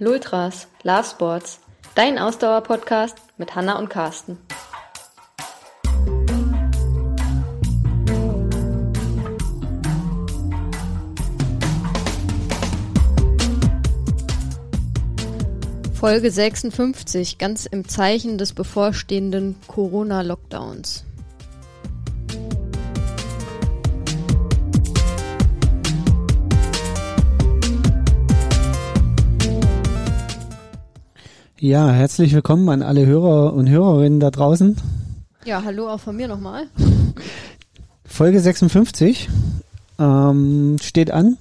Lultras, 0.00 0.66
Love 0.82 1.04
Sports, 1.04 1.60
dein 1.94 2.18
Ausdauer-Podcast 2.18 3.18
mit 3.36 3.54
Hanna 3.54 3.78
und 3.78 3.90
Carsten. 3.90 4.38
Folge 15.92 16.30
56, 16.30 17.36
ganz 17.36 17.66
im 17.66 17.86
Zeichen 17.86 18.38
des 18.38 18.54
bevorstehenden 18.54 19.56
Corona-Lockdowns. 19.66 21.04
Ja, 31.62 31.90
herzlich 31.90 32.32
willkommen 32.32 32.70
an 32.70 32.80
alle 32.80 33.04
Hörer 33.04 33.52
und 33.52 33.68
Hörerinnen 33.68 34.18
da 34.18 34.30
draußen. 34.30 34.76
Ja, 35.44 35.62
hallo 35.62 35.90
auch 35.90 36.00
von 36.00 36.16
mir 36.16 36.26
nochmal. 36.26 36.68
Folge 38.06 38.40
56 38.40 39.28
ähm, 39.98 40.78
steht 40.80 41.10
an. 41.10 41.36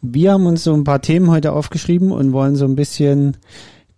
Wir 0.00 0.34
haben 0.34 0.46
uns 0.46 0.62
so 0.62 0.72
ein 0.74 0.84
paar 0.84 1.02
Themen 1.02 1.28
heute 1.28 1.50
aufgeschrieben 1.54 2.12
und 2.12 2.32
wollen 2.32 2.54
so 2.54 2.66
ein 2.66 2.76
bisschen 2.76 3.36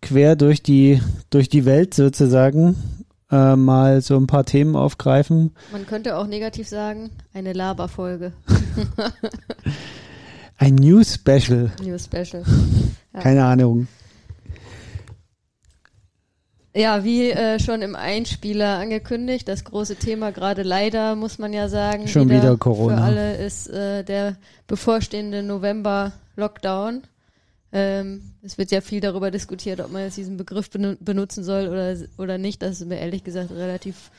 quer 0.01 0.35
durch 0.35 0.63
die 0.63 1.03
durch 1.29 1.51
die 1.51 1.67
Welt 1.67 1.93
sozusagen 1.93 2.77
äh, 3.31 3.55
mal 3.55 4.01
so 4.01 4.17
ein 4.17 4.27
paar 4.27 4.47
Themen 4.47 4.77
aufgreifen. 4.77 5.51
Man 5.73 5.87
könnte 5.87 6.17
auch 6.17 6.27
negativ 6.27 6.69
sagen, 6.69 7.11
eine 7.35 7.53
Laberfolge. 7.53 8.33
ein 10.57 10.77
News 10.77 11.17
Special. 11.17 11.71
News 11.85 12.07
Special. 12.07 12.45
Ja. 13.13 13.21
Keine 13.21 13.45
Ahnung. 13.45 13.89
Ja, 16.75 17.03
wie 17.03 17.31
äh, 17.31 17.59
schon 17.59 17.83
im 17.83 17.97
Einspieler 17.97 18.79
angekündigt, 18.79 19.49
das 19.49 19.65
große 19.65 19.97
Thema 19.97 20.31
gerade 20.31 20.63
leider, 20.63 21.17
muss 21.17 21.39
man 21.39 21.53
ja 21.53 21.69
sagen, 21.69 22.07
schon 22.07 22.29
wieder, 22.29 22.43
wieder 22.43 22.57
Corona. 22.57 22.97
für 22.97 23.03
alle 23.03 23.37
ist 23.39 23.69
äh, 23.69 24.05
der 24.05 24.37
bevorstehende 24.69 25.43
November-Lockdown. 25.43 27.03
Ähm, 27.73 28.23
es 28.43 28.57
wird 28.57 28.71
ja 28.71 28.81
viel 28.81 29.01
darüber 29.01 29.33
diskutiert, 29.33 29.81
ob 29.81 29.91
man 29.91 30.03
jetzt 30.03 30.17
diesen 30.17 30.37
Begriff 30.37 30.71
benutzen 30.71 31.43
soll 31.43 31.69
oder, 31.69 31.97
oder 32.19 32.39
nicht. 32.39 32.63
Das 32.63 32.81
ist 32.81 32.87
mir 32.87 32.99
ehrlich 33.01 33.25
gesagt 33.25 33.51
relativ 33.51 34.11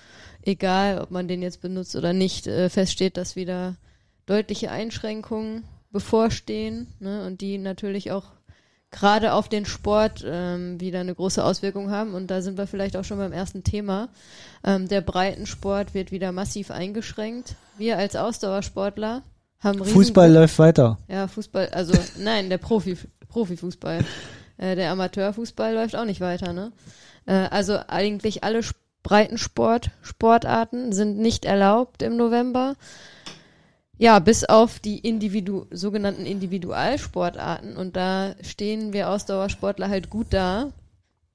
egal, 0.44 1.00
ob 1.00 1.12
man 1.12 1.30
den 1.30 1.42
jetzt 1.42 1.62
benutzt 1.62 1.96
oder 1.96 2.12
nicht. 2.12 2.48
Äh, 2.48 2.70
feststeht, 2.70 3.16
dass 3.16 3.38
wieder 3.38 3.76
deutliche 4.26 4.72
Einschränkungen 4.72 5.64
bevorstehen 5.92 6.88
ne, 7.00 7.26
und 7.26 7.42
die 7.42 7.58
natürlich 7.58 8.12
auch 8.12 8.26
gerade 8.92 9.34
auf 9.34 9.48
den 9.48 9.66
Sport 9.66 10.24
ähm, 10.26 10.80
wieder 10.80 11.00
eine 11.00 11.16
große 11.16 11.44
Auswirkung 11.44 11.90
haben. 11.90 12.14
Und 12.14 12.28
da 12.28 12.42
sind 12.42 12.58
wir 12.58 12.68
vielleicht 12.68 12.98
auch 12.98 13.06
schon 13.06 13.18
beim 13.18 13.32
ersten 13.32 13.64
Thema. 13.64 14.10
Ähm, 14.64 14.88
der 14.88 15.02
Breitensport 15.02 15.94
wird 15.94 16.12
wieder 16.12 16.32
massiv 16.32 16.72
eingeschränkt. 16.72 17.56
Wir 17.78 17.98
als 17.98 18.16
Ausdauersportler 18.16 19.24
haben 19.60 19.84
Fußball 19.84 20.32
läuft 20.32 20.60
weiter. 20.60 20.98
Ja, 21.08 21.28
Fußball, 21.28 21.70
also 21.70 21.94
nein, 22.18 22.50
der 22.50 22.58
Profi, 22.58 22.98
Profifußball. 23.30 24.04
Äh, 24.58 24.76
der 24.76 24.92
Amateurfußball 24.92 25.74
läuft 25.74 25.96
auch 25.96 26.06
nicht 26.06 26.22
weiter, 26.22 26.52
ne? 26.52 26.72
Äh, 27.26 27.34
also 27.34 27.80
eigentlich 27.88 28.44
alle 28.44 28.62
Breitensport, 29.04 29.90
Sportarten 30.02 30.92
sind 30.92 31.18
nicht 31.18 31.46
erlaubt 31.46 32.02
im 32.04 32.18
November. 32.18 32.76
Ja, 34.02 34.18
bis 34.18 34.46
auf 34.46 34.80
die 34.80 34.98
Individu 34.98 35.68
sogenannten 35.70 36.26
Individualsportarten. 36.26 37.78
Und 37.78 37.96
da 37.96 38.34
stehen 38.42 38.94
wir 38.94 39.12
Ausdauersportler 39.12 39.90
halt 39.90 40.10
gut 40.10 40.26
da. 40.32 40.72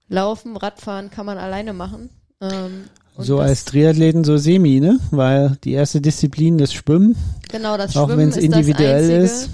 Laufen, 0.09 0.57
Radfahren 0.57 1.09
kann 1.13 1.27
man 1.27 1.39
alleine 1.39 1.73
machen. 1.73 2.11
Ähm, 2.41 2.87
so 3.17 3.39
als 3.39 3.67
Triathleten 3.67 4.25
so 4.25 4.37
semi, 4.37 4.81
ne? 4.81 4.99
Weil 5.13 5.57
die 5.63 5.75
erste 5.75 6.01
Disziplin 6.01 6.59
das 6.59 6.73
Schwimmen. 6.73 7.15
Genau, 7.53 7.77
das 7.77 7.93
Schwimmen 7.93 8.11
auch 8.11 8.17
wenn 8.17 8.31
es 8.31 8.37
individuell 8.37 9.03
das 9.03 9.11
einzige, 9.11 9.23
ist. 9.23 9.51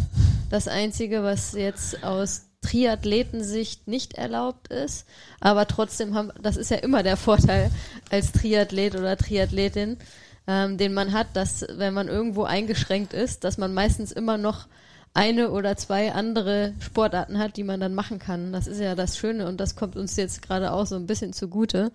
Das 0.49 0.69
einzige, 0.69 1.23
was 1.23 1.53
jetzt 1.53 2.03
aus 2.03 2.47
Triathletensicht 2.63 3.89
nicht 3.89 4.15
erlaubt 4.15 4.69
ist, 4.69 5.05
aber 5.39 5.67
trotzdem 5.67 6.15
haben, 6.15 6.31
das 6.41 6.57
ist 6.57 6.71
ja 6.71 6.79
immer 6.79 7.03
der 7.03 7.19
Vorteil 7.19 7.71
als 8.11 8.33
Triathlet 8.33 8.95
oder 8.95 9.19
Triathletin, 9.19 9.99
ähm, 10.47 10.79
den 10.79 10.93
man 10.93 11.13
hat, 11.13 11.29
dass 11.35 11.67
wenn 11.77 11.95
man 11.95 12.09
irgendwo 12.09 12.45
eingeschränkt 12.45 13.13
ist, 13.13 13.45
dass 13.45 13.59
man 13.59 13.75
meistens 13.75 14.13
immer 14.13 14.39
noch 14.39 14.67
eine 15.15 15.51
oder 15.51 15.77
zwei 15.77 16.13
andere 16.13 16.75
Sportarten 16.81 17.39
hat, 17.39 17.57
die 17.57 17.65
man 17.65 17.81
dann 17.81 17.95
machen 17.95 18.19
kann. 18.19 18.53
Das 18.53 18.67
ist 18.67 18.81
ja 18.81 18.95
das 18.95 19.19
Schöne 19.19 19.47
und 19.47 19.61
das 19.61 19.77
kommt 19.77 19.97
uns 19.97 20.17
jetzt 20.17 20.43
gerade 20.43 20.73
auch 20.73 20.87
so 20.87 20.97
ein 20.97 21.07
bisschen 21.07 21.33
zugute, 21.33 21.93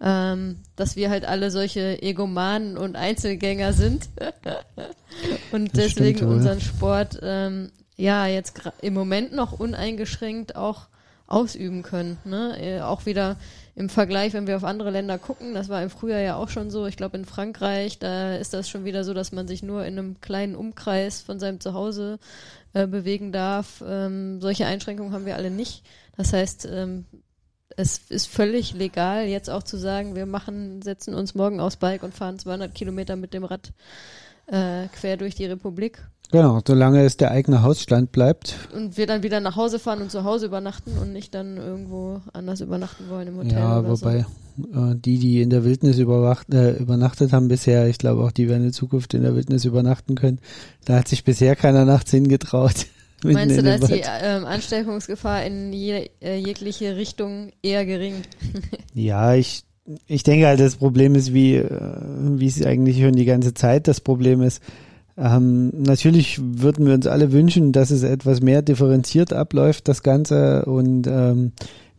ähm, 0.00 0.58
dass 0.76 0.96
wir 0.96 1.10
halt 1.10 1.24
alle 1.24 1.50
solche 1.50 2.02
Egomanen 2.02 2.76
und 2.76 2.96
Einzelgänger 2.96 3.72
sind 3.72 4.08
und 5.52 5.76
das 5.76 5.94
deswegen 5.94 6.18
stimmt, 6.18 6.32
unseren 6.32 6.60
Sport 6.60 7.18
ähm, 7.22 7.70
ja 7.96 8.26
jetzt 8.26 8.60
im 8.82 8.94
Moment 8.94 9.32
noch 9.32 9.58
uneingeschränkt 9.58 10.54
auch 10.54 10.86
ausüben 11.26 11.82
können. 11.82 12.18
Ne? 12.24 12.56
Äh, 12.60 12.80
auch 12.82 13.06
wieder 13.06 13.36
im 13.80 13.88
Vergleich, 13.88 14.34
wenn 14.34 14.46
wir 14.46 14.56
auf 14.56 14.64
andere 14.64 14.90
Länder 14.90 15.18
gucken, 15.18 15.54
das 15.54 15.70
war 15.70 15.82
im 15.82 15.88
Frühjahr 15.88 16.20
ja 16.20 16.36
auch 16.36 16.50
schon 16.50 16.70
so. 16.70 16.86
Ich 16.86 16.98
glaube, 16.98 17.16
in 17.16 17.24
Frankreich, 17.24 17.98
da 17.98 18.36
ist 18.36 18.52
das 18.52 18.68
schon 18.68 18.84
wieder 18.84 19.04
so, 19.04 19.14
dass 19.14 19.32
man 19.32 19.48
sich 19.48 19.62
nur 19.62 19.86
in 19.86 19.98
einem 19.98 20.20
kleinen 20.20 20.54
Umkreis 20.54 21.22
von 21.22 21.40
seinem 21.40 21.60
Zuhause 21.60 22.18
äh, 22.74 22.86
bewegen 22.86 23.32
darf. 23.32 23.82
Ähm, 23.84 24.38
solche 24.42 24.66
Einschränkungen 24.66 25.14
haben 25.14 25.24
wir 25.24 25.36
alle 25.36 25.50
nicht. 25.50 25.82
Das 26.18 26.34
heißt, 26.34 26.68
ähm, 26.70 27.06
es 27.74 27.98
ist 28.10 28.26
völlig 28.26 28.74
legal, 28.74 29.24
jetzt 29.24 29.48
auch 29.48 29.62
zu 29.62 29.78
sagen, 29.78 30.14
wir 30.14 30.26
machen, 30.26 30.82
setzen 30.82 31.14
uns 31.14 31.34
morgen 31.34 31.58
aufs 31.58 31.76
Bike 31.76 32.02
und 32.02 32.14
fahren 32.14 32.38
200 32.38 32.74
Kilometer 32.74 33.16
mit 33.16 33.32
dem 33.32 33.44
Rad 33.44 33.72
äh, 34.50 34.88
quer 34.88 35.16
durch 35.16 35.34
die 35.34 35.46
Republik. 35.46 36.02
Genau, 36.32 36.60
solange 36.64 37.04
es 37.04 37.16
der 37.16 37.32
eigene 37.32 37.62
Hausstand 37.62 38.12
bleibt. 38.12 38.56
Und 38.72 38.96
wir 38.96 39.06
dann 39.06 39.24
wieder 39.24 39.40
nach 39.40 39.56
Hause 39.56 39.80
fahren 39.80 40.00
und 40.00 40.12
zu 40.12 40.22
Hause 40.22 40.46
übernachten 40.46 40.96
und 40.98 41.12
nicht 41.12 41.34
dann 41.34 41.56
irgendwo 41.56 42.20
anders 42.32 42.60
übernachten 42.60 43.08
wollen 43.08 43.28
im 43.28 43.36
Hotel. 43.36 43.58
Ja, 43.58 43.84
wobei 43.84 44.24
so. 44.56 44.90
äh, 44.90 44.94
die, 44.94 45.18
die 45.18 45.42
in 45.42 45.50
der 45.50 45.64
Wildnis 45.64 45.98
äh, 45.98 46.02
übernachtet 46.02 47.32
haben 47.32 47.48
bisher, 47.48 47.88
ich 47.88 47.98
glaube 47.98 48.22
auch, 48.22 48.30
die 48.30 48.48
werden 48.48 48.64
in 48.64 48.72
Zukunft 48.72 49.12
in 49.14 49.22
der 49.22 49.34
Wildnis 49.34 49.64
übernachten 49.64 50.14
können. 50.14 50.38
Da 50.84 50.98
hat 50.98 51.08
sich 51.08 51.24
bisher 51.24 51.56
keiner 51.56 51.84
nachts 51.84 52.12
hingetraut. 52.12 52.86
Meinst 53.24 53.58
du, 53.58 53.62
dass 53.62 53.80
die 53.80 54.02
ähm, 54.22 54.46
Ansteckungsgefahr 54.46 55.44
in 55.44 55.72
je, 55.72 56.10
äh, 56.22 56.36
jegliche 56.36 56.96
Richtung 56.96 57.50
eher 57.60 57.84
gering? 57.84 58.22
ja, 58.94 59.34
ich 59.34 59.64
ich 60.06 60.22
denke 60.22 60.46
halt, 60.46 60.60
das 60.60 60.76
Problem 60.76 61.14
ist, 61.14 61.34
wie, 61.34 61.56
äh, 61.56 61.68
wie 62.36 62.46
es 62.46 62.64
eigentlich 62.64 63.00
schon 63.00 63.12
die 63.12 63.24
ganze 63.24 63.54
Zeit 63.54 63.88
das 63.88 64.00
Problem 64.00 64.42
ist, 64.42 64.62
ähm, 65.16 65.72
natürlich 65.76 66.40
würden 66.42 66.86
wir 66.86 66.94
uns 66.94 67.06
alle 67.06 67.32
wünschen, 67.32 67.72
dass 67.72 67.90
es 67.90 68.02
etwas 68.02 68.40
mehr 68.40 68.62
differenziert 68.62 69.32
abläuft, 69.32 69.88
das 69.88 70.02
Ganze, 70.02 70.64
und 70.64 71.06
ähm, 71.06 71.52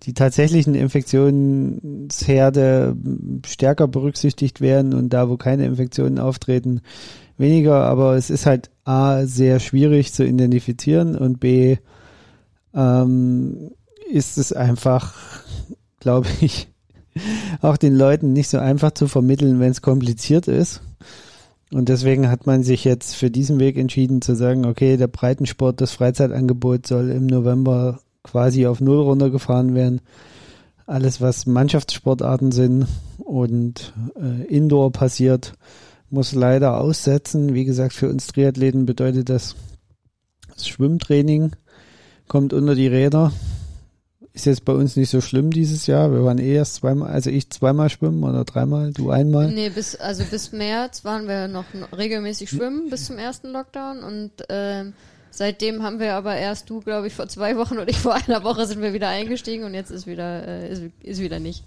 die 0.03 0.13
tatsächlichen 0.13 0.73
Infektionsherde 0.73 2.95
stärker 3.45 3.87
berücksichtigt 3.87 4.61
werden 4.61 4.95
und 4.95 5.09
da, 5.09 5.29
wo 5.29 5.37
keine 5.37 5.65
Infektionen 5.65 6.17
auftreten, 6.17 6.81
weniger. 7.37 7.83
Aber 7.83 8.15
es 8.15 8.31
ist 8.31 8.47
halt 8.47 8.71
A, 8.83 9.25
sehr 9.25 9.59
schwierig 9.59 10.11
zu 10.13 10.25
identifizieren 10.25 11.15
und 11.15 11.39
B, 11.39 11.77
ähm, 12.73 13.71
ist 14.09 14.39
es 14.39 14.53
einfach, 14.53 15.13
glaube 15.99 16.27
ich, 16.41 16.70
auch 17.61 17.77
den 17.77 17.95
Leuten 17.95 18.33
nicht 18.33 18.49
so 18.49 18.57
einfach 18.57 18.91
zu 18.91 19.07
vermitteln, 19.07 19.59
wenn 19.59 19.71
es 19.71 19.81
kompliziert 19.81 20.47
ist. 20.47 20.81
Und 21.73 21.87
deswegen 21.87 22.29
hat 22.29 22.45
man 22.45 22.63
sich 22.63 22.83
jetzt 22.83 23.15
für 23.15 23.31
diesen 23.31 23.59
Weg 23.59 23.77
entschieden 23.77 24.21
zu 24.21 24.35
sagen, 24.35 24.65
okay, 24.65 24.97
der 24.97 25.07
Breitensport, 25.07 25.79
das 25.79 25.91
Freizeitangebot 25.91 26.85
soll 26.85 27.09
im 27.09 27.27
November 27.27 27.99
quasi 28.23 28.67
auf 28.67 28.81
Null 28.81 29.01
runtergefahren 29.01 29.73
werden. 29.73 30.01
Alles, 30.85 31.21
was 31.21 31.45
Mannschaftssportarten 31.45 32.51
sind 32.51 32.87
und 33.19 33.93
äh, 34.19 34.45
Indoor 34.47 34.91
passiert, 34.91 35.53
muss 36.09 36.33
leider 36.33 36.81
aussetzen. 36.81 37.53
Wie 37.53 37.63
gesagt, 37.63 37.93
für 37.93 38.09
uns 38.09 38.27
Triathleten 38.27 38.85
bedeutet 38.85 39.29
das, 39.29 39.55
das 40.53 40.67
Schwimmtraining 40.67 41.51
kommt 42.27 42.51
unter 42.51 42.75
die 42.75 42.87
Räder 42.87 43.31
ist 44.33 44.45
jetzt 44.45 44.63
bei 44.63 44.73
uns 44.73 44.95
nicht 44.95 45.09
so 45.09 45.19
schlimm 45.19 45.51
dieses 45.51 45.87
Jahr. 45.87 46.11
Wir 46.11 46.23
waren 46.23 46.37
eh 46.37 46.53
erst 46.53 46.75
zweimal, 46.75 47.11
also 47.11 47.29
ich 47.29 47.49
zweimal 47.49 47.89
schwimmen 47.89 48.23
oder 48.23 48.45
dreimal, 48.45 48.91
du 48.91 49.11
einmal. 49.11 49.51
Nee, 49.51 49.69
bis, 49.69 49.95
also 49.95 50.23
bis 50.23 50.51
März 50.53 51.03
waren 51.03 51.27
wir 51.27 51.47
noch 51.47 51.65
regelmäßig 51.95 52.49
schwimmen 52.49 52.89
bis 52.89 53.05
zum 53.07 53.17
ersten 53.17 53.49
Lockdown 53.49 54.03
und 54.03 54.49
äh, 54.49 54.85
Seitdem 55.33 55.81
haben 55.81 56.01
wir 56.01 56.15
aber 56.15 56.35
erst 56.35 56.69
du, 56.69 56.81
glaube 56.81 57.07
ich, 57.07 57.13
vor 57.13 57.29
zwei 57.29 57.55
Wochen 57.55 57.77
und 57.77 57.89
ich 57.89 57.97
vor 57.97 58.13
einer 58.13 58.43
Woche 58.43 58.65
sind 58.65 58.81
wir 58.81 58.91
wieder 58.91 59.07
eingestiegen 59.07 59.63
und 59.63 59.73
jetzt 59.73 59.89
ist 59.89 60.05
wieder, 60.05 60.45
äh, 60.45 60.69
ist, 60.69 60.83
ist 61.01 61.21
wieder 61.21 61.39
nicht. 61.39 61.63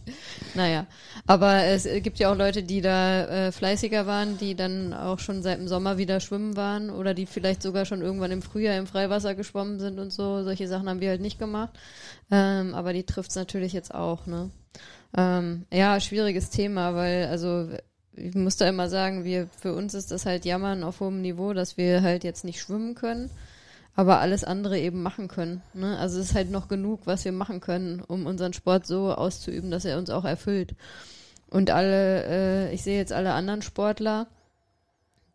Naja. 0.55 0.87
Aber 1.27 1.65
es 1.65 1.85
gibt 2.03 2.19
ja 2.19 2.31
auch 2.31 2.37
Leute, 2.37 2.63
die 2.63 2.83
da 2.83 3.25
äh, 3.25 3.53
fleißiger 3.53 4.07
waren, 4.07 4.37
die 4.37 4.55
dann 4.55 4.93
auch 4.93 5.19
schon 5.19 5.43
seit 5.43 5.59
dem 5.59 5.67
Sommer 5.67 5.97
wieder 5.97 6.21
schwimmen 6.21 6.57
waren 6.57 6.91
oder 6.91 7.15
die 7.15 7.25
vielleicht 7.25 7.63
sogar 7.63 7.87
schon 7.87 8.03
irgendwann 8.03 8.33
im 8.33 8.43
Frühjahr 8.43 8.77
im 8.77 8.87
Freiwasser 8.87 9.35
geschwommen 9.35 9.81
sind 9.81 9.99
und 9.99 10.13
so. 10.13 10.45
Solche 10.45 10.69
Sachen 10.69 10.87
haben 10.87 11.01
wir 11.01 11.09
halt 11.09 11.23
nicht 11.23 11.39
gemacht. 11.39 11.71
Ähm, 12.31 12.75
aber 12.75 12.93
die 12.93 13.05
trifft 13.05 13.31
es 13.31 13.37
natürlich 13.37 13.73
jetzt 13.73 13.95
auch, 13.95 14.27
ne? 14.27 14.51
Ähm, 15.17 15.65
ja, 15.73 15.99
schwieriges 16.01 16.51
Thema, 16.51 16.95
weil, 16.95 17.29
also 17.29 17.69
ich 18.13 18.35
muss 18.35 18.57
da 18.57 18.69
immer 18.69 18.91
sagen, 18.91 19.25
wir, 19.25 19.49
für 19.59 19.73
uns 19.75 19.95
ist 19.95 20.11
das 20.11 20.27
halt 20.27 20.45
Jammern 20.45 20.85
auf 20.85 21.01
hohem 21.01 21.23
Niveau, 21.23 21.55
dass 21.55 21.79
wir 21.79 22.03
halt 22.03 22.25
jetzt 22.25 22.45
nicht 22.45 22.61
schwimmen 22.61 22.95
können 22.95 23.31
aber 23.97 24.21
alles 24.21 24.45
andere 24.45 24.79
eben 24.79 25.03
machen 25.03 25.29
können. 25.29 25.63
Ne? 25.73 25.97
Also 25.99 26.19
es 26.19 26.31
ist 26.31 26.35
halt 26.35 26.51
noch 26.51 26.69
genug, 26.69 27.03
was 27.05 27.25
wir 27.25 27.33
machen 27.33 27.61
können, 27.61 28.01
um 28.01 28.27
unseren 28.27 28.53
Sport 28.53 28.87
so 28.87 29.13
auszuüben, 29.13 29.71
dass 29.71 29.85
er 29.85 29.99
uns 29.99 30.11
auch 30.11 30.25
erfüllt. 30.25 30.75
Und 31.49 31.71
alle, 31.71 32.25
äh, 32.25 32.75
ich 32.75 32.83
sehe 32.83 32.99
jetzt 32.99 33.13
alle 33.13 33.33
anderen 33.33 33.63
Sportler, 33.63 34.27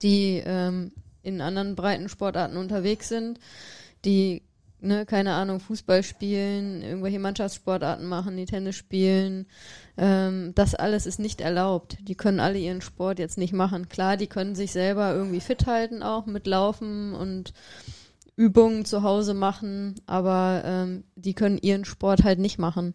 die 0.02 0.44
ähm, 0.46 0.92
in 1.24 1.40
anderen 1.40 1.76
breiten 1.76 2.10
Sportarten 2.10 2.58
unterwegs 2.58 3.08
sind, 3.08 3.40
die, 4.04 4.42
ne, 4.82 5.06
keine 5.06 5.34
Ahnung, 5.34 5.62
Fußball 5.62 6.04
spielen, 6.04 6.82
irgendwelche 6.82 7.20
Mannschaftssportarten 7.20 8.06
machen, 8.06 8.36
die 8.36 8.46
Tennis 8.46 8.76
spielen. 8.76 9.46
Ähm, 9.98 10.54
das 10.56 10.76
alles 10.76 11.06
ist 11.06 11.20
nicht 11.20 11.40
erlaubt. 11.40 11.98
Die 12.02 12.16
können 12.16 12.42
alle 12.42 12.60
ihren 12.60 12.82
Sport 12.82 13.20
jetzt 13.20 13.38
nicht 13.38 13.54
machen. 13.54 13.88
Klar, 13.88 14.18
die 14.18 14.28
können 14.28 14.56
sich 14.56 14.74
selber 14.74 15.14
irgendwie 15.14 15.42
fit 15.42 15.66
halten 15.66 16.04
auch 16.04 16.26
mit 16.26 16.48
Laufen 16.48 17.14
und 17.14 17.54
Übungen 18.40 18.86
zu 18.86 19.04
Hause 19.04 19.34
machen, 19.34 19.96
aber 20.06 20.62
ähm, 20.64 21.04
die 21.16 21.34
können 21.34 21.58
ihren 21.58 21.84
Sport 21.84 22.24
halt 22.24 22.40
nicht 22.40 22.58
machen. 22.58 22.94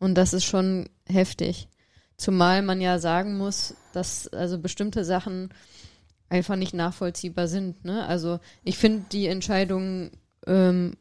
Und 0.00 0.16
das 0.16 0.32
ist 0.32 0.44
schon 0.44 0.88
heftig. 1.06 1.68
Zumal 2.16 2.62
man 2.62 2.80
ja 2.80 2.98
sagen 2.98 3.38
muss, 3.38 3.76
dass 3.92 4.26
also 4.26 4.58
bestimmte 4.58 5.04
Sachen 5.04 5.54
einfach 6.28 6.56
nicht 6.56 6.74
nachvollziehbar 6.74 7.46
sind. 7.46 7.84
Ne? 7.84 8.04
Also 8.04 8.40
ich 8.64 8.78
finde 8.78 9.04
die 9.12 9.28
Entscheidung 9.28 10.10
ähm, 10.48 10.96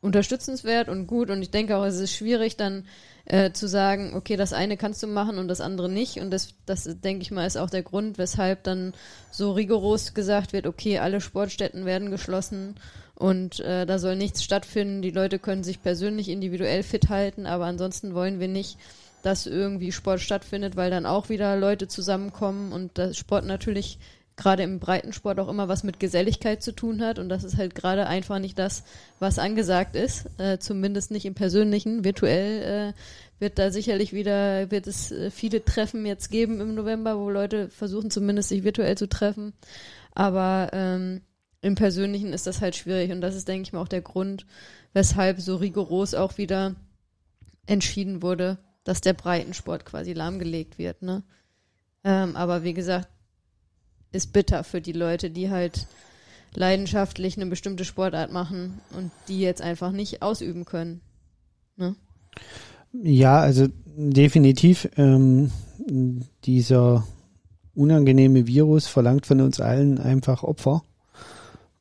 unterstützenswert 0.00 0.88
und 0.88 1.06
gut 1.06 1.28
und 1.28 1.42
ich 1.42 1.50
denke 1.50 1.76
auch, 1.76 1.84
es 1.84 2.00
ist 2.00 2.14
schwierig 2.14 2.56
dann 2.56 2.86
äh, 3.26 3.52
zu 3.52 3.68
sagen, 3.68 4.14
okay, 4.14 4.36
das 4.36 4.54
eine 4.54 4.78
kannst 4.78 5.02
du 5.02 5.06
machen 5.06 5.36
und 5.36 5.48
das 5.48 5.60
andere 5.60 5.90
nicht 5.90 6.20
und 6.20 6.30
das, 6.30 6.54
das 6.64 6.88
denke 7.00 7.20
ich 7.20 7.30
mal 7.30 7.46
ist 7.46 7.58
auch 7.58 7.68
der 7.68 7.82
Grund, 7.82 8.16
weshalb 8.16 8.64
dann 8.64 8.94
so 9.30 9.52
rigoros 9.52 10.14
gesagt 10.14 10.54
wird, 10.54 10.66
okay, 10.66 11.00
alle 11.00 11.20
Sportstätten 11.20 11.84
werden 11.84 12.10
geschlossen 12.10 12.76
und 13.20 13.60
äh, 13.60 13.84
da 13.84 13.98
soll 13.98 14.16
nichts 14.16 14.42
stattfinden. 14.42 15.02
Die 15.02 15.10
Leute 15.10 15.38
können 15.38 15.62
sich 15.62 15.82
persönlich 15.82 16.30
individuell 16.30 16.82
fit 16.82 17.10
halten, 17.10 17.44
aber 17.44 17.66
ansonsten 17.66 18.14
wollen 18.14 18.40
wir 18.40 18.48
nicht, 18.48 18.78
dass 19.22 19.46
irgendwie 19.46 19.92
Sport 19.92 20.20
stattfindet, 20.20 20.74
weil 20.74 20.90
dann 20.90 21.04
auch 21.04 21.28
wieder 21.28 21.54
Leute 21.56 21.86
zusammenkommen 21.86 22.72
und 22.72 22.96
das 22.96 23.18
Sport 23.18 23.44
natürlich 23.44 23.98
gerade 24.36 24.62
im 24.62 24.78
Breitensport 24.78 25.38
auch 25.38 25.48
immer 25.48 25.68
was 25.68 25.84
mit 25.84 26.00
Geselligkeit 26.00 26.62
zu 26.62 26.72
tun 26.72 27.02
hat 27.02 27.18
und 27.18 27.28
das 27.28 27.44
ist 27.44 27.58
halt 27.58 27.74
gerade 27.74 28.06
einfach 28.06 28.38
nicht 28.38 28.58
das, 28.58 28.84
was 29.18 29.38
angesagt 29.38 29.96
ist, 29.96 30.24
äh, 30.38 30.58
zumindest 30.58 31.10
nicht 31.10 31.26
im 31.26 31.34
persönlichen. 31.34 32.04
Virtuell 32.04 32.94
äh, 32.94 33.00
wird 33.38 33.58
da 33.58 33.70
sicherlich 33.70 34.14
wieder, 34.14 34.70
wird 34.70 34.86
es 34.86 35.12
äh, 35.12 35.30
viele 35.30 35.62
Treffen 35.62 36.06
jetzt 36.06 36.30
geben 36.30 36.58
im 36.62 36.74
November, 36.74 37.18
wo 37.18 37.28
Leute 37.28 37.68
versuchen 37.68 38.10
zumindest 38.10 38.48
sich 38.48 38.64
virtuell 38.64 38.96
zu 38.96 39.10
treffen, 39.10 39.52
aber 40.14 40.70
ähm, 40.72 41.20
im 41.62 41.74
Persönlichen 41.74 42.32
ist 42.32 42.46
das 42.46 42.60
halt 42.60 42.76
schwierig 42.76 43.12
und 43.12 43.20
das 43.20 43.34
ist, 43.34 43.48
denke 43.48 43.62
ich 43.62 43.72
mal, 43.72 43.80
auch 43.80 43.88
der 43.88 44.00
Grund, 44.00 44.46
weshalb 44.92 45.40
so 45.40 45.56
rigoros 45.56 46.14
auch 46.14 46.38
wieder 46.38 46.74
entschieden 47.66 48.22
wurde, 48.22 48.58
dass 48.84 49.00
der 49.00 49.12
Breitensport 49.12 49.84
quasi 49.84 50.12
lahmgelegt 50.12 50.78
wird. 50.78 51.02
Ne? 51.02 51.22
Ähm, 52.04 52.34
aber 52.36 52.64
wie 52.64 52.74
gesagt, 52.74 53.08
ist 54.12 54.32
bitter 54.32 54.64
für 54.64 54.80
die 54.80 54.92
Leute, 54.92 55.30
die 55.30 55.50
halt 55.50 55.86
leidenschaftlich 56.54 57.36
eine 57.36 57.46
bestimmte 57.46 57.84
Sportart 57.84 58.32
machen 58.32 58.80
und 58.96 59.12
die 59.28 59.40
jetzt 59.40 59.62
einfach 59.62 59.92
nicht 59.92 60.22
ausüben 60.22 60.64
können. 60.64 61.00
Ne? 61.76 61.94
Ja, 62.92 63.38
also 63.38 63.68
definitiv 63.84 64.88
ähm, 64.96 65.52
dieser 66.44 67.06
unangenehme 67.74 68.46
Virus 68.46 68.88
verlangt 68.88 69.26
von 69.26 69.40
uns 69.40 69.60
allen 69.60 69.98
einfach 69.98 70.42
Opfer. 70.42 70.82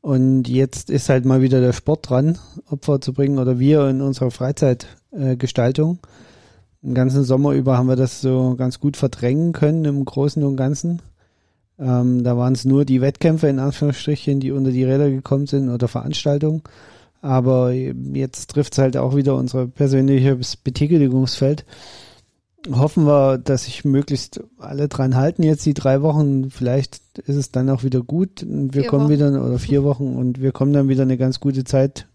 Und 0.02 0.48
jetzt 0.48 0.90
ist 0.90 1.10
halt 1.10 1.26
mal 1.26 1.42
wieder 1.42 1.60
der 1.60 1.74
Sport 1.74 2.10
dran, 2.10 2.38
Opfer 2.70 3.02
zu 3.02 3.14
bringen 3.14 3.38
oder 3.38 3.60
wir 3.60 3.88
in 3.90 4.02
unserer 4.02 4.32
Freizeitgestaltung. 4.32 6.00
Äh, 6.02 6.08
Den 6.84 6.96
ganzen 6.96 7.24
Sommer 7.24 7.52
über 7.52 7.78
haben 7.78 7.90
wir 7.90 7.98
das 7.98 8.22
so 8.22 8.56
ganz 8.58 8.80
gut 8.80 8.96
verdrängen 8.96 9.52
können 9.52 9.84
im 9.86 10.06
Großen 10.06 10.44
und 10.44 10.56
Ganzen. 10.56 11.02
Ähm, 11.78 12.24
da 12.24 12.38
waren 12.38 12.54
es 12.54 12.66
nur 12.66 12.86
die 12.86 13.02
Wettkämpfe 13.02 13.48
in 13.48 13.60
Anführungsstrichen, 13.60 14.40
die 14.40 14.52
unter 14.52 14.72
die 14.72 14.84
Räder 14.84 15.10
gekommen 15.10 15.48
sind 15.48 15.70
oder 15.70 15.88
Veranstaltungen. 15.88 16.62
Aber 17.22 17.72
jetzt 17.74 18.52
trifft 18.52 18.74
es 18.74 18.80
halt 18.80 18.96
auch 18.96 19.16
wieder 19.16 19.36
unser 19.36 19.68
persönliches 19.68 20.56
Betätigungsfeld 20.56 21.66
hoffen 22.72 23.06
wir, 23.06 23.38
dass 23.38 23.66
sich 23.66 23.86
möglichst 23.86 24.42
alle 24.58 24.88
dran 24.88 25.16
halten 25.16 25.44
jetzt 25.44 25.66
die 25.66 25.74
drei 25.74 26.02
Wochen. 26.02 26.50
Vielleicht 26.52 27.20
ist 27.20 27.36
es 27.36 27.52
dann 27.52 27.70
auch 27.70 27.84
wieder 27.84 28.02
gut. 28.02 28.44
Und 28.44 28.74
wir 28.74 28.82
vier 28.82 28.90
kommen 28.90 29.06
Wochen. 29.06 29.12
wieder, 29.12 29.46
oder 29.46 29.60
vier 29.60 29.84
Wochen, 29.84 30.16
und 30.16 30.42
wir 30.42 30.52
kommen 30.52 30.74
dann 30.74 30.90
wieder 30.90 31.04
eine 31.04 31.18
ganz 31.18 31.40
gute 31.40 31.64
Zeit 31.64 32.08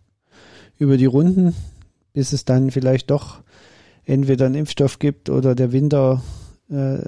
über 0.79 0.97
die 0.97 1.07
Runden, 1.07 1.55
bis 2.13 2.33
es 2.33 2.45
dann 2.45 2.71
vielleicht 2.71 3.11
doch 3.11 3.39
entweder 4.05 4.47
einen 4.47 4.57
Impfstoff 4.57 4.99
gibt 4.99 5.31
oder 5.31 5.55
der 5.55 5.73
Winter 5.73 6.23
äh, 6.71 6.99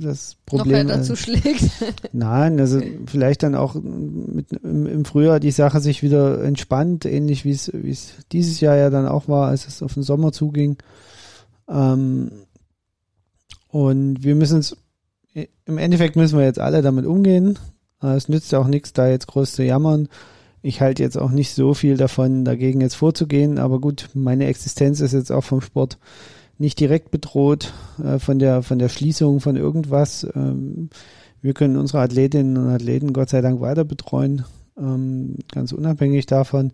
das 0.00 0.36
Problem. 0.46 0.86
Noch 0.86 0.96
dazu 0.96 1.16
schlägt. 1.16 1.70
Nein, 2.12 2.58
also 2.60 2.80
vielleicht 3.06 3.42
dann 3.42 3.54
auch 3.54 3.74
mit, 3.74 4.52
im, 4.52 4.86
im 4.86 5.04
Frühjahr 5.04 5.40
die 5.40 5.50
Sache 5.50 5.80
sich 5.80 6.02
wieder 6.02 6.42
entspannt, 6.42 7.04
ähnlich 7.04 7.44
wie 7.44 7.50
es, 7.50 7.70
wie 7.72 7.90
es 7.90 8.12
dieses 8.32 8.60
Jahr 8.60 8.76
ja 8.76 8.90
dann 8.90 9.06
auch 9.06 9.28
war, 9.28 9.48
als 9.48 9.66
es 9.66 9.82
auf 9.82 9.94
den 9.94 10.02
Sommer 10.02 10.32
zuging. 10.32 10.76
Ähm, 11.68 12.30
und 13.74 14.22
wir 14.22 14.36
müssen 14.36 14.60
es, 14.60 14.76
im 15.64 15.78
Endeffekt 15.78 16.14
müssen 16.14 16.38
wir 16.38 16.44
jetzt 16.44 16.60
alle 16.60 16.80
damit 16.80 17.06
umgehen. 17.06 17.58
Es 18.00 18.28
nützt 18.28 18.52
ja 18.52 18.60
auch 18.60 18.68
nichts, 18.68 18.92
da 18.92 19.08
jetzt 19.08 19.26
groß 19.26 19.50
zu 19.50 19.64
jammern. 19.64 20.06
Ich 20.62 20.80
halte 20.80 21.02
jetzt 21.02 21.18
auch 21.18 21.32
nicht 21.32 21.52
so 21.54 21.74
viel 21.74 21.96
davon, 21.96 22.44
dagegen 22.44 22.80
jetzt 22.80 22.94
vorzugehen. 22.94 23.58
Aber 23.58 23.80
gut, 23.80 24.10
meine 24.14 24.46
Existenz 24.46 25.00
ist 25.00 25.12
jetzt 25.12 25.32
auch 25.32 25.42
vom 25.42 25.60
Sport 25.60 25.98
nicht 26.56 26.78
direkt 26.78 27.10
bedroht, 27.10 27.74
äh, 28.00 28.20
von 28.20 28.38
der, 28.38 28.62
von 28.62 28.78
der 28.78 28.88
Schließung 28.88 29.40
von 29.40 29.56
irgendwas. 29.56 30.24
Ähm, 30.36 30.88
wir 31.42 31.52
können 31.52 31.76
unsere 31.76 31.98
Athletinnen 31.98 32.56
und 32.56 32.68
Athleten 32.68 33.12
Gott 33.12 33.30
sei 33.30 33.40
Dank 33.40 33.60
weiter 33.60 33.82
betreuen, 33.82 34.44
ähm, 34.78 35.38
ganz 35.50 35.72
unabhängig 35.72 36.26
davon. 36.26 36.72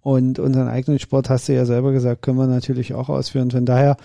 Und 0.00 0.38
unseren 0.38 0.68
eigenen 0.68 0.98
Sport, 0.98 1.28
hast 1.28 1.50
du 1.50 1.54
ja 1.54 1.66
selber 1.66 1.92
gesagt, 1.92 2.22
können 2.22 2.38
wir 2.38 2.46
natürlich 2.46 2.94
auch 2.94 3.10
ausführen. 3.10 3.50
Von 3.50 3.66
daher, 3.66 3.98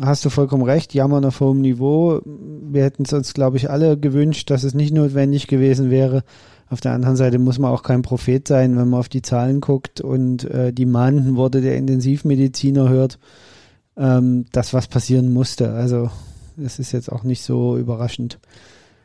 hast 0.00 0.24
du 0.24 0.30
vollkommen 0.30 0.62
recht, 0.62 0.94
jammern 0.94 1.24
auf 1.24 1.40
hohem 1.40 1.60
Niveau. 1.60 2.20
Wir 2.24 2.84
hätten 2.84 3.04
es 3.04 3.12
uns, 3.12 3.34
glaube 3.34 3.56
ich, 3.56 3.70
alle 3.70 3.98
gewünscht, 3.98 4.50
dass 4.50 4.64
es 4.64 4.74
nicht 4.74 4.94
notwendig 4.94 5.46
gewesen 5.46 5.90
wäre. 5.90 6.22
Auf 6.68 6.80
der 6.80 6.92
anderen 6.92 7.16
Seite 7.16 7.38
muss 7.38 7.58
man 7.58 7.72
auch 7.72 7.82
kein 7.82 8.02
Prophet 8.02 8.46
sein, 8.46 8.76
wenn 8.76 8.88
man 8.88 9.00
auf 9.00 9.08
die 9.08 9.22
Zahlen 9.22 9.60
guckt 9.60 10.00
und 10.00 10.44
äh, 10.44 10.72
die 10.72 10.86
mahnenden 10.86 11.36
Worte 11.36 11.60
der 11.60 11.76
Intensivmediziner 11.76 12.88
hört, 12.88 13.18
ähm, 13.96 14.46
dass 14.52 14.72
was 14.72 14.86
passieren 14.86 15.32
musste. 15.32 15.72
Also 15.72 16.10
es 16.56 16.78
ist 16.78 16.92
jetzt 16.92 17.10
auch 17.10 17.24
nicht 17.24 17.42
so 17.42 17.76
überraschend. 17.76 18.38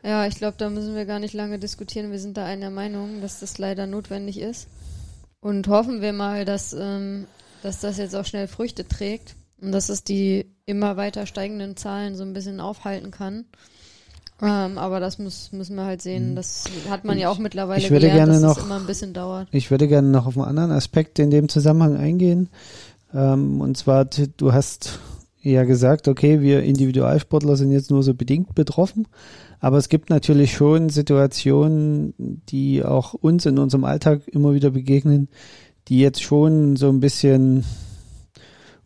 Ja, 0.04 0.26
ich 0.26 0.36
glaube, 0.36 0.56
da 0.58 0.70
müssen 0.70 0.94
wir 0.94 1.06
gar 1.06 1.18
nicht 1.18 1.34
lange 1.34 1.58
diskutieren. 1.58 2.12
Wir 2.12 2.20
sind 2.20 2.36
da 2.36 2.44
einer 2.44 2.70
Meinung, 2.70 3.20
dass 3.20 3.40
das 3.40 3.58
leider 3.58 3.88
notwendig 3.88 4.38
ist. 4.38 4.68
Und 5.40 5.66
hoffen 5.66 6.00
wir 6.00 6.12
mal, 6.12 6.44
dass, 6.44 6.72
ähm, 6.78 7.26
dass 7.62 7.80
das 7.80 7.98
jetzt 7.98 8.14
auch 8.14 8.24
schnell 8.24 8.46
Früchte 8.46 8.86
trägt 8.86 9.34
und 9.60 9.72
dass 9.72 9.88
es 9.88 10.04
die 10.04 10.46
immer 10.66 10.96
weiter 10.96 11.26
steigenden 11.26 11.76
Zahlen 11.76 12.16
so 12.16 12.22
ein 12.22 12.32
bisschen 12.32 12.60
aufhalten 12.60 13.10
kann. 13.10 13.46
Ähm, 14.42 14.76
aber 14.76 15.00
das 15.00 15.18
muss, 15.18 15.50
müssen 15.52 15.76
wir 15.76 15.84
halt 15.84 16.02
sehen. 16.02 16.32
Mhm. 16.32 16.36
Das 16.36 16.64
hat 16.90 17.04
man 17.04 17.18
ja 17.18 17.30
auch 17.30 17.38
mittlerweile 17.38 17.80
ich 17.80 17.90
würde 17.90 18.08
gelernt, 18.08 18.30
gerne 18.30 18.40
dass 18.40 18.42
noch, 18.42 18.58
es 18.58 18.64
immer 18.64 18.76
ein 18.76 18.86
bisschen 18.86 19.14
dauert. 19.14 19.48
Ich 19.50 19.70
würde 19.70 19.88
gerne 19.88 20.08
noch 20.08 20.26
auf 20.26 20.36
einen 20.36 20.46
anderen 20.46 20.72
Aspekt 20.72 21.18
in 21.18 21.30
dem 21.30 21.48
Zusammenhang 21.48 21.96
eingehen. 21.96 22.50
Ähm, 23.14 23.60
und 23.60 23.78
zwar, 23.78 24.04
du 24.04 24.52
hast 24.52 24.98
ja 25.40 25.64
gesagt, 25.64 26.08
okay, 26.08 26.42
wir 26.42 26.62
Individualsportler 26.64 27.56
sind 27.56 27.70
jetzt 27.70 27.90
nur 27.90 28.02
so 28.02 28.12
bedingt 28.12 28.54
betroffen. 28.54 29.06
Aber 29.60 29.78
es 29.78 29.88
gibt 29.88 30.10
natürlich 30.10 30.52
schon 30.52 30.90
Situationen, 30.90 32.12
die 32.18 32.84
auch 32.84 33.14
uns 33.14 33.46
in 33.46 33.58
unserem 33.58 33.84
Alltag 33.84 34.28
immer 34.28 34.52
wieder 34.52 34.70
begegnen, 34.70 35.28
die 35.88 36.00
jetzt 36.00 36.22
schon 36.22 36.76
so 36.76 36.88
ein 36.90 37.00
bisschen 37.00 37.64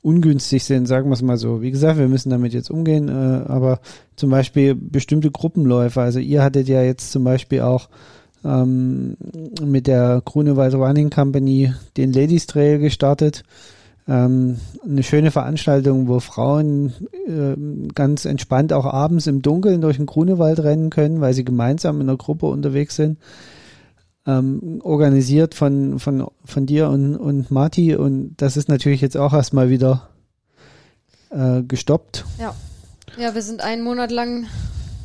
ungünstig 0.02 0.64
sind, 0.64 0.87
sagen 0.87 1.09
wir 1.09 1.14
es 1.14 1.23
mal 1.23 1.37
so. 1.37 1.62
Wie 1.62 1.71
gesagt, 1.71 1.99
wir 1.99 2.09
müssen 2.09 2.30
damit 2.30 2.52
jetzt 2.54 2.71
umgehen, 2.71 3.09
äh, 3.09 3.12
aber 3.12 3.80
zum 4.16 4.30
Beispiel 4.30 4.75
bestimmte 4.75 5.30
Gruppenläufe, 5.30 6.00
also 6.00 6.19
ihr 6.19 6.42
hattet 6.42 6.69
ja 6.69 6.83
jetzt 6.83 7.12
zum 7.12 7.25
Beispiel 7.25 7.61
auch 7.61 7.88
ähm, 8.45 9.16
mit 9.62 9.87
der 9.87 10.23
Grunewald 10.25 10.75
Running 10.75 11.11
Company 11.11 11.73
den 11.97 12.12
Ladies 12.12 12.47
Trail 12.47 12.78
gestartet. 12.78 13.42
Ähm, 14.09 14.57
eine 14.85 15.02
schöne 15.02 15.30
Veranstaltung, 15.30 16.09
wo 16.09 16.21
Frauen 16.21 16.95
äh, 17.28 17.54
ganz 17.95 18.25
entspannt 18.25 18.73
auch 18.73 18.87
abends 18.87 19.26
im 19.26 19.42
Dunkeln 19.42 19.83
durch 19.83 19.99
den 19.99 20.07
Grunewald 20.07 20.61
rennen 20.61 20.90
können, 20.90 21.21
weil 21.21 21.35
sie 21.35 21.45
gemeinsam 21.45 22.00
in 22.00 22.09
einer 22.09 22.16
Gruppe 22.16 22.47
unterwegs 22.47 22.97
sind. 22.97 23.19
Ähm, 24.27 24.81
organisiert 24.85 25.55
von, 25.55 25.99
von, 25.99 26.27
von 26.45 26.67
dir 26.67 26.91
und, 26.91 27.17
und 27.17 27.50
Marti 27.50 27.97
und 27.97 28.37
das 28.37 28.59
ist 28.59 28.69
natürlich 28.69 29.00
jetzt 29.00 29.17
auch 29.17 29.33
erstmal 29.33 29.71
wieder 29.71 30.11
äh, 31.31 31.62
gestoppt. 31.62 32.27
Ja. 32.39 32.55
Ja, 33.19 33.35
wir 33.35 33.43
sind 33.43 33.61
einen 33.61 33.83
Monat 33.83 34.11
lang 34.11 34.47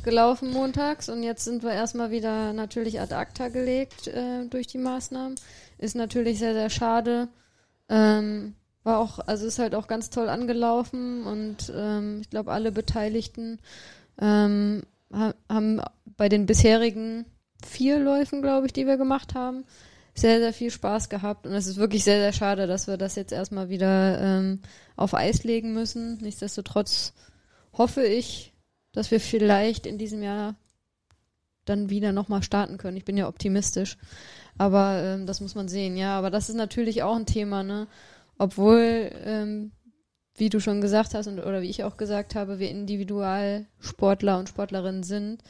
gelaufen 0.03 0.51
montags 0.51 1.09
und 1.09 1.23
jetzt 1.23 1.43
sind 1.43 1.63
wir 1.63 1.71
erstmal 1.71 2.11
wieder 2.11 2.53
natürlich 2.53 3.01
ad 3.01 3.13
acta 3.13 3.49
gelegt 3.49 4.07
äh, 4.07 4.45
durch 4.49 4.67
die 4.67 4.77
Maßnahmen. 4.77 5.35
Ist 5.77 5.95
natürlich 5.95 6.39
sehr, 6.39 6.53
sehr 6.53 6.69
schade. 6.69 7.27
Ähm, 7.89 8.53
war 8.83 8.99
auch, 8.99 9.19
also 9.19 9.47
ist 9.47 9.59
halt 9.59 9.73
auch 9.73 9.87
ganz 9.87 10.11
toll 10.11 10.29
angelaufen 10.29 11.23
und 11.23 11.73
ähm, 11.75 12.19
ich 12.21 12.29
glaube, 12.29 12.51
alle 12.51 12.71
Beteiligten 12.71 13.59
ähm, 14.21 14.83
ha 15.11 15.33
haben 15.49 15.81
bei 16.17 16.29
den 16.29 16.45
bisherigen 16.45 17.25
vier 17.65 17.99
Läufen, 17.99 18.41
glaube 18.41 18.67
ich, 18.67 18.73
die 18.73 18.87
wir 18.87 18.97
gemacht 18.97 19.35
haben, 19.35 19.65
sehr, 20.13 20.39
sehr 20.39 20.53
viel 20.53 20.71
Spaß 20.71 21.09
gehabt 21.09 21.45
und 21.45 21.53
es 21.53 21.67
ist 21.67 21.77
wirklich 21.77 22.03
sehr, 22.03 22.19
sehr 22.19 22.33
schade, 22.33 22.67
dass 22.67 22.87
wir 22.87 22.97
das 22.97 23.15
jetzt 23.15 23.33
erstmal 23.33 23.69
wieder 23.69 24.19
ähm, 24.21 24.61
auf 24.95 25.13
Eis 25.13 25.43
legen 25.43 25.73
müssen. 25.73 26.17
Nichtsdestotrotz 26.21 27.13
hoffe 27.73 28.03
ich, 28.03 28.53
dass 28.93 29.11
wir 29.11 29.19
vielleicht 29.19 29.85
in 29.85 29.97
diesem 29.97 30.23
Jahr 30.23 30.55
dann 31.65 31.89
wieder 31.89 32.13
nochmal 32.13 32.43
starten 32.43 32.77
können. 32.77 32.95
Ich 32.95 33.05
bin 33.05 33.17
ja 33.17 33.27
optimistisch. 33.27 33.97
Aber 34.57 35.01
ähm, 35.03 35.25
das 35.25 35.41
muss 35.41 35.55
man 35.55 35.67
sehen, 35.67 35.97
ja. 35.97 36.17
Aber 36.17 36.29
das 36.29 36.49
ist 36.49 36.55
natürlich 36.55 37.03
auch 37.03 37.15
ein 37.15 37.25
Thema, 37.25 37.63
ne? 37.63 37.87
Obwohl, 38.37 39.11
ähm, 39.25 39.71
wie 40.35 40.49
du 40.49 40.59
schon 40.59 40.81
gesagt 40.81 41.13
hast 41.13 41.27
und, 41.27 41.39
oder 41.39 41.61
wie 41.61 41.69
ich 41.69 41.83
auch 41.83 41.97
gesagt 41.97 42.35
habe, 42.35 42.59
wir 42.59 42.69
Individualsportler 42.69 44.37
und 44.39 44.49
Sportlerinnen 44.49 45.03
sind, 45.03 45.41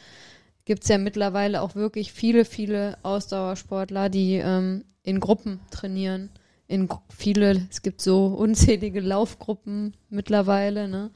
gibt 0.65 0.83
es 0.83 0.89
ja 0.89 0.97
mittlerweile 0.97 1.61
auch 1.61 1.75
wirklich 1.75 2.11
viele, 2.11 2.43
viele 2.43 2.97
Ausdauersportler, 3.03 4.09
die 4.09 4.35
ähm, 4.35 4.83
in 5.03 5.19
Gruppen 5.19 5.59
trainieren. 5.71 6.31
In 6.67 6.89
viele, 7.15 7.67
es 7.69 7.83
gibt 7.83 8.01
so 8.01 8.25
unzählige 8.27 8.99
Laufgruppen 8.99 9.95
mittlerweile, 10.09 10.87
ne? 10.87 11.11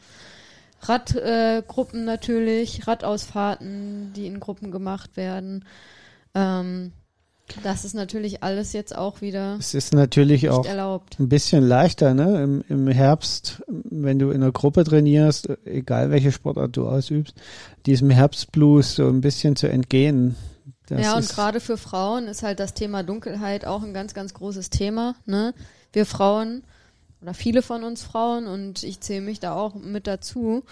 Radgruppen 0.81 2.01
äh, 2.01 2.05
natürlich, 2.05 2.87
Radausfahrten, 2.87 4.13
die 4.13 4.27
in 4.27 4.39
Gruppen 4.39 4.71
gemacht 4.71 5.17
werden. 5.17 5.65
Ähm, 6.33 6.93
das 7.63 7.85
ist 7.85 7.93
natürlich 7.93 8.43
alles 8.43 8.73
jetzt 8.73 8.95
auch 8.95 9.21
wieder. 9.21 9.57
Es 9.59 9.73
ist 9.73 9.93
natürlich 9.93 10.49
auch 10.49 10.65
erlaubt. 10.65 11.19
ein 11.19 11.29
bisschen 11.29 11.67
leichter, 11.67 12.13
ne? 12.13 12.43
Im, 12.43 12.63
Im 12.69 12.87
Herbst, 12.87 13.61
wenn 13.67 14.19
du 14.19 14.31
in 14.31 14.41
einer 14.41 14.51
Gruppe 14.51 14.83
trainierst, 14.83 15.49
egal 15.65 16.11
welche 16.11 16.31
Sportart 16.31 16.75
du 16.77 16.87
ausübst, 16.87 17.35
diesem 17.85 18.09
Herbstblues 18.09 18.95
so 18.95 19.07
ein 19.07 19.21
bisschen 19.21 19.55
zu 19.55 19.67
entgehen. 19.67 20.35
Das 20.87 21.01
ja, 21.01 21.15
und 21.15 21.29
gerade 21.29 21.59
für 21.59 21.77
Frauen 21.77 22.27
ist 22.27 22.41
halt 22.43 22.59
das 22.59 22.73
Thema 22.73 23.03
Dunkelheit 23.03 23.65
auch 23.65 23.83
ein 23.83 23.93
ganz, 23.93 24.13
ganz 24.13 24.33
großes 24.33 24.69
Thema. 24.69 25.15
Ne? 25.25 25.53
Wir 25.93 26.05
Frauen 26.05 26.63
oder 27.21 27.33
viele 27.33 27.61
von 27.61 27.83
uns 27.83 28.03
Frauen 28.03 28.47
und 28.47 28.83
ich 28.83 29.01
zähle 29.01 29.21
mich 29.21 29.39
da 29.39 29.53
auch 29.53 29.75
mit 29.75 30.07
dazu. 30.07 30.63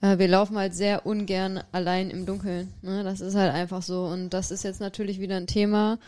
Äh, 0.00 0.18
wir 0.18 0.28
laufen 0.28 0.56
halt 0.56 0.74
sehr 0.74 1.06
ungern 1.06 1.62
allein 1.72 2.10
im 2.10 2.26
Dunkeln. 2.26 2.72
Ne? 2.82 3.04
Das 3.04 3.20
ist 3.20 3.34
halt 3.34 3.52
einfach 3.52 3.82
so. 3.82 4.04
Und 4.04 4.30
das 4.30 4.50
ist 4.50 4.64
jetzt 4.64 4.80
natürlich 4.80 5.20
wieder 5.20 5.36
ein 5.36 5.46
Thema, 5.46 5.98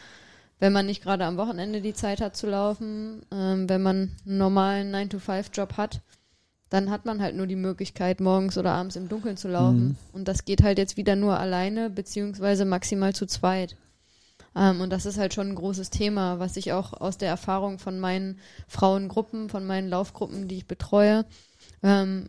wenn 0.59 0.73
man 0.73 0.87
nicht 0.87 1.03
gerade 1.03 1.25
am 1.25 1.37
Wochenende 1.37 1.81
die 1.81 1.95
Zeit 1.95 2.21
hat 2.21 2.37
zu 2.37 2.49
laufen, 2.49 3.23
ähm, 3.33 3.69
wenn 3.69 3.83
man 3.83 4.17
einen 4.27 4.39
normalen 4.39 4.95
9-to-5-Job 4.95 5.77
hat, 5.77 6.03
dann 6.69 6.91
hat 6.91 7.05
man 7.05 7.21
halt 7.21 7.35
nur 7.35 7.47
die 7.47 7.57
Möglichkeit, 7.57 8.21
morgens 8.21 8.57
oder 8.57 8.73
abends 8.73 8.95
im 8.95 9.09
Dunkeln 9.09 9.37
zu 9.37 9.49
laufen. 9.49 9.89
Mhm. 9.89 9.97
Und 10.13 10.29
das 10.29 10.45
geht 10.45 10.63
halt 10.63 10.79
jetzt 10.79 10.97
wieder 10.97 11.17
nur 11.17 11.39
alleine, 11.39 11.91
beziehungsweise 11.91 12.65
maximal 12.65 13.15
zu 13.15 13.27
zweit. 13.27 13.77
Ähm, 14.55 14.81
und 14.81 14.91
das 14.91 15.07
ist 15.07 15.19
halt 15.19 15.35
schon 15.35 15.49
ein 15.49 15.55
großes 15.55 15.91
Thema, 15.91 16.39
was 16.39 16.57
ich 16.57 16.73
auch 16.73 16.93
aus 16.93 17.19
der 17.19 17.29
Erfahrung 17.29 17.79
von 17.79 17.99
meinen 17.99 18.39
Frauengruppen, 18.69 19.49
von 19.49 19.67
meinen 19.67 19.89
Laufgruppen, 19.89 20.47
die 20.47 20.59
ich 20.59 20.67
betreue, 20.67 21.25
ähm, 21.83 22.29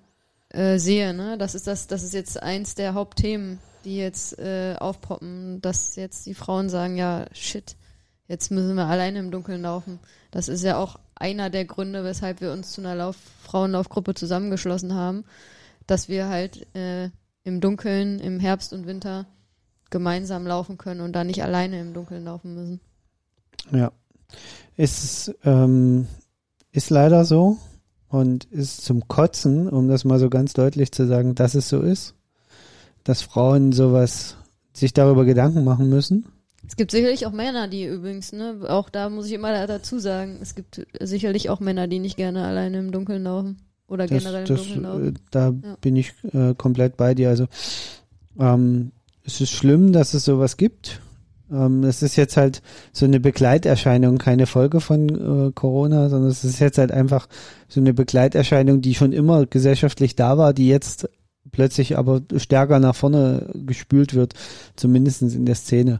äh, 0.53 0.77
sehe. 0.77 1.13
Ne? 1.13 1.37
Das 1.37 1.55
ist 1.55 1.67
das, 1.67 1.87
das 1.87 2.03
ist 2.03 2.13
jetzt 2.13 2.41
eins 2.41 2.75
der 2.75 2.93
Hauptthemen, 2.93 3.59
die 3.85 3.97
jetzt 3.97 4.37
äh, 4.39 4.75
aufpoppen, 4.79 5.61
dass 5.61 5.95
jetzt 5.95 6.25
die 6.25 6.33
Frauen 6.33 6.69
sagen, 6.69 6.97
ja, 6.97 7.25
shit, 7.33 7.75
jetzt 8.27 8.51
müssen 8.51 8.75
wir 8.75 8.85
alleine 8.85 9.19
im 9.19 9.31
Dunkeln 9.31 9.61
laufen. 9.61 9.99
Das 10.29 10.47
ist 10.47 10.63
ja 10.63 10.77
auch 10.77 10.99
einer 11.15 11.49
der 11.49 11.65
Gründe, 11.65 12.03
weshalb 12.03 12.41
wir 12.41 12.51
uns 12.51 12.71
zu 12.71 12.81
einer 12.81 12.95
Lauf 12.95 13.15
Frauenlaufgruppe 13.43 14.13
zusammengeschlossen 14.13 14.93
haben, 14.93 15.23
dass 15.87 16.09
wir 16.09 16.27
halt 16.27 16.67
äh, 16.75 17.09
im 17.43 17.61
Dunkeln, 17.61 18.19
im 18.19 18.39
Herbst 18.39 18.73
und 18.73 18.85
Winter 18.85 19.25
gemeinsam 19.89 20.47
laufen 20.47 20.77
können 20.77 21.01
und 21.01 21.13
da 21.13 21.23
nicht 21.23 21.43
alleine 21.43 21.79
im 21.79 21.93
Dunkeln 21.93 22.23
laufen 22.23 22.55
müssen. 22.55 22.79
Ja, 23.71 23.91
ist, 24.77 25.35
ähm, 25.43 26.07
ist 26.71 26.89
leider 26.89 27.25
so 27.25 27.57
und 28.11 28.43
ist 28.45 28.83
zum 28.83 29.07
Kotzen, 29.07 29.69
um 29.69 29.87
das 29.87 30.03
mal 30.03 30.19
so 30.19 30.29
ganz 30.29 30.53
deutlich 30.53 30.91
zu 30.91 31.07
sagen, 31.07 31.33
dass 31.33 31.55
es 31.55 31.69
so 31.69 31.79
ist, 31.79 32.13
dass 33.05 33.21
Frauen 33.21 33.71
sowas 33.71 34.35
sich 34.73 34.93
darüber 34.93 35.25
Gedanken 35.25 35.63
machen 35.63 35.89
müssen. 35.89 36.25
Es 36.67 36.75
gibt 36.75 36.91
sicherlich 36.91 37.25
auch 37.25 37.31
Männer, 37.31 37.67
die 37.67 37.85
übrigens, 37.85 38.33
ne, 38.33 38.59
auch 38.67 38.89
da 38.89 39.09
muss 39.09 39.27
ich 39.27 39.33
immer 39.33 39.65
dazu 39.65 39.97
sagen, 39.97 40.39
es 40.41 40.55
gibt 40.55 40.85
sicherlich 40.99 41.49
auch 41.49 41.59
Männer, 41.59 41.87
die 41.87 41.99
nicht 41.99 42.17
gerne 42.17 42.45
alleine 42.45 42.79
im 42.79 42.91
Dunkeln 42.91 43.23
laufen 43.23 43.57
oder 43.87 44.07
das, 44.07 44.23
generell 44.23 44.41
im 44.41 44.55
das, 44.55 44.63
Dunkeln 44.63 44.83
laufen. 44.83 45.07
Äh, 45.07 45.19
da 45.31 45.45
ja. 45.49 45.77
bin 45.79 45.95
ich 45.95 46.13
äh, 46.33 46.53
komplett 46.55 46.97
bei 46.97 47.15
dir. 47.15 47.29
Also 47.29 47.47
ähm, 48.39 48.91
es 49.25 49.41
ist 49.41 49.51
schlimm, 49.51 49.93
dass 49.93 50.13
es 50.13 50.25
sowas 50.25 50.57
gibt. 50.57 50.99
Ähm, 51.51 51.83
es 51.83 52.01
ist 52.01 52.15
jetzt 52.15 52.37
halt 52.37 52.61
so 52.93 53.05
eine 53.05 53.19
Begleiterscheinung, 53.19 54.17
keine 54.17 54.45
Folge 54.45 54.79
von 54.79 55.09
äh, 55.09 55.51
Corona, 55.51 56.09
sondern 56.09 56.29
es 56.29 56.43
ist 56.43 56.59
jetzt 56.59 56.77
halt 56.77 56.91
einfach 56.91 57.27
so 57.67 57.79
eine 57.79 57.93
Begleiterscheinung, 57.93 58.81
die 58.81 58.95
schon 58.95 59.11
immer 59.11 59.45
gesellschaftlich 59.45 60.15
da 60.15 60.37
war, 60.37 60.53
die 60.53 60.67
jetzt 60.67 61.09
plötzlich 61.51 61.97
aber 61.97 62.21
stärker 62.37 62.79
nach 62.79 62.95
vorne 62.95 63.49
gespült 63.65 64.13
wird, 64.13 64.33
zumindest 64.75 65.21
in 65.21 65.45
der 65.45 65.55
Szene. 65.55 65.99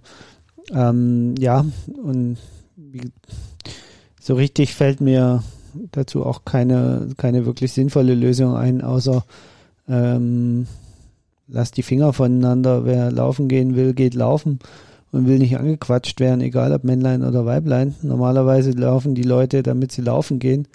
Ähm, 0.74 1.36
ja, 1.38 1.66
und 2.02 2.38
so 4.20 4.36
richtig 4.36 4.74
fällt 4.74 5.02
mir 5.02 5.44
dazu 5.92 6.26
auch 6.26 6.46
keine, 6.46 7.10
keine 7.18 7.46
wirklich 7.46 7.74
sinnvolle 7.74 8.14
Lösung 8.14 8.56
ein, 8.56 8.82
außer 8.82 9.26
ähm, 9.90 10.68
lasst 11.48 11.76
die 11.76 11.84
Finger 11.84 12.14
voneinander. 12.14 12.86
Wer 12.86 13.12
laufen 13.12 13.50
gehen 13.50 13.76
will, 13.76 13.94
geht 13.94 14.14
laufen 14.14 14.60
und 15.12 15.28
will 15.28 15.40
nicht 15.40 15.58
angequatscht 15.58 16.20
werden, 16.20 16.42
egal 16.42 16.72
ob 16.74 16.84
Männlein 16.84 17.24
oder 17.24 17.46
Weiblein. 17.46 17.96
Normalerweise 18.02 18.72
laufen 18.72 19.16
die 19.16 19.24
Leute, 19.24 19.64
damit 19.64 19.92
sie 19.92 20.02
laufen 20.02 20.40
gehen 20.40 20.68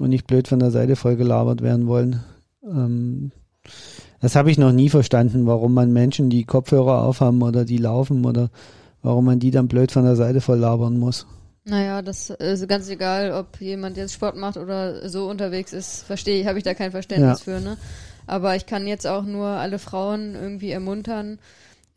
und 0.00 0.10
nicht 0.10 0.26
blöd 0.26 0.48
von 0.48 0.58
der 0.58 0.70
Seite 0.70 0.96
voll 0.96 1.16
gelabert 1.16 1.62
werden 1.62 1.86
wollen. 1.86 2.24
Ähm, 2.64 3.32
das 4.20 4.34
habe 4.34 4.50
ich 4.50 4.58
noch 4.58 4.72
nie 4.72 4.88
verstanden, 4.88 5.46
warum 5.46 5.74
man 5.74 5.92
Menschen, 5.92 6.30
die 6.30 6.44
Kopfhörer 6.44 7.02
aufhaben 7.04 7.42
oder 7.42 7.64
die 7.64 7.78
laufen 7.78 8.24
oder 8.24 8.50
warum 9.02 9.26
man 9.26 9.38
die 9.38 9.50
dann 9.50 9.68
blöd 9.68 9.92
von 9.92 10.04
der 10.04 10.16
Seite 10.16 10.40
voll 10.40 10.58
labern 10.58 10.98
muss. 10.98 11.26
Naja, 11.64 12.00
das 12.00 12.30
ist 12.30 12.66
ganz 12.66 12.88
egal, 12.88 13.32
ob 13.32 13.60
jemand 13.60 13.96
jetzt 13.96 14.14
Sport 14.14 14.36
macht 14.36 14.56
oder 14.56 15.08
so 15.08 15.28
unterwegs 15.28 15.72
ist, 15.72 16.02
verstehe 16.02 16.40
ich, 16.40 16.46
habe 16.46 16.58
ich 16.58 16.64
da 16.64 16.72
kein 16.72 16.92
Verständnis 16.92 17.44
ja. 17.44 17.52
für, 17.58 17.60
ne? 17.60 17.76
Aber 18.26 18.56
ich 18.56 18.66
kann 18.66 18.86
jetzt 18.86 19.06
auch 19.06 19.24
nur 19.24 19.46
alle 19.46 19.78
Frauen 19.78 20.34
irgendwie 20.34 20.70
ermuntern. 20.70 21.38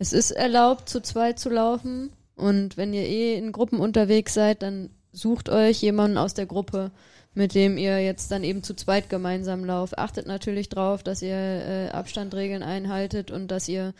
Es 0.01 0.13
ist 0.13 0.31
erlaubt, 0.31 0.89
zu 0.89 0.99
zweit 1.03 1.37
zu 1.37 1.51
laufen. 1.51 2.11
Und 2.35 2.75
wenn 2.75 2.91
ihr 2.91 3.03
eh 3.03 3.37
in 3.37 3.51
Gruppen 3.51 3.79
unterwegs 3.79 4.33
seid, 4.33 4.63
dann 4.63 4.89
sucht 5.11 5.47
euch 5.47 5.79
jemanden 5.79 6.17
aus 6.17 6.33
der 6.33 6.47
Gruppe, 6.47 6.89
mit 7.35 7.53
dem 7.53 7.77
ihr 7.77 8.03
jetzt 8.03 8.31
dann 8.31 8.43
eben 8.43 8.63
zu 8.63 8.73
zweit 8.73 9.11
gemeinsam 9.11 9.63
lauft. 9.63 9.99
Achtet 9.99 10.25
natürlich 10.25 10.69
drauf, 10.69 11.03
dass 11.03 11.21
ihr 11.21 11.35
äh, 11.35 11.89
Abstandregeln 11.89 12.63
einhaltet 12.63 13.29
und 13.29 13.49
dass 13.49 13.67
ihr 13.67 13.93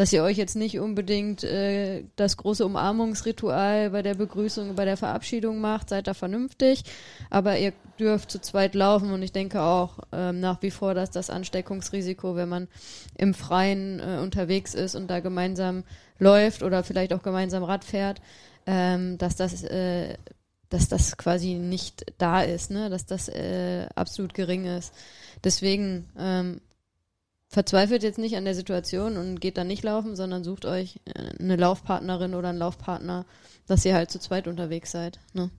dass 0.00 0.14
ihr 0.14 0.22
euch 0.22 0.38
jetzt 0.38 0.56
nicht 0.56 0.78
unbedingt 0.78 1.44
äh, 1.44 2.04
das 2.16 2.38
große 2.38 2.64
Umarmungsritual 2.64 3.90
bei 3.90 4.00
der 4.00 4.14
Begrüßung, 4.14 4.74
bei 4.74 4.86
der 4.86 4.96
Verabschiedung 4.96 5.60
macht, 5.60 5.90
seid 5.90 6.06
da 6.06 6.14
vernünftig, 6.14 6.84
aber 7.28 7.58
ihr 7.58 7.74
dürft 7.98 8.30
zu 8.30 8.40
zweit 8.40 8.74
laufen 8.74 9.12
und 9.12 9.22
ich 9.22 9.32
denke 9.32 9.60
auch 9.60 9.98
ähm, 10.12 10.40
nach 10.40 10.62
wie 10.62 10.70
vor, 10.70 10.94
dass 10.94 11.10
das 11.10 11.28
Ansteckungsrisiko, 11.28 12.34
wenn 12.34 12.48
man 12.48 12.68
im 13.18 13.34
Freien 13.34 14.00
äh, 14.00 14.20
unterwegs 14.22 14.72
ist 14.72 14.94
und 14.94 15.08
da 15.08 15.20
gemeinsam 15.20 15.84
läuft 16.18 16.62
oder 16.62 16.82
vielleicht 16.82 17.12
auch 17.12 17.22
gemeinsam 17.22 17.62
Rad 17.62 17.84
fährt, 17.84 18.22
ähm, 18.64 19.18
dass 19.18 19.36
das 19.36 19.64
äh, 19.64 20.14
dass 20.70 20.88
das 20.88 21.18
quasi 21.18 21.56
nicht 21.56 22.06
da 22.16 22.40
ist, 22.40 22.70
ne? 22.70 22.88
dass 22.88 23.04
das 23.04 23.28
äh, 23.28 23.86
absolut 23.96 24.32
gering 24.32 24.64
ist. 24.64 24.94
Deswegen 25.44 26.08
ähm, 26.16 26.62
verzweifelt 27.50 28.04
jetzt 28.04 28.18
nicht 28.18 28.36
an 28.36 28.44
der 28.44 28.54
Situation 28.54 29.16
und 29.16 29.40
geht 29.40 29.58
dann 29.58 29.66
nicht 29.66 29.82
laufen, 29.82 30.14
sondern 30.14 30.44
sucht 30.44 30.64
euch 30.64 31.00
äh, 31.04 31.30
eine 31.38 31.56
Laufpartnerin 31.56 32.34
oder 32.34 32.50
einen 32.50 32.58
Laufpartner, 32.58 33.26
dass 33.66 33.84
ihr 33.84 33.94
halt 33.94 34.10
zu 34.10 34.20
zweit 34.20 34.46
unterwegs 34.46 34.92
seid. 34.92 35.18
Ne? 35.34 35.50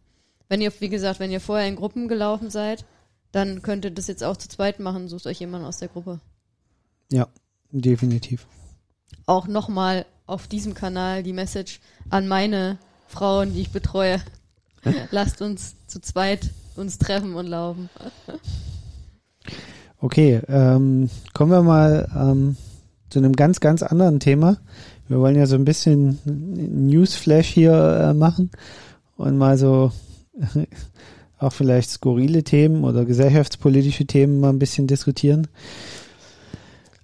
Wenn 0.48 0.62
ihr, 0.62 0.72
wie 0.80 0.90
gesagt, 0.90 1.20
wenn 1.20 1.32
ihr 1.32 1.42
vorher 1.42 1.68
in 1.68 1.76
Gruppen 1.76 2.08
gelaufen 2.08 2.50
seid, 2.50 2.86
dann 3.34 3.62
könnt 3.62 3.86
ihr 3.86 3.92
das 3.92 4.08
jetzt 4.08 4.24
auch 4.24 4.38
zu 4.38 4.48
zweit 4.48 4.80
machen, 4.80 5.10
sucht 5.10 5.28
euch 5.28 5.40
jemanden 5.40 5.68
aus 5.68 5.80
der 5.80 5.90
Gruppe. 5.90 6.22
Ja, 7.12 7.28
definitiv. 7.72 8.48
Auch 9.26 9.48
nochmal 9.48 10.06
auf 10.26 10.48
diesem 10.48 10.74
Kanal 10.74 11.24
die 11.24 11.34
Message 11.34 11.82
an 12.10 12.28
meine 12.28 12.78
Frauen, 13.08 13.54
die 13.54 13.62
ich 13.62 13.72
betreue. 13.72 14.22
Lasst 15.12 15.42
uns 15.42 15.76
zu 15.88 16.00
zweit 16.00 16.50
uns 16.78 16.98
treffen 16.98 17.36
und 17.36 17.48
laufen. 17.48 17.90
Okay, 20.04 20.42
ähm, 20.48 21.12
kommen 21.36 21.52
wir 21.52 21.62
mal 21.62 22.10
ähm, 22.16 22.58
zu 23.12 23.20
einem 23.20 23.34
ganz, 23.34 23.60
ganz 23.60 23.84
anderen 23.84 24.20
Thema. 24.20 24.58
Wir 25.08 25.20
wollen 25.20 25.36
ja 25.36 25.46
so 25.46 25.56
ein 25.56 25.64
bisschen 25.64 26.18
Newsflash 26.26 27.48
hier 27.48 27.74
äh, 27.74 28.14
machen 28.16 28.50
und 29.16 29.38
mal 29.38 29.60
so 29.60 29.92
auch 31.38 31.54
vielleicht 31.54 31.92
skurrile 31.92 32.44
Themen 32.44 32.84
oder 32.84 33.06
gesellschaftspolitische 33.06 34.08
Themen 34.08 34.40
mal 34.40 34.50
ein 34.50 34.58
bisschen 34.58 34.88
diskutieren. 34.88 35.48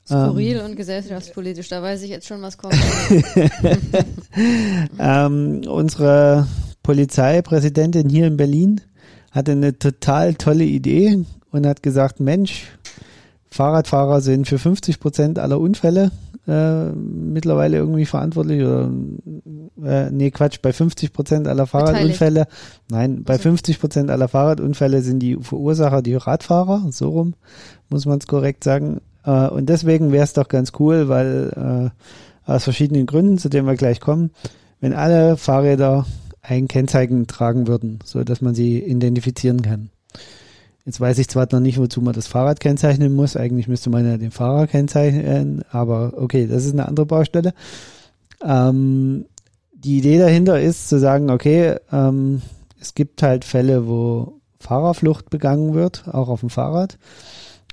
Skurril 0.07 0.57
ähm, 0.57 0.65
und 0.65 0.75
gesellschaftspolitisch, 0.75 1.69
da 1.69 1.83
weiß 1.83 2.01
ich 2.01 2.09
jetzt 2.09 2.25
schon, 2.25 2.41
was 2.41 2.57
kommt. 2.57 2.73
ähm, 4.99 5.61
unsere 5.67 6.47
Polizeipräsidentin 6.81 8.09
hier 8.09 8.25
in 8.25 8.37
Berlin 8.37 8.81
hatte 9.29 9.51
eine 9.51 9.77
total 9.77 10.33
tolle 10.33 10.63
Idee 10.63 11.25
und 11.51 11.65
hat 11.65 11.83
gesagt, 11.83 12.19
Mensch, 12.19 12.67
Fahrradfahrer 13.49 14.21
sind 14.21 14.47
für 14.47 14.59
50 14.59 14.99
Prozent 14.99 15.39
aller 15.39 15.59
Unfälle 15.59 16.11
äh, 16.47 16.85
mittlerweile 16.91 17.77
irgendwie 17.77 18.05
verantwortlich 18.05 18.63
oder 18.63 18.89
äh, 19.83 20.09
nee 20.11 20.31
Quatsch 20.31 20.59
bei 20.61 20.71
50 20.71 21.11
Prozent 21.11 21.47
aller 21.47 21.67
Fahrradunfälle. 21.67 22.47
Nein 22.89 23.23
bei 23.23 23.37
50 23.37 23.75
also 23.75 23.81
Prozent 23.81 24.09
aller 24.09 24.29
Fahrradunfälle 24.29 25.01
sind 25.01 25.19
die 25.19 25.35
Verursacher 25.35 26.01
die 26.01 26.15
Radfahrer 26.15 26.87
so 26.91 27.09
rum 27.09 27.33
muss 27.89 28.05
man 28.05 28.19
es 28.19 28.27
korrekt 28.27 28.63
sagen. 28.63 29.01
Äh, 29.25 29.47
und 29.47 29.67
deswegen 29.67 30.11
wäre 30.11 30.23
es 30.23 30.33
doch 30.33 30.47
ganz 30.47 30.71
cool 30.79 31.09
weil 31.09 31.91
äh, 32.47 32.49
aus 32.49 32.63
verschiedenen 32.63 33.05
Gründen 33.05 33.37
zu 33.37 33.49
denen 33.49 33.67
wir 33.67 33.75
gleich 33.75 33.99
kommen 33.99 34.31
wenn 34.79 34.93
alle 34.93 35.35
Fahrräder 35.35 36.05
ein 36.41 36.69
Kennzeichen 36.69 37.27
tragen 37.27 37.67
würden 37.67 37.99
so 38.05 38.23
dass 38.23 38.41
man 38.41 38.55
sie 38.55 38.79
identifizieren 38.79 39.61
kann 39.61 39.89
Jetzt 40.87 41.01
weiß 41.01 41.17
ich 41.19 41.27
zwar 41.27 41.49
noch 41.51 41.59
nicht, 41.59 41.79
wozu 41.79 42.01
man 42.01 42.13
das 42.13 42.27
Fahrrad 42.27 42.61
kennzeichnen 42.61 43.13
muss. 43.13 43.35
Eigentlich 43.35 43.67
müsste 43.67 43.89
man 43.89 44.07
ja 44.07 44.15
den 44.15 44.31
Fahrer 44.31 44.67
kennzeichnen, 44.67 45.61
aber 45.69 46.13
okay, 46.15 46.47
das 46.47 46.63
ist 46.63 46.71
eine 46.71 46.87
andere 46.87 47.05
Baustelle. 47.05 47.53
Ähm, 48.41 49.25
die 49.73 49.97
Idee 49.97 50.17
dahinter 50.17 50.61
ist 50.61 50.87
zu 50.87 50.97
sagen, 50.97 51.29
okay, 51.29 51.75
ähm, 51.91 52.41
es 52.79 52.95
gibt 52.95 53.21
halt 53.21 53.43
Fälle, 53.43 53.85
wo 53.89 54.39
Fahrerflucht 54.61 55.29
begangen 55.29 55.73
wird, 55.73 56.07
auch 56.07 56.29
auf 56.29 56.39
dem 56.39 56.49
Fahrrad. 56.49 56.97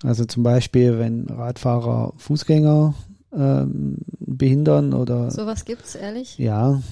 Also 0.02 0.24
zum 0.24 0.42
Beispiel, 0.42 0.98
wenn 0.98 1.28
Radfahrer 1.28 2.14
Fußgänger 2.16 2.94
ähm, 3.32 3.98
behindern 4.18 4.92
oder. 4.92 5.30
Sowas 5.30 5.64
gibt's, 5.64 5.94
ehrlich? 5.94 6.36
Ja, 6.38 6.82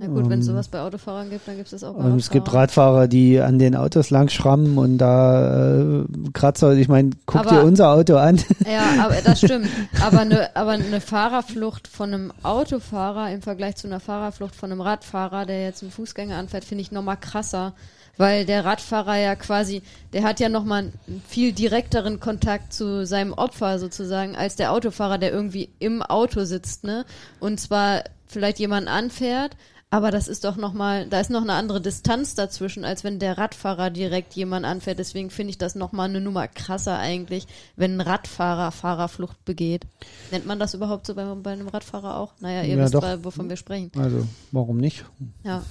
na 0.00 0.06
gut, 0.06 0.24
um, 0.24 0.30
wenn 0.30 0.38
es 0.38 0.46
ähm, 0.46 0.52
sowas 0.52 0.68
bei 0.68 0.80
Autofahrern 0.80 1.28
gibt, 1.28 1.48
dann 1.48 1.56
gibt 1.56 1.66
es 1.66 1.72
das 1.72 1.82
auch 1.82 1.94
bei 1.94 1.98
Radfahrern. 1.98 2.18
Es 2.18 2.30
gibt 2.30 2.52
Radfahrer, 2.52 3.08
die 3.08 3.40
an 3.40 3.58
den 3.58 3.74
Autos 3.74 4.10
lang 4.10 4.28
schrammen 4.28 4.78
und 4.78 4.98
da 4.98 5.80
äh, 5.80 6.04
Kratzer, 6.32 6.74
ich 6.74 6.86
meine, 6.86 7.10
guck 7.26 7.40
aber, 7.40 7.50
dir 7.50 7.62
unser 7.64 7.90
Auto 7.90 8.16
an. 8.16 8.40
Ja, 8.70 9.04
aber 9.04 9.16
das 9.24 9.38
stimmt. 9.44 9.66
Aber 10.00 10.20
eine, 10.20 10.54
aber 10.54 10.72
eine 10.72 11.00
Fahrerflucht 11.00 11.88
von 11.88 12.14
einem 12.14 12.32
Autofahrer 12.44 13.32
im 13.32 13.42
Vergleich 13.42 13.74
zu 13.74 13.88
einer 13.88 13.98
Fahrerflucht 13.98 14.54
von 14.54 14.70
einem 14.70 14.80
Radfahrer, 14.80 15.46
der 15.46 15.64
jetzt 15.64 15.82
einen 15.82 15.90
Fußgänger 15.90 16.36
anfährt, 16.36 16.64
finde 16.64 16.82
ich 16.82 16.92
nochmal 16.92 17.16
krasser. 17.16 17.72
Weil 18.16 18.46
der 18.46 18.64
Radfahrer 18.64 19.16
ja 19.16 19.34
quasi, 19.34 19.82
der 20.12 20.22
hat 20.22 20.38
ja 20.38 20.48
nochmal 20.48 20.92
einen 21.08 21.22
viel 21.26 21.52
direkteren 21.52 22.20
Kontakt 22.20 22.72
zu 22.72 23.04
seinem 23.04 23.32
Opfer 23.32 23.80
sozusagen, 23.80 24.36
als 24.36 24.54
der 24.54 24.72
Autofahrer, 24.72 25.18
der 25.18 25.32
irgendwie 25.32 25.70
im 25.80 26.02
Auto 26.02 26.44
sitzt, 26.44 26.84
ne? 26.84 27.04
Und 27.40 27.58
zwar 27.60 28.02
vielleicht 28.26 28.58
jemanden 28.58 28.88
anfährt, 28.88 29.56
aber 29.90 30.10
das 30.10 30.28
ist 30.28 30.44
doch 30.44 30.56
nochmal, 30.56 31.08
da 31.08 31.18
ist 31.18 31.30
noch 31.30 31.40
eine 31.40 31.54
andere 31.54 31.80
Distanz 31.80 32.34
dazwischen, 32.34 32.84
als 32.84 33.04
wenn 33.04 33.18
der 33.18 33.38
Radfahrer 33.38 33.88
direkt 33.88 34.34
jemand 34.34 34.66
anfährt. 34.66 34.98
Deswegen 34.98 35.30
finde 35.30 35.50
ich 35.50 35.58
das 35.58 35.74
nochmal 35.74 36.10
eine 36.10 36.20
Nummer 36.20 36.46
krasser 36.46 36.98
eigentlich, 36.98 37.46
wenn 37.76 37.96
ein 37.96 38.00
Radfahrer 38.02 38.70
Fahrerflucht 38.70 39.42
begeht. 39.46 39.86
Nennt 40.30 40.44
man 40.44 40.58
das 40.58 40.74
überhaupt 40.74 41.06
so 41.06 41.14
bei, 41.14 41.24
bei 41.36 41.52
einem 41.52 41.68
Radfahrer 41.68 42.18
auch? 42.18 42.34
Naja, 42.40 42.62
ihr 42.62 42.76
ja, 42.76 42.84
wisst, 42.84 42.94
doch. 42.94 43.24
wovon 43.24 43.48
wir 43.48 43.56
sprechen. 43.56 43.90
Also, 43.96 44.26
warum 44.52 44.76
nicht? 44.76 45.06
Ja. 45.42 45.62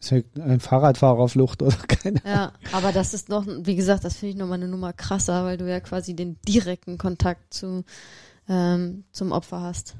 Ist 0.00 0.10
ja 0.10 0.20
ein 0.42 0.60
Fahrradfahrerflucht 0.60 1.62
oder 1.62 1.76
keine. 1.88 2.20
Ja, 2.26 2.52
aber 2.72 2.92
das 2.92 3.14
ist 3.14 3.30
noch, 3.30 3.46
wie 3.46 3.76
gesagt, 3.76 4.04
das 4.04 4.16
finde 4.16 4.32
ich 4.32 4.36
nochmal 4.36 4.58
eine 4.58 4.68
Nummer 4.68 4.92
krasser, 4.92 5.44
weil 5.44 5.56
du 5.56 5.68
ja 5.68 5.80
quasi 5.80 6.14
den 6.14 6.38
direkten 6.46 6.98
Kontakt 6.98 7.54
zu, 7.54 7.84
ähm, 8.50 9.04
zum 9.12 9.32
Opfer 9.32 9.62
hast. 9.62 9.96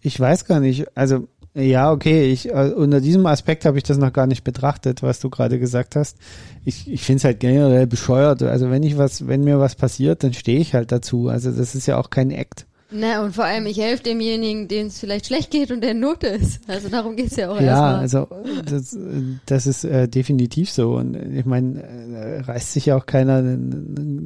Ich 0.00 0.18
weiß 0.18 0.44
gar 0.44 0.60
nicht, 0.60 0.96
also 0.96 1.26
ja, 1.56 1.90
okay. 1.90 2.30
Ich, 2.30 2.50
äh, 2.50 2.72
unter 2.76 3.00
diesem 3.00 3.24
Aspekt 3.26 3.64
habe 3.64 3.78
ich 3.78 3.84
das 3.84 3.96
noch 3.96 4.12
gar 4.12 4.26
nicht 4.26 4.44
betrachtet, 4.44 5.02
was 5.02 5.20
du 5.20 5.30
gerade 5.30 5.58
gesagt 5.58 5.96
hast. 5.96 6.18
Ich, 6.64 6.90
ich 6.90 7.02
finde 7.02 7.18
es 7.18 7.24
halt 7.24 7.40
generell 7.40 7.86
bescheuert. 7.86 8.42
Also 8.42 8.70
wenn 8.70 8.82
ich 8.82 8.98
was, 8.98 9.26
wenn 9.26 9.42
mir 9.42 9.58
was 9.58 9.74
passiert, 9.74 10.22
dann 10.22 10.34
stehe 10.34 10.58
ich 10.58 10.74
halt 10.74 10.92
dazu. 10.92 11.28
Also 11.28 11.50
das 11.50 11.74
ist 11.74 11.86
ja 11.86 11.96
auch 11.98 12.10
kein 12.10 12.30
Act. 12.30 12.66
Na, 12.90 13.24
und 13.24 13.34
vor 13.34 13.44
allem, 13.44 13.66
ich 13.66 13.78
helfe 13.78 14.02
demjenigen, 14.02 14.68
denen 14.68 14.88
es 14.88 15.00
vielleicht 15.00 15.26
schlecht 15.26 15.50
geht 15.50 15.72
und 15.72 15.80
der 15.80 15.92
in 15.92 16.00
Not 16.00 16.22
ist. 16.24 16.60
Also 16.68 16.88
darum 16.88 17.16
geht's 17.16 17.36
ja 17.36 17.50
auch 17.50 17.60
ja, 17.60 17.62
erstmal. 17.62 17.92
Ja, 17.94 17.98
also 17.98 18.28
das, 18.64 18.98
das 19.46 19.66
ist 19.66 19.84
äh, 19.84 20.08
definitiv 20.08 20.70
so. 20.70 20.96
Und 20.96 21.16
ich 21.16 21.46
meine, 21.46 21.82
äh, 21.82 22.40
reißt 22.40 22.74
sich 22.74 22.86
ja 22.86 22.96
auch 22.96 23.06
keiner 23.06 23.36
eine, 23.38 23.58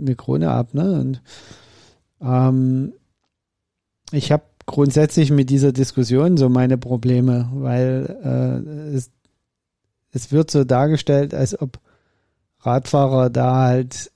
eine 0.02 0.16
Krone 0.16 0.50
ab, 0.50 0.74
ne? 0.74 1.00
Und 1.00 1.22
ähm, 2.20 2.92
ich 4.12 4.32
habe 4.32 4.42
grundsätzlich 4.70 5.32
mit 5.32 5.50
dieser 5.50 5.72
Diskussion 5.72 6.36
so 6.36 6.48
meine 6.48 6.78
Probleme, 6.78 7.50
weil 7.52 8.16
äh, 8.22 8.94
es, 8.94 9.10
es 10.12 10.30
wird 10.30 10.50
so 10.50 10.62
dargestellt, 10.62 11.34
als 11.34 11.60
ob 11.60 11.80
Radfahrer 12.60 13.30
da 13.30 13.64
halt 13.64 14.12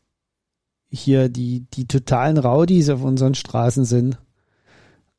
hier 0.91 1.29
die, 1.29 1.67
die 1.73 1.89
totalen 1.89 2.39
Rowdies 2.39 2.89
auf 2.89 3.03
unseren 3.03 3.35
Straßen 3.35 3.85
sind. 3.85 4.17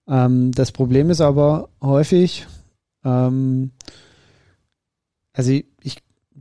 Ähm, 0.08 0.54
das 0.54 0.72
Problem 0.72 1.10
ist 1.10 1.20
aber 1.20 1.68
häufig, 1.82 2.48
ähm, 3.04 3.72
also 5.34 5.52
ich, 5.52 5.66
ich, 5.82 5.98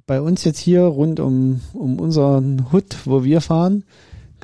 bei 0.07 0.20
uns 0.20 0.44
jetzt 0.44 0.61
hier 0.61 0.83
rund 0.83 1.18
um, 1.18 1.62
um 1.72 1.98
unseren 1.98 2.70
Hut, 2.70 2.96
wo 3.07 3.24
wir 3.24 3.40
fahren, 3.40 3.83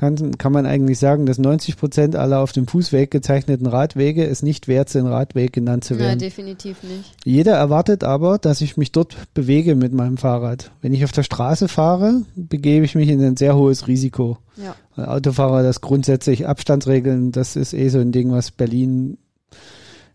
kann, 0.01 0.35
kann 0.39 0.51
man 0.51 0.65
eigentlich 0.65 0.97
sagen, 0.97 1.27
dass 1.27 1.37
90 1.37 1.77
Prozent 1.77 2.15
aller 2.15 2.39
auf 2.39 2.51
dem 2.51 2.65
Fußweg 2.65 3.11
gezeichneten 3.11 3.67
Radwege 3.67 4.25
es 4.25 4.41
nicht 4.41 4.67
wert 4.67 4.89
sind, 4.89 5.05
Radweg 5.05 5.53
genannt 5.53 5.83
zu 5.83 5.99
werden. 5.99 6.09
Nein, 6.09 6.17
definitiv 6.17 6.81
nicht. 6.81 7.13
Jeder 7.23 7.53
erwartet 7.53 8.03
aber, 8.03 8.39
dass 8.39 8.61
ich 8.61 8.77
mich 8.77 8.91
dort 8.91 9.15
bewege 9.35 9.75
mit 9.75 9.93
meinem 9.93 10.17
Fahrrad. 10.17 10.71
Wenn 10.81 10.95
ich 10.95 11.03
auf 11.03 11.11
der 11.11 11.21
Straße 11.21 11.67
fahre, 11.67 12.23
begebe 12.35 12.83
ich 12.83 12.95
mich 12.95 13.09
in 13.09 13.23
ein 13.23 13.37
sehr 13.37 13.55
hohes 13.55 13.87
Risiko. 13.87 14.39
Ja. 14.57 14.75
Weil 14.95 15.05
Autofahrer 15.05 15.61
das 15.61 15.81
grundsätzlich 15.81 16.47
Abstandsregeln, 16.47 17.31
das 17.31 17.55
ist 17.55 17.73
eh 17.73 17.89
so 17.89 17.99
ein 17.99 18.11
Ding, 18.11 18.31
was 18.31 18.49
Berlin, 18.49 19.19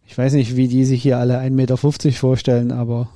ich 0.05 0.19
weiß 0.19 0.33
nicht, 0.33 0.57
wie 0.57 0.67
die 0.67 0.85
sich 0.85 1.01
hier 1.01 1.19
alle 1.19 1.39
1,50 1.39 1.51
Meter 1.53 1.77
vorstellen, 1.77 2.73
aber 2.73 3.09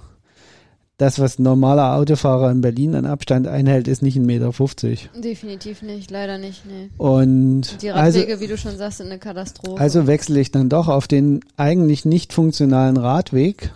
das, 1.01 1.19
was 1.19 1.39
ein 1.39 1.45
normaler 1.45 1.97
Autofahrer 1.97 2.51
in 2.51 2.61
Berlin 2.61 2.95
an 2.95 3.07
Abstand 3.07 3.47
einhält, 3.47 3.89
ist 3.89 4.03
nicht 4.03 4.17
ein 4.17 4.27
Meter. 4.27 4.53
50. 4.53 5.09
Definitiv 5.17 5.81
nicht, 5.81 6.11
leider 6.11 6.37
nicht, 6.37 6.67
nee. 6.67 6.91
Und 6.99 7.81
die 7.81 7.89
Radwege, 7.89 8.33
also, 8.33 8.41
wie 8.41 8.47
du 8.47 8.59
schon 8.59 8.77
sagst, 8.77 8.99
sind 8.99 9.07
eine 9.07 9.19
Katastrophe. 9.19 9.81
Also 9.81 10.07
wechsle 10.07 10.39
ich 10.41 10.51
dann 10.51 10.69
doch 10.69 10.89
auf 10.89 11.09
den 11.09 11.41
eigentlich 11.57 12.05
nicht 12.05 12.35
funktionalen 12.35 12.99
Radweg 12.99 13.71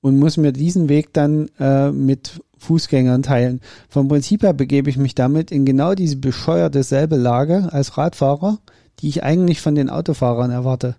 und 0.00 0.18
muss 0.18 0.38
mir 0.38 0.52
diesen 0.52 0.88
Weg 0.88 1.12
dann 1.12 1.50
äh, 1.60 1.90
mit 1.90 2.40
Fußgängern 2.56 3.22
teilen. 3.22 3.60
Vom 3.90 4.08
Prinzip 4.08 4.42
her 4.42 4.54
begebe 4.54 4.88
ich 4.88 4.96
mich 4.96 5.14
damit 5.14 5.50
in 5.50 5.66
genau 5.66 5.94
diese 5.94 6.16
bescheuerte 6.16 6.82
selbe 6.84 7.16
Lage 7.16 7.68
als 7.70 7.98
Radfahrer, 7.98 8.58
die 9.00 9.08
ich 9.08 9.22
eigentlich 9.22 9.60
von 9.60 9.74
den 9.74 9.90
Autofahrern 9.90 10.50
erwarte. 10.50 10.96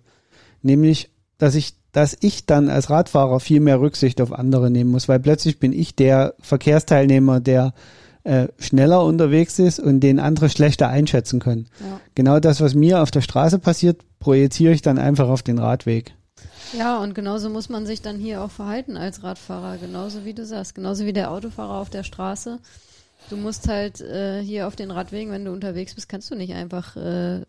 Nämlich, 0.62 1.10
dass 1.38 1.56
ich 1.56 1.74
dass 1.94 2.16
ich 2.20 2.44
dann 2.44 2.68
als 2.68 2.90
Radfahrer 2.90 3.38
viel 3.38 3.60
mehr 3.60 3.80
Rücksicht 3.80 4.20
auf 4.20 4.32
andere 4.32 4.68
nehmen 4.68 4.90
muss, 4.90 5.08
weil 5.08 5.20
plötzlich 5.20 5.60
bin 5.60 5.72
ich 5.72 5.94
der 5.94 6.34
Verkehrsteilnehmer, 6.40 7.38
der 7.38 7.72
äh, 8.24 8.48
schneller 8.58 9.04
unterwegs 9.04 9.60
ist 9.60 9.78
und 9.78 10.00
den 10.00 10.18
andere 10.18 10.48
schlechter 10.48 10.88
einschätzen 10.88 11.38
können. 11.38 11.68
Ja. 11.78 12.00
Genau 12.16 12.40
das, 12.40 12.60
was 12.60 12.74
mir 12.74 13.00
auf 13.00 13.12
der 13.12 13.20
Straße 13.20 13.60
passiert, 13.60 14.00
projiziere 14.18 14.72
ich 14.72 14.82
dann 14.82 14.98
einfach 14.98 15.28
auf 15.28 15.42
den 15.42 15.60
Radweg. 15.60 16.14
Ja, 16.76 16.98
und 16.98 17.14
genauso 17.14 17.48
muss 17.48 17.68
man 17.68 17.86
sich 17.86 18.02
dann 18.02 18.18
hier 18.18 18.42
auch 18.42 18.50
verhalten 18.50 18.96
als 18.96 19.22
Radfahrer, 19.22 19.76
genauso 19.76 20.24
wie 20.24 20.34
du 20.34 20.44
sagst, 20.44 20.74
genauso 20.74 21.06
wie 21.06 21.12
der 21.12 21.30
Autofahrer 21.30 21.78
auf 21.78 21.90
der 21.90 22.02
Straße. 22.02 22.58
Du 23.30 23.36
musst 23.36 23.68
halt 23.68 24.00
äh, 24.00 24.42
hier 24.42 24.66
auf 24.66 24.74
den 24.74 24.90
Radwegen, 24.90 25.32
wenn 25.32 25.44
du 25.44 25.52
unterwegs 25.52 25.94
bist, 25.94 26.08
kannst 26.08 26.28
du 26.28 26.34
nicht 26.34 26.54
einfach 26.54 26.96
äh, 26.96 27.42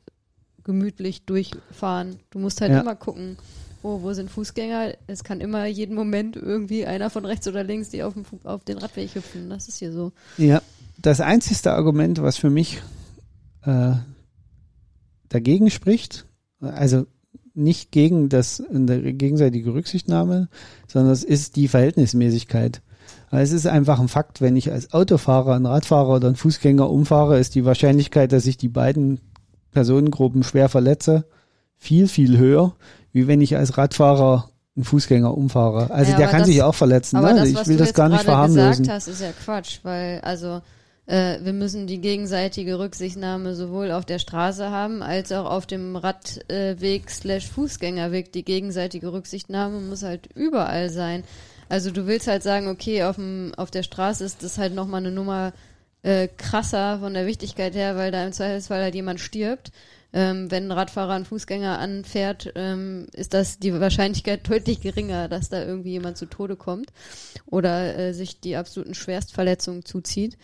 gemütlich 0.64 1.26
durchfahren. 1.26 2.20
Du 2.30 2.38
musst 2.38 2.62
halt 2.62 2.72
ja. 2.72 2.82
immer 2.82 2.96
gucken, 2.96 3.38
oh, 3.86 4.02
wo 4.02 4.14
sind 4.14 4.32
Fußgänger? 4.32 4.96
Es 5.06 5.24
kann 5.24 5.42
immer 5.42 5.66
jeden 5.68 5.96
Moment 5.96 6.36
irgendwie 6.36 6.86
einer 6.86 7.10
von 7.10 7.26
rechts 7.26 7.48
oder 7.48 7.64
links, 7.64 7.90
die 7.90 8.02
auf, 8.04 8.14
dem, 8.14 8.24
auf 8.44 8.64
den 8.64 8.80
Radweg 8.80 9.14
hüpfen. 9.14 9.50
Das 9.50 9.68
ist 9.68 9.78
hier 9.78 9.92
so. 9.92 10.12
Ja, 10.38 10.62
das 10.98 11.22
einzigste 11.22 11.72
Argument, 11.74 12.22
was 12.22 12.38
für 12.38 12.50
mich 12.50 12.82
äh, 13.64 13.94
dagegen 15.30 15.70
spricht, 15.70 16.26
also 16.60 17.06
nicht 17.54 17.92
gegen 17.92 18.28
das 18.28 18.62
eine 18.62 19.14
gegenseitige 19.14 19.74
Rücksichtnahme, 19.74 20.50
sondern 20.88 21.14
es 21.14 21.24
ist 21.24 21.56
die 21.56 21.68
Verhältnismäßigkeit. 21.68 22.82
Es 23.32 23.52
ist 23.52 23.68
einfach 23.68 24.00
ein 24.00 24.08
Fakt, 24.08 24.42
wenn 24.42 24.56
ich 24.56 24.72
als 24.72 24.94
Autofahrer, 24.94 25.56
ein 25.56 25.66
Radfahrer 25.66 26.16
oder 26.16 26.28
ein 26.30 26.36
Fußgänger 26.36 26.90
umfahre, 26.90 27.40
ist 27.40 27.56
die 27.56 27.66
Wahrscheinlichkeit, 27.66 28.32
dass 28.32 28.46
ich 28.46 28.58
die 28.58 28.70
beiden 28.70 29.20
Personengruppen 29.72 30.44
schwer 30.44 30.70
verletze, 30.70 31.26
viel, 31.78 32.08
viel 32.08 32.38
höher, 32.38 32.76
wie 33.16 33.28
wenn 33.28 33.40
ich 33.40 33.56
als 33.56 33.78
Radfahrer 33.78 34.50
einen 34.76 34.84
Fußgänger 34.84 35.36
umfahre. 35.38 35.90
Also 35.90 36.12
ja, 36.12 36.18
der 36.18 36.28
kann 36.28 36.40
das, 36.40 36.50
sich 36.50 36.62
auch 36.62 36.76
verletzen. 36.76 37.22
Ne? 37.22 37.34
das, 37.34 37.48
ich 37.48 37.68
will 37.68 37.78
das 37.78 37.94
gar 37.94 38.10
nicht 38.10 38.24
verharmlosen. 38.24 38.68
Was 38.68 38.76
du 38.76 38.84
gesagt 38.84 38.96
hast, 38.96 39.08
ist 39.08 39.22
ja 39.22 39.32
Quatsch, 39.32 39.80
weil 39.84 40.20
also 40.20 40.62
äh, 41.06 41.40
wir 41.42 41.54
müssen 41.54 41.88
die 41.88 42.02
gegenseitige 42.02 42.78
Rücksichtnahme 42.78 43.56
sowohl 43.56 43.92
auf 43.92 44.04
der 44.04 44.20
Straße 44.20 44.70
haben, 44.70 45.02
als 45.02 45.32
auch 45.32 45.50
auf 45.50 45.66
dem 45.66 45.96
Radweg 45.96 47.10
slash 47.10 47.48
Fußgängerweg. 47.48 48.34
Die 48.34 48.44
gegenseitige 48.44 49.14
Rücksichtnahme 49.14 49.80
muss 49.80 50.04
halt 50.04 50.28
überall 50.36 50.90
sein. 50.90 51.24
Also 51.70 51.92
du 51.92 52.08
willst 52.08 52.28
halt 52.28 52.44
sagen, 52.44 52.68
okay, 52.68 53.04
auf, 53.04 53.16
dem, 53.16 53.54
auf 53.56 53.72
der 53.72 53.84
Straße 53.84 54.26
ist 54.26 54.44
das 54.44 54.58
halt 54.58 54.76
nochmal 54.76 55.00
eine 55.00 55.12
Nummer 55.12 55.54
äh, 56.06 56.28
krasser 56.28 57.00
von 57.00 57.16
der 57.16 57.26
Wichtigkeit 57.26 57.74
her, 57.74 57.96
weil 57.96 58.12
da 58.12 58.24
im 58.24 58.32
Zweifelsfall 58.32 58.82
halt 58.82 58.96
jemand 58.96 59.20
stirbt. 59.20 59.72
Ähm, 60.14 60.50
wenn 60.52 60.68
ein 60.68 60.72
Radfahrer 60.72 61.14
einen 61.14 61.26
Fußgänger 61.26 61.80
anfährt, 61.80 62.54
ähm, 62.56 63.08
ist 63.14 63.34
das 63.34 63.58
die 63.58 63.78
Wahrscheinlichkeit 63.78 64.48
deutlich 64.50 64.82
geringer, 64.82 65.28
dass 65.28 65.50
da 65.50 65.66
irgendwie 65.66 65.90
jemand 65.90 66.18
zu 66.18 66.28
Tode 66.28 66.56
kommt 66.56 66.94
oder 67.48 67.98
äh, 67.98 68.14
sich 68.14 68.40
die 68.40 68.56
absoluten 68.56 68.94
Schwerstverletzungen 68.94 69.84
zuzieht. 69.84 70.38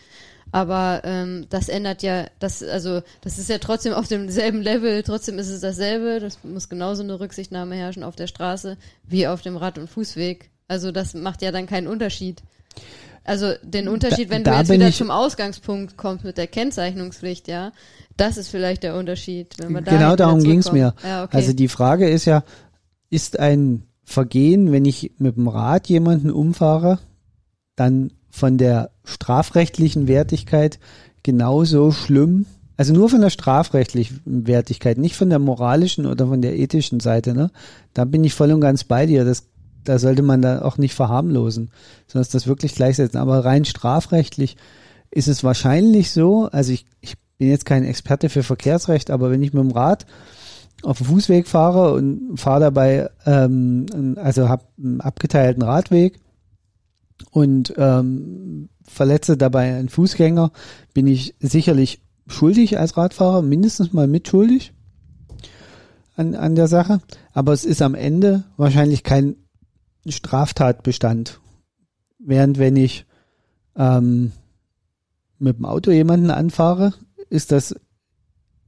Aber 0.50 1.02
ähm, 1.04 1.46
das 1.48 1.68
ändert 1.68 2.02
ja, 2.02 2.26
das, 2.40 2.62
also 2.62 3.00
das 3.22 3.38
ist 3.38 3.48
ja 3.48 3.58
trotzdem 3.58 3.94
auf 3.94 4.08
demselben 4.08 4.60
Level, 4.62 5.02
trotzdem 5.04 5.38
ist 5.38 5.48
es 5.48 5.60
dasselbe. 5.60 6.18
Das 6.18 6.42
muss 6.42 6.68
genauso 6.68 7.04
eine 7.04 7.20
Rücksichtnahme 7.20 7.76
herrschen 7.76 8.02
auf 8.02 8.16
der 8.16 8.26
Straße 8.26 8.76
wie 9.04 9.28
auf 9.28 9.42
dem 9.42 9.56
Rad- 9.56 9.78
und 9.78 9.88
Fußweg. 9.88 10.50
Also 10.66 10.90
das 10.90 11.14
macht 11.14 11.40
ja 11.40 11.52
dann 11.52 11.66
keinen 11.66 11.86
Unterschied. 11.86 12.42
Also 13.24 13.52
den 13.62 13.88
Unterschied, 13.88 14.30
wenn 14.30 14.42
da, 14.42 14.52
du 14.52 14.58
jetzt 14.58 14.70
wieder 14.70 14.92
zum 14.92 15.10
Ausgangspunkt 15.10 15.96
kommst 15.96 16.24
mit 16.24 16.38
der 16.38 16.48
Kennzeichnungspflicht, 16.48 17.46
ja, 17.46 17.72
das 18.16 18.36
ist 18.36 18.48
vielleicht 18.48 18.82
der 18.82 18.96
Unterschied. 18.96 19.54
Wenn 19.58 19.72
man 19.72 19.84
da 19.84 19.92
genau 19.92 20.16
darum 20.16 20.42
ging 20.42 20.58
es 20.58 20.72
mir. 20.72 20.94
Ja, 21.04 21.24
okay. 21.24 21.36
Also 21.36 21.52
die 21.52 21.68
Frage 21.68 22.08
ist 22.08 22.24
ja, 22.24 22.42
ist 23.10 23.38
ein 23.38 23.84
Vergehen, 24.04 24.72
wenn 24.72 24.84
ich 24.84 25.12
mit 25.18 25.36
dem 25.36 25.48
Rad 25.48 25.88
jemanden 25.88 26.30
umfahre, 26.30 26.98
dann 27.76 28.12
von 28.30 28.58
der 28.58 28.90
strafrechtlichen 29.04 30.08
Wertigkeit 30.08 30.78
genauso 31.22 31.92
schlimm. 31.92 32.46
Also 32.76 32.92
nur 32.92 33.08
von 33.08 33.20
der 33.20 33.30
strafrechtlichen 33.30 34.20
Wertigkeit, 34.24 34.98
nicht 34.98 35.14
von 35.14 35.30
der 35.30 35.38
moralischen 35.38 36.06
oder 36.06 36.26
von 36.26 36.42
der 36.42 36.58
ethischen 36.58 37.00
Seite. 37.00 37.34
Ne? 37.34 37.50
Da 37.94 38.04
bin 38.04 38.24
ich 38.24 38.34
voll 38.34 38.50
und 38.50 38.60
ganz 38.60 38.82
bei 38.84 39.06
dir. 39.06 39.24
Das, 39.24 39.44
da 39.84 39.98
sollte 39.98 40.22
man 40.22 40.42
da 40.42 40.62
auch 40.62 40.78
nicht 40.78 40.94
verharmlosen, 40.94 41.70
sondern 42.06 42.28
das 42.30 42.46
wirklich 42.46 42.74
gleichsetzen. 42.74 43.18
Aber 43.18 43.44
rein 43.44 43.64
strafrechtlich 43.64 44.56
ist 45.10 45.28
es 45.28 45.44
wahrscheinlich 45.44 46.10
so, 46.10 46.48
also 46.50 46.72
ich, 46.72 46.86
ich 47.00 47.14
bin 47.38 47.48
jetzt 47.48 47.66
kein 47.66 47.84
Experte 47.84 48.28
für 48.28 48.42
Verkehrsrecht, 48.42 49.10
aber 49.10 49.30
wenn 49.30 49.42
ich 49.42 49.52
mit 49.52 49.62
dem 49.62 49.72
Rad 49.72 50.06
auf 50.82 50.98
dem 50.98 51.06
Fußweg 51.06 51.46
fahre 51.46 51.92
und 51.92 52.36
fahre 52.36 52.60
dabei, 52.60 53.10
ähm, 53.26 54.16
also 54.16 54.48
habe 54.48 54.64
einen 54.78 55.00
abgeteilten 55.00 55.62
Radweg 55.62 56.20
und 57.30 57.74
ähm, 57.76 58.68
verletze 58.82 59.36
dabei 59.36 59.76
einen 59.76 59.88
Fußgänger, 59.88 60.52
bin 60.94 61.06
ich 61.06 61.34
sicherlich 61.40 62.02
schuldig 62.26 62.78
als 62.78 62.96
Radfahrer, 62.96 63.42
mindestens 63.42 63.92
mal 63.92 64.06
mitschuldig 64.06 64.72
an, 66.16 66.34
an 66.34 66.54
der 66.54 66.68
Sache. 66.68 67.00
Aber 67.32 67.52
es 67.52 67.64
ist 67.64 67.82
am 67.82 67.94
Ende 67.94 68.44
wahrscheinlich 68.56 69.02
kein 69.02 69.36
Straftatbestand. 70.06 71.40
Während 72.18 72.58
wenn 72.58 72.76
ich 72.76 73.06
ähm, 73.76 74.32
mit 75.38 75.58
dem 75.58 75.64
Auto 75.64 75.90
jemanden 75.90 76.30
anfahre, 76.30 76.94
ist 77.30 77.52
das 77.52 77.74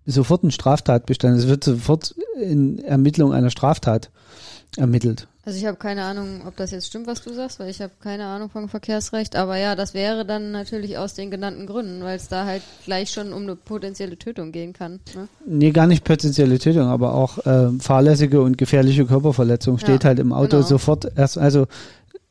sofort 0.06 0.42
ein 0.42 0.50
Straftatbestand. 0.50 1.38
Es 1.38 1.48
wird 1.48 1.64
sofort 1.64 2.14
in 2.40 2.78
Ermittlung 2.78 3.32
einer 3.32 3.50
Straftat 3.50 4.10
ermittelt. 4.76 5.28
Also 5.46 5.58
ich 5.58 5.66
habe 5.66 5.76
keine 5.76 6.04
Ahnung, 6.04 6.42
ob 6.46 6.56
das 6.56 6.70
jetzt 6.70 6.86
stimmt, 6.86 7.06
was 7.06 7.22
du 7.22 7.34
sagst, 7.34 7.60
weil 7.60 7.68
ich 7.68 7.82
habe 7.82 7.92
keine 8.00 8.24
Ahnung 8.24 8.48
vom 8.48 8.68
Verkehrsrecht. 8.68 9.36
Aber 9.36 9.58
ja, 9.58 9.76
das 9.76 9.92
wäre 9.92 10.24
dann 10.24 10.52
natürlich 10.52 10.96
aus 10.96 11.12
den 11.12 11.30
genannten 11.30 11.66
Gründen, 11.66 12.02
weil 12.02 12.16
es 12.16 12.28
da 12.28 12.46
halt 12.46 12.62
gleich 12.86 13.10
schon 13.10 13.32
um 13.34 13.42
eine 13.42 13.54
potenzielle 13.54 14.18
Tötung 14.18 14.52
gehen 14.52 14.72
kann. 14.72 15.00
Ne? 15.14 15.28
Nee, 15.46 15.70
gar 15.70 15.86
nicht 15.86 16.02
potenzielle 16.02 16.58
Tötung, 16.58 16.86
aber 16.86 17.14
auch 17.14 17.44
äh, 17.44 17.70
fahrlässige 17.78 18.40
und 18.40 18.56
gefährliche 18.56 19.04
Körperverletzung 19.04 19.78
steht 19.78 20.04
ja, 20.04 20.08
halt 20.08 20.18
im 20.18 20.32
Auto 20.32 20.56
genau. 20.56 20.62
sofort 20.62 21.12
erst. 21.14 21.36
Also 21.36 21.66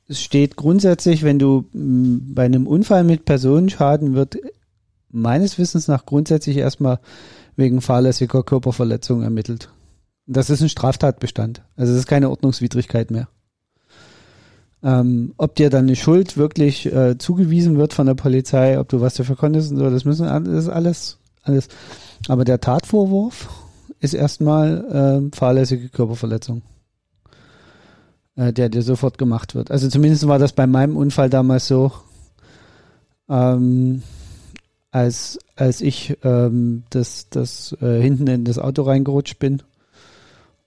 es 0.07 0.19
steht 0.19 0.55
grundsätzlich, 0.55 1.21
wenn 1.23 1.37
du 1.37 1.65
mh, 1.71 2.21
bei 2.33 2.45
einem 2.45 2.65
Unfall 2.65 3.03
mit 3.03 3.25
Personenschaden 3.25 4.15
wird 4.15 4.37
meines 5.11 5.59
Wissens 5.59 5.87
nach 5.87 6.07
grundsätzlich 6.07 6.57
erstmal 6.57 6.99
wegen 7.55 7.81
fahrlässiger 7.81 8.41
Körperverletzung 8.41 9.21
ermittelt. 9.21 9.69
Das 10.25 10.49
ist 10.49 10.61
ein 10.61 10.69
Straftatbestand. 10.69 11.63
Also 11.75 11.93
es 11.93 11.99
ist 11.99 12.07
keine 12.07 12.29
Ordnungswidrigkeit 12.29 13.11
mehr. 13.11 13.27
Ähm, 14.81 15.33
ob 15.37 15.55
dir 15.55 15.69
dann 15.69 15.85
eine 15.85 15.95
Schuld 15.95 16.37
wirklich 16.37 16.85
äh, 16.85 17.17
zugewiesen 17.17 17.77
wird 17.77 17.93
von 17.93 18.05
der 18.05 18.15
Polizei, 18.15 18.79
ob 18.79 18.89
du 18.89 18.99
was 18.99 19.13
dafür 19.13 19.37
konntest 19.37 19.71
und 19.71 19.77
so, 19.77 19.89
das 19.89 20.03
müssen 20.03 20.25
das 20.25 20.65
ist 20.65 20.69
alles, 20.69 21.17
alles. 21.43 21.69
Aber 22.27 22.43
der 22.43 22.59
Tatvorwurf 22.59 23.49
ist 24.01 24.13
erstmal 24.13 25.29
äh, 25.31 25.35
fahrlässige 25.35 25.87
Körperverletzung, 25.87 26.63
äh, 28.35 28.51
der 28.51 28.67
dir 28.67 28.81
sofort 28.81 29.17
gemacht 29.17 29.55
wird. 29.55 29.71
Also 29.71 29.87
zumindest 29.87 30.27
war 30.27 30.39
das 30.39 30.51
bei 30.51 30.67
meinem 30.67 30.97
Unfall 30.97 31.29
damals 31.29 31.67
so, 31.67 31.93
ähm, 33.29 34.03
als 34.91 35.39
als 35.55 35.79
ich 35.79 36.17
ähm, 36.23 36.83
das 36.89 37.29
das 37.29 37.75
äh, 37.81 38.01
hinten 38.01 38.27
in 38.27 38.43
das 38.43 38.59
Auto 38.59 38.81
reingerutscht 38.81 39.39
bin 39.39 39.63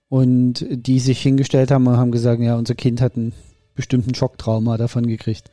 und 0.09 0.67
die 0.71 1.01
sich 1.01 1.21
hingestellt 1.21 1.71
haben 1.71 1.87
und 1.87 1.97
haben 1.97 2.13
gesagt, 2.13 2.41
ja, 2.41 2.57
unser 2.57 2.75
Kind 2.75 3.01
hat 3.01 3.17
einen 3.17 3.33
bestimmten 3.75 4.15
Schocktrauma 4.15 4.77
davon 4.77 5.07
gekriegt. 5.07 5.51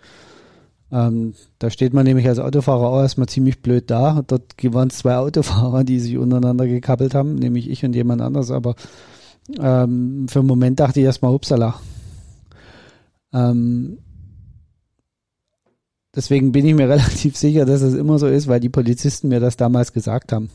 Ähm, 0.92 1.34
da 1.58 1.72
steht 1.72 1.94
man 1.94 2.06
nämlich 2.06 2.28
als 2.28 2.38
Autofahrer 2.38 2.88
auch 2.88 3.02
erstmal 3.02 3.28
ziemlich 3.28 3.62
blöd 3.62 3.90
da. 3.90 4.24
Dort 4.28 4.54
waren 4.64 4.90
es 4.90 5.00
zwei 5.00 5.18
Autofahrer, 5.18 5.84
die 5.84 6.00
sich 6.00 6.18
untereinander 6.18 6.68
gekappelt 6.68 7.16
haben, 7.16 7.36
nämlich 7.36 7.70
ich 7.70 7.84
und 7.84 7.96
jemand 7.96 8.22
anderes, 8.22 8.52
aber 8.52 8.76
ähm, 9.60 10.28
für 10.30 10.40
einen 10.40 10.48
Moment 10.48 10.80
dachte 10.80 11.00
ich 11.00 11.06
erstmal, 11.06 11.34
upsala. 11.34 11.80
Ähm, 13.34 13.98
deswegen 16.16 16.52
bin 16.52 16.66
ich 16.66 16.76
mir 16.76 16.90
relativ 16.90 17.36
sicher, 17.38 17.66
dass 17.66 17.82
es 17.82 17.96
immer 17.96 18.20
so 18.20 18.28
ist, 18.28 18.48
weil 18.48 18.60
die 18.60 18.70
Polizisten 18.70 19.30
mir 19.30 19.40
das 19.40 19.58
damals 19.58 19.94
gesagt 19.94 20.32
haben. 20.32 20.50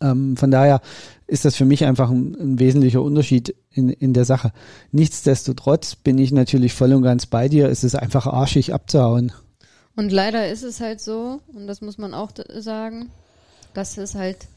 Ähm, 0.00 0.36
von 0.36 0.50
daher 0.50 0.80
ist 1.26 1.44
das 1.44 1.56
für 1.56 1.64
mich 1.64 1.84
einfach 1.84 2.10
ein, 2.10 2.34
ein, 2.38 2.58
wesentlicher 2.58 3.02
Unterschied 3.02 3.54
in, 3.70 3.90
in 3.90 4.12
der 4.12 4.24
Sache. 4.24 4.52
Nichtsdestotrotz 4.92 5.94
bin 5.96 6.18
ich 6.18 6.32
natürlich 6.32 6.72
voll 6.72 6.92
und 6.92 7.02
ganz 7.02 7.26
bei 7.26 7.48
dir. 7.48 7.68
Es 7.68 7.84
ist 7.84 7.94
einfach 7.94 8.26
arschig 8.26 8.72
abzuhauen. 8.74 9.32
Und 9.96 10.10
leider 10.10 10.48
ist 10.48 10.62
es 10.62 10.80
halt 10.80 11.00
so, 11.00 11.40
und 11.52 11.66
das 11.66 11.80
muss 11.80 11.98
man 11.98 12.14
auch 12.14 12.30
sagen, 12.58 13.10
dass 13.74 13.98
es 13.98 14.14
halt 14.14 14.48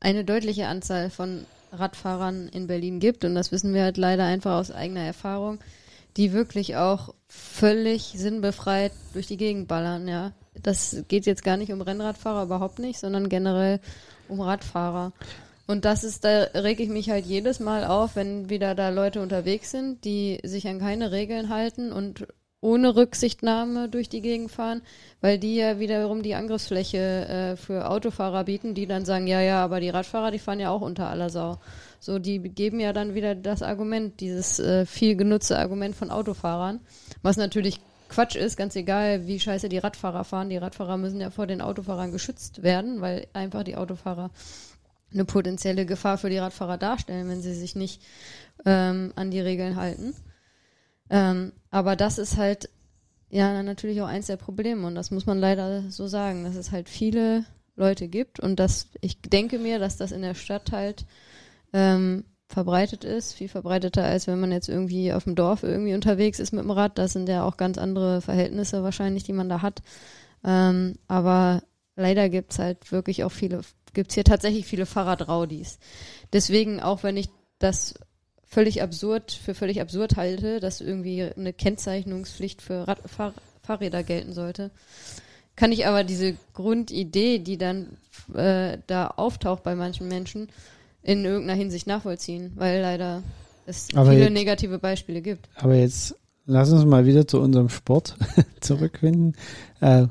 eine 0.00 0.24
deutliche 0.24 0.66
Anzahl 0.66 1.10
von 1.10 1.44
Radfahrern 1.72 2.48
in 2.48 2.66
Berlin 2.66 3.00
gibt. 3.00 3.24
Und 3.24 3.34
das 3.34 3.52
wissen 3.52 3.74
wir 3.74 3.82
halt 3.82 3.96
leider 3.96 4.24
einfach 4.24 4.58
aus 4.58 4.70
eigener 4.70 5.02
Erfahrung, 5.02 5.58
die 6.16 6.32
wirklich 6.32 6.76
auch 6.76 7.14
völlig 7.28 8.14
sinnbefreit 8.16 8.92
durch 9.12 9.26
die 9.26 9.36
Gegend 9.36 9.68
ballern, 9.68 10.08
ja. 10.08 10.32
Das 10.62 10.96
geht 11.08 11.26
jetzt 11.26 11.44
gar 11.44 11.58
nicht 11.58 11.70
um 11.70 11.82
Rennradfahrer, 11.82 12.44
überhaupt 12.44 12.78
nicht, 12.78 12.98
sondern 12.98 13.28
generell 13.28 13.78
um 14.28 14.40
Radfahrer. 14.40 15.12
Und 15.66 15.84
das 15.84 16.04
ist, 16.04 16.24
da 16.24 16.42
reg 16.54 16.78
ich 16.78 16.88
mich 16.88 17.10
halt 17.10 17.26
jedes 17.26 17.58
Mal 17.58 17.84
auf, 17.84 18.14
wenn 18.14 18.48
wieder 18.48 18.74
da 18.74 18.90
Leute 18.90 19.20
unterwegs 19.20 19.72
sind, 19.72 20.04
die 20.04 20.38
sich 20.44 20.68
an 20.68 20.78
keine 20.78 21.10
Regeln 21.10 21.48
halten 21.48 21.92
und 21.92 22.26
ohne 22.60 22.96
Rücksichtnahme 22.96 23.88
durch 23.88 24.08
die 24.08 24.22
Gegend 24.22 24.50
fahren, 24.50 24.82
weil 25.20 25.38
die 25.38 25.56
ja 25.56 25.78
wiederum 25.78 26.22
die 26.22 26.34
Angriffsfläche 26.34 26.98
äh, 26.98 27.56
für 27.56 27.88
Autofahrer 27.90 28.44
bieten, 28.44 28.74
die 28.74 28.86
dann 28.86 29.04
sagen, 29.04 29.26
ja, 29.26 29.40
ja, 29.40 29.62
aber 29.62 29.80
die 29.80 29.90
Radfahrer, 29.90 30.30
die 30.30 30.38
fahren 30.38 30.60
ja 30.60 30.70
auch 30.70 30.80
unter 30.80 31.08
aller 31.08 31.30
Sau. 31.30 31.58
So, 32.00 32.18
die 32.18 32.38
geben 32.38 32.80
ja 32.80 32.92
dann 32.92 33.14
wieder 33.14 33.34
das 33.34 33.62
Argument, 33.62 34.20
dieses 34.20 34.58
äh, 34.58 34.86
viel 34.86 35.16
genutzte 35.16 35.58
Argument 35.58 35.94
von 35.94 36.10
Autofahrern, 36.10 36.80
was 37.22 37.36
natürlich 37.36 37.80
Quatsch 38.08 38.36
ist, 38.36 38.56
ganz 38.56 38.76
egal, 38.76 39.26
wie 39.26 39.40
scheiße 39.40 39.68
die 39.68 39.78
Radfahrer 39.78 40.24
fahren. 40.24 40.48
Die 40.48 40.56
Radfahrer 40.56 40.96
müssen 40.96 41.20
ja 41.20 41.30
vor 41.30 41.46
den 41.46 41.60
Autofahrern 41.60 42.12
geschützt 42.12 42.62
werden, 42.62 43.00
weil 43.00 43.26
einfach 43.32 43.64
die 43.64 43.76
Autofahrer 43.76 44.30
eine 45.12 45.24
potenzielle 45.24 45.86
Gefahr 45.86 46.18
für 46.18 46.30
die 46.30 46.38
Radfahrer 46.38 46.78
darstellen, 46.78 47.28
wenn 47.28 47.42
sie 47.42 47.54
sich 47.54 47.76
nicht 47.76 48.02
ähm, 48.64 49.12
an 49.16 49.30
die 49.30 49.40
Regeln 49.40 49.76
halten. 49.76 50.14
Ähm, 51.10 51.52
aber 51.70 51.96
das 51.96 52.18
ist 52.18 52.36
halt 52.36 52.68
ja 53.30 53.62
natürlich 53.62 54.00
auch 54.00 54.06
eins 54.06 54.26
der 54.26 54.36
Probleme 54.36 54.86
und 54.86 54.94
das 54.94 55.10
muss 55.10 55.26
man 55.26 55.38
leider 55.38 55.90
so 55.90 56.06
sagen, 56.06 56.44
dass 56.44 56.54
es 56.54 56.72
halt 56.72 56.88
viele 56.88 57.44
Leute 57.76 58.08
gibt 58.08 58.40
und 58.40 58.58
dass 58.58 58.88
ich 59.00 59.20
denke 59.20 59.58
mir, 59.58 59.78
dass 59.78 59.96
das 59.96 60.12
in 60.12 60.22
der 60.22 60.34
Stadt 60.34 60.72
halt 60.72 61.04
ähm, 61.72 62.24
verbreitet 62.48 63.04
ist, 63.04 63.34
viel 63.34 63.48
verbreiteter 63.48 64.04
als 64.04 64.26
wenn 64.26 64.40
man 64.40 64.52
jetzt 64.52 64.68
irgendwie 64.68 65.12
auf 65.12 65.24
dem 65.24 65.34
Dorf 65.34 65.62
irgendwie 65.62 65.94
unterwegs 65.94 66.38
ist 66.38 66.52
mit 66.52 66.62
dem 66.62 66.70
Rad. 66.70 66.98
Das 66.98 67.12
sind 67.12 67.28
ja 67.28 67.44
auch 67.44 67.56
ganz 67.56 67.76
andere 67.78 68.20
Verhältnisse 68.20 68.82
wahrscheinlich, 68.82 69.24
die 69.24 69.32
man 69.32 69.48
da 69.48 69.62
hat. 69.62 69.82
Ähm, 70.44 70.94
aber 71.08 71.62
leider 71.96 72.28
gibt's 72.28 72.58
halt 72.58 72.92
wirklich 72.92 73.24
auch 73.24 73.32
viele, 73.32 73.62
gibt's 73.94 74.14
hier 74.14 74.24
tatsächlich 74.24 74.66
viele 74.66 74.86
Fahrradraudis. 74.86 75.78
Deswegen, 76.32 76.80
auch 76.80 77.02
wenn 77.02 77.16
ich 77.16 77.28
das 77.58 77.94
völlig 78.44 78.82
absurd, 78.82 79.32
für 79.32 79.54
völlig 79.54 79.80
absurd 79.80 80.16
halte, 80.16 80.60
dass 80.60 80.80
irgendwie 80.80 81.24
eine 81.24 81.52
Kennzeichnungspflicht 81.52 82.62
für 82.62 82.86
Rad, 82.86 83.00
Fahr, 83.06 83.34
Fahrräder 83.62 84.04
gelten 84.04 84.32
sollte, 84.32 84.70
kann 85.56 85.72
ich 85.72 85.86
aber 85.86 86.04
diese 86.04 86.36
Grundidee, 86.52 87.38
die 87.38 87.58
dann 87.58 87.96
äh, 88.34 88.78
da 88.86 89.08
auftaucht 89.08 89.62
bei 89.62 89.74
manchen 89.74 90.06
Menschen, 90.06 90.48
in 91.06 91.24
irgendeiner 91.24 91.58
Hinsicht 91.58 91.86
nachvollziehen, 91.86 92.52
weil 92.56 92.80
leider 92.80 93.22
es 93.66 93.88
aber 93.94 94.10
viele 94.10 94.24
jetzt, 94.24 94.32
negative 94.32 94.78
Beispiele 94.78 95.22
gibt. 95.22 95.48
Aber 95.54 95.74
jetzt 95.74 96.16
lass 96.46 96.72
uns 96.72 96.84
mal 96.84 97.06
wieder 97.06 97.26
zu 97.28 97.40
unserem 97.40 97.68
Sport 97.68 98.16
zurückfinden. 98.60 99.36
Äh, 99.80 100.06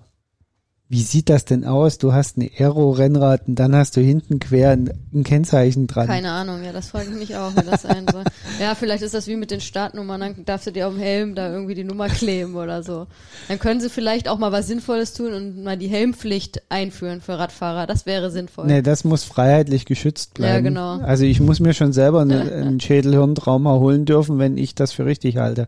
wie 0.88 1.02
sieht 1.02 1.30
das 1.30 1.46
denn 1.46 1.66
aus? 1.66 1.98
Du 1.98 2.14
hast 2.14 2.38
ein 2.38 2.48
Aero-Rennrad 2.60 3.48
und 3.48 3.56
dann 3.56 3.76
hast 3.76 3.98
du 3.98 4.02
hinten 4.02 4.38
quer 4.38 4.70
ein, 4.72 4.94
ein, 5.14 5.24
Kennzeichen 5.24 5.88
dran. 5.88 6.06
Keine 6.06 6.30
Ahnung, 6.32 6.64
ja, 6.64 6.72
das 6.72 6.90
frage 6.90 7.10
ich 7.10 7.16
mich 7.16 7.36
auch, 7.36 7.56
wie 7.56 7.66
das 7.66 7.82
sein 7.82 8.06
soll. 8.12 8.24
Ja, 8.62 8.74
vielleicht 8.74 9.04
ist 9.04 9.14
das 9.14 9.28
wie 9.28 9.36
mit 9.36 9.52
den 9.52 9.60
Startnummern, 9.60 10.22
dann 10.22 10.46
darfst 10.46 10.68
du 10.68 10.72
dir 10.72 10.88
auf 10.88 10.94
dem 10.94 11.02
Helm 11.02 11.36
da 11.36 11.52
irgendwie 11.52 11.74
die 11.74 11.84
Nummer 11.84 12.08
kleben 12.08 12.56
oder 12.56 12.84
so. 12.84 13.08
Dann 13.50 13.60
können 13.60 13.82
sie 13.82 13.90
vielleicht 13.90 14.30
auch 14.30 14.38
mal 14.38 14.54
was 14.54 14.68
Sinnvolles 14.68 15.14
tun 15.14 15.34
und 15.34 15.64
mal 15.64 15.76
die 15.78 15.88
Helmpflicht 15.88 16.62
einführen 16.70 17.20
für 17.20 17.38
Radfahrer. 17.38 17.86
Das 17.86 18.06
wäre 18.06 18.32
sinnvoll. 18.32 18.68
Nee, 18.68 18.82
das 18.82 19.04
muss 19.04 19.26
freiheitlich 19.26 19.86
geschützt 19.86 20.36
bleiben. 20.36 20.54
Ja, 20.54 20.62
genau. 20.62 21.06
Also 21.06 21.26
ich 21.26 21.42
muss 21.42 21.60
mir 21.60 21.74
schon 21.74 21.92
selber 21.92 22.22
einen 22.22 22.80
Schädelhirntrauma 22.80 23.74
holen 23.74 24.06
dürfen, 24.06 24.40
wenn 24.40 24.58
ich 24.58 24.74
das 24.74 24.94
für 24.94 25.06
richtig 25.06 25.38
halte 25.38 25.68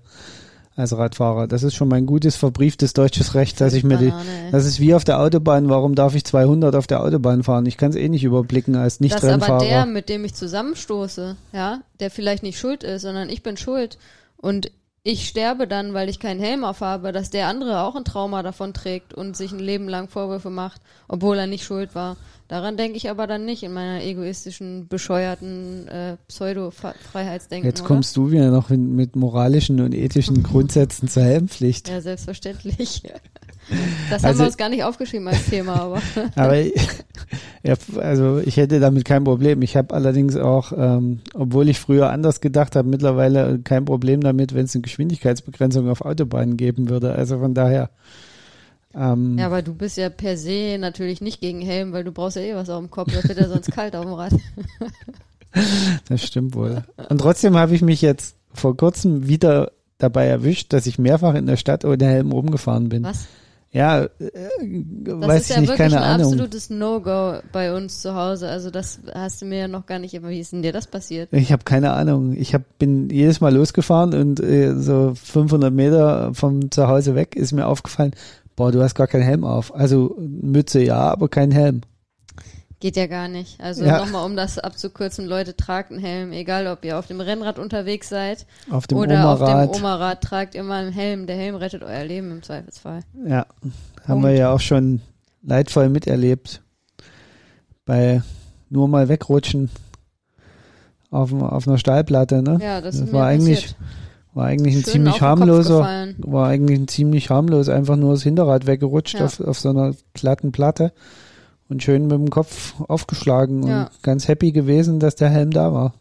als 0.77 0.95
Radfahrer. 0.95 1.47
Das 1.47 1.63
ist 1.63 1.75
schon 1.75 1.89
mein 1.89 2.05
gutes, 2.05 2.35
verbrieftes 2.35 2.93
deutsches 2.93 3.33
Recht, 3.33 3.59
dass 3.59 3.73
ich 3.73 3.83
mir 3.83 3.97
die, 3.97 4.13
das 4.51 4.65
ist 4.65 4.79
wie 4.79 4.93
auf 4.93 5.03
der 5.03 5.19
Autobahn, 5.19 5.67
warum 5.69 5.95
darf 5.95 6.15
ich 6.15 6.23
200 6.23 6.75
auf 6.75 6.87
der 6.87 7.01
Autobahn 7.01 7.43
fahren? 7.43 7.65
Ich 7.65 7.77
kann 7.77 7.89
es 7.89 7.95
eh 7.95 8.07
nicht 8.07 8.23
überblicken 8.23 8.75
als 8.75 8.99
Nicht-Rennfahrer. 8.99 9.59
Das 9.59 9.63
ist 9.67 9.73
aber 9.73 9.85
der, 9.85 9.85
mit 9.87 10.07
dem 10.07 10.23
ich 10.23 10.35
zusammenstoße, 10.35 11.35
ja, 11.51 11.81
der 11.99 12.11
vielleicht 12.11 12.43
nicht 12.43 12.59
schuld 12.59 12.83
ist, 12.83 13.01
sondern 13.01 13.29
ich 13.29 13.41
bin 13.41 13.57
schuld 13.57 13.97
und 14.37 14.71
ich 15.07 15.29
sterbe 15.29 15.67
dann, 15.67 15.93
weil 15.93 16.09
ich 16.09 16.19
keinen 16.19 16.41
Helm 16.41 16.65
aufhabe, 16.65 17.13
dass 17.13 17.29
der 17.29 17.47
andere 17.47 17.79
auch 17.83 17.95
ein 17.95 18.03
Trauma 18.03 18.43
davon 18.43 18.73
trägt 18.73 19.13
und 19.13 19.37
sich 19.37 19.53
ein 19.53 19.59
Leben 19.59 19.87
lang 19.87 20.09
Vorwürfe 20.09 20.49
macht, 20.49 20.81
obwohl 21.07 21.37
er 21.37 21.47
nicht 21.47 21.63
schuld 21.63 21.95
war. 21.95 22.17
Daran 22.49 22.75
denke 22.75 22.97
ich 22.97 23.09
aber 23.09 23.25
dann 23.25 23.45
nicht 23.45 23.63
in 23.63 23.71
meiner 23.71 24.03
egoistischen, 24.03 24.89
bescheuerten 24.89 25.87
äh, 25.87 26.17
Pseudo-Freiheitsdenken. 26.27 27.65
Jetzt 27.69 27.85
kommst 27.85 28.17
oder? 28.17 28.27
du 28.27 28.31
wieder 28.33 28.51
noch 28.51 28.69
mit 28.69 29.15
moralischen 29.15 29.79
und 29.79 29.95
ethischen 29.95 30.43
Grundsätzen 30.43 31.07
zur 31.07 31.23
Helmpflicht. 31.23 31.87
Ja, 31.87 32.01
selbstverständlich. 32.01 33.03
Das 34.09 34.23
also, 34.23 34.27
haben 34.27 34.37
wir 34.39 34.45
uns 34.47 34.57
gar 34.57 34.69
nicht 34.69 34.83
aufgeschrieben 34.83 35.27
als 35.27 35.45
Thema, 35.45 35.81
aber. 35.81 36.01
aber 36.35 36.57
ja, 37.63 37.75
also 37.97 38.39
ich 38.39 38.57
hätte 38.57 38.79
damit 38.79 39.05
kein 39.05 39.23
Problem. 39.23 39.61
Ich 39.61 39.75
habe 39.75 39.93
allerdings 39.93 40.37
auch, 40.37 40.71
ähm, 40.75 41.19
obwohl 41.33 41.67
ich 41.69 41.79
früher 41.79 42.09
anders 42.11 42.39
gedacht 42.39 42.75
habe, 42.75 42.87
mittlerweile 42.87 43.59
kein 43.59 43.85
Problem 43.85 44.21
damit, 44.21 44.53
wenn 44.53 44.65
es 44.65 44.75
eine 44.75 44.83
Geschwindigkeitsbegrenzung 44.83 45.89
auf 45.89 46.01
Autobahnen 46.01 46.55
geben 46.55 46.89
würde. 46.89 47.13
Also 47.13 47.39
von 47.39 47.53
daher. 47.53 47.89
Ähm, 48.95 49.37
ja, 49.37 49.47
aber 49.47 49.61
du 49.61 49.73
bist 49.73 49.97
ja 49.97 50.09
per 50.09 50.37
se 50.37 50.77
natürlich 50.79 51.21
nicht 51.21 51.41
gegen 51.41 51.61
Helm, 51.61 51.91
weil 51.91 52.03
du 52.03 52.11
brauchst 52.11 52.37
ja 52.37 52.43
eh 52.43 52.55
was 52.55 52.69
auf 52.69 52.79
dem 52.79 52.89
Kopf, 52.89 53.13
das 53.13 53.27
wird 53.27 53.39
ja 53.39 53.47
sonst 53.47 53.71
kalt 53.71 53.95
auf 53.95 54.05
dem 54.05 54.13
Rad. 54.13 54.33
das 56.09 56.23
stimmt 56.23 56.55
wohl. 56.55 56.83
Und 57.09 57.19
trotzdem 57.19 57.57
habe 57.57 57.75
ich 57.75 57.81
mich 57.81 58.01
jetzt 58.01 58.37
vor 58.53 58.75
kurzem 58.75 59.27
wieder 59.27 59.71
dabei 59.97 60.25
erwischt, 60.25 60.73
dass 60.73 60.85
ich 60.85 60.97
mehrfach 60.97 61.35
in 61.35 61.45
der 61.45 61.57
Stadt 61.57 61.85
ohne 61.85 62.05
Helm 62.05 62.31
rumgefahren 62.31 62.89
bin. 62.89 63.03
Was? 63.03 63.27
Ja, 63.71 64.03
äh, 64.03 64.09
das 64.19 65.27
weiß 65.27 65.49
ich 65.49 65.55
ja 65.55 65.61
nicht, 65.61 65.75
keine 65.75 66.01
Ahnung. 66.01 66.19
Das 66.19 66.27
ist 66.27 66.33
ja 66.33 66.39
wirklich 66.39 66.53
ein 66.53 66.53
absolutes 66.53 66.69
No-Go 66.69 67.39
bei 67.51 67.75
uns 67.75 68.01
zu 68.01 68.15
Hause. 68.15 68.47
Also 68.47 68.71
das 68.71 68.99
hast 69.13 69.41
du 69.41 69.45
mir 69.45 69.59
ja 69.59 69.67
noch 69.67 69.85
gar 69.85 69.99
nicht, 69.99 70.15
aber 70.15 70.29
wie 70.29 70.39
ist 70.39 70.53
denn 70.53 70.61
dir 70.61 70.71
das 70.71 70.87
passiert? 70.87 71.29
Ich 71.31 71.51
habe 71.51 71.63
keine 71.63 71.93
Ahnung. 71.93 72.35
Ich 72.35 72.53
hab, 72.53 72.63
bin 72.79 73.09
jedes 73.09 73.41
Mal 73.41 73.53
losgefahren 73.53 74.13
und 74.13 74.39
äh, 74.39 74.73
so 74.75 75.13
500 75.15 75.73
Meter 75.73 76.33
vom 76.33 76.71
Zuhause 76.71 77.15
weg 77.15 77.35
ist 77.35 77.51
mir 77.51 77.67
aufgefallen, 77.67 78.11
boah, 78.55 78.71
du 78.71 78.81
hast 78.81 78.95
gar 78.95 79.07
keinen 79.07 79.23
Helm 79.23 79.43
auf. 79.43 79.75
Also 79.75 80.15
Mütze 80.19 80.81
ja, 80.81 81.11
aber 81.11 81.27
kein 81.27 81.51
Helm. 81.51 81.81
Geht 82.79 82.95
ja 82.95 83.07
gar 83.07 83.27
nicht. 83.27 83.59
Also 83.59 83.83
ja. 83.83 83.97
nochmal, 83.97 84.23
um 84.23 84.35
das 84.35 84.59
abzukürzen, 84.59 85.25
Leute, 85.25 85.55
tragt 85.55 85.91
einen 85.91 85.99
Helm, 85.99 86.31
egal 86.31 86.67
ob 86.67 86.85
ihr 86.85 86.99
auf 86.99 87.07
dem 87.07 87.19
Rennrad 87.19 87.57
unterwegs 87.57 88.07
seid 88.07 88.45
auf 88.69 88.85
dem 88.85 88.99
oder 88.99 89.15
Omerrad. 89.15 89.69
auf 89.69 89.71
dem 89.71 89.81
Omerrad, 89.81 90.21
tragt 90.21 90.53
immer 90.53 90.75
einen 90.75 90.91
Helm. 90.91 91.25
Der 91.25 91.37
Helm 91.37 91.55
rettet 91.55 91.81
euer 91.81 92.03
Leben 92.03 92.31
im 92.31 92.43
Zweifelsfall. 92.43 93.01
Ja, 93.25 93.47
haben 94.07 94.21
wir 94.21 94.31
ja 94.31 94.51
auch 94.51 94.59
schon 94.59 95.01
leidvoll 95.41 95.89
miterlebt. 95.89 96.61
Bei 97.85 98.21
nur 98.69 98.87
mal 98.87 99.09
wegrutschen 99.09 99.71
auf, 101.09 101.33
auf 101.33 101.67
einer 101.67 101.79
Stahlplatte, 101.79 102.43
ne? 102.43 102.59
Ja, 102.61 102.81
das, 102.81 102.99
das 102.99 103.11
war 103.11 103.25
eigentlich, 103.25 103.61
passiert. 103.61 103.75
War 104.35 104.45
eigentlich 104.45 104.75
ein 104.75 104.83
Schön 104.83 104.91
ziemlich 104.91 105.21
harmloser, 105.21 106.13
war 106.19 106.47
eigentlich 106.47 106.77
ein 106.77 106.87
ziemlich 106.87 107.31
harmlos, 107.31 107.69
einfach 107.69 107.95
nur 107.95 108.13
das 108.13 108.21
Hinterrad 108.21 108.67
weggerutscht 108.67 109.15
ja. 109.15 109.25
auf, 109.25 109.39
auf 109.39 109.59
so 109.59 109.69
einer 109.69 109.95
glatten 110.13 110.51
Platte 110.51 110.93
und 111.69 111.83
schön 111.83 112.03
mit 112.03 112.13
dem 112.13 112.29
Kopf 112.29 112.75
aufgeschlagen 112.87 113.67
ja. 113.67 113.83
und 113.83 114.03
ganz 114.03 114.27
happy 114.27 114.51
gewesen, 114.51 114.99
dass 114.99 115.15
der 115.15 115.29
Helm 115.29 115.51
da 115.51 115.73
war. 115.73 115.93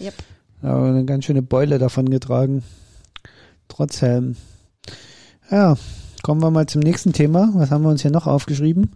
Yep. 0.00 0.14
Aber 0.62 0.86
eine 0.86 1.04
ganz 1.04 1.24
schöne 1.24 1.42
Beule 1.42 1.78
davon 1.78 2.08
getragen. 2.08 2.62
Trotz 3.68 4.00
Helm. 4.00 4.36
Ja, 5.50 5.76
kommen 6.22 6.42
wir 6.42 6.50
mal 6.50 6.66
zum 6.66 6.82
nächsten 6.82 7.12
Thema. 7.12 7.50
Was 7.54 7.70
haben 7.70 7.82
wir 7.82 7.90
uns 7.90 8.02
hier 8.02 8.10
noch 8.10 8.26
aufgeschrieben? 8.26 8.92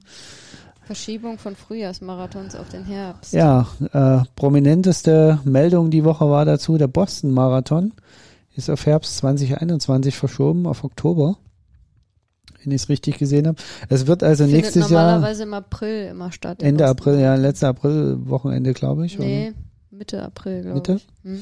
Verschiebung 0.83 1.39
von 1.39 1.57
Frühjahrsmarathons 1.57 2.55
auf 2.55 2.69
den 2.69 2.85
Herbst. 2.85 3.33
Ja, 3.33 3.67
äh, 3.93 4.25
prominenteste 4.37 5.41
Meldung 5.45 5.91
die 5.91 6.05
Woche 6.05 6.31
war 6.31 6.45
dazu 6.45 6.79
der 6.79 6.87
Boston 6.87 7.33
Marathon 7.33 7.93
ist 8.57 8.71
auf 8.71 8.87
Herbst 8.87 9.19
2021 9.19 10.17
verschoben, 10.17 10.67
auf 10.67 10.83
Oktober. 10.83 11.37
Wenn 12.67 12.73
ich 12.73 12.83
es 12.83 12.89
richtig 12.89 13.19
gesehen 13.19 13.47
habe. 13.47 13.59
Es 13.89 14.09
wird 14.09 14.25
also 14.25 14.43
Findet 14.43 14.63
nächstes 14.63 14.91
normalerweise 14.91 15.05
Jahr. 15.05 15.15
normalerweise 15.15 15.43
im 15.45 15.55
April 15.55 16.07
immer 16.11 16.33
statt. 16.33 16.63
Ende 16.65 16.87
April, 16.87 17.21
ja, 17.21 17.37
letzte 17.37 17.69
April-Wochenende, 17.69 18.73
glaube 18.73 19.07
ich. 19.07 19.17
Nee, 19.21 19.51
oder? 19.51 19.57
Mitte 19.97 20.23
April, 20.23 20.63
glaube 20.63 20.75
Mitte? 20.75 20.95
ich. 20.97 21.07
Hm. 21.23 21.41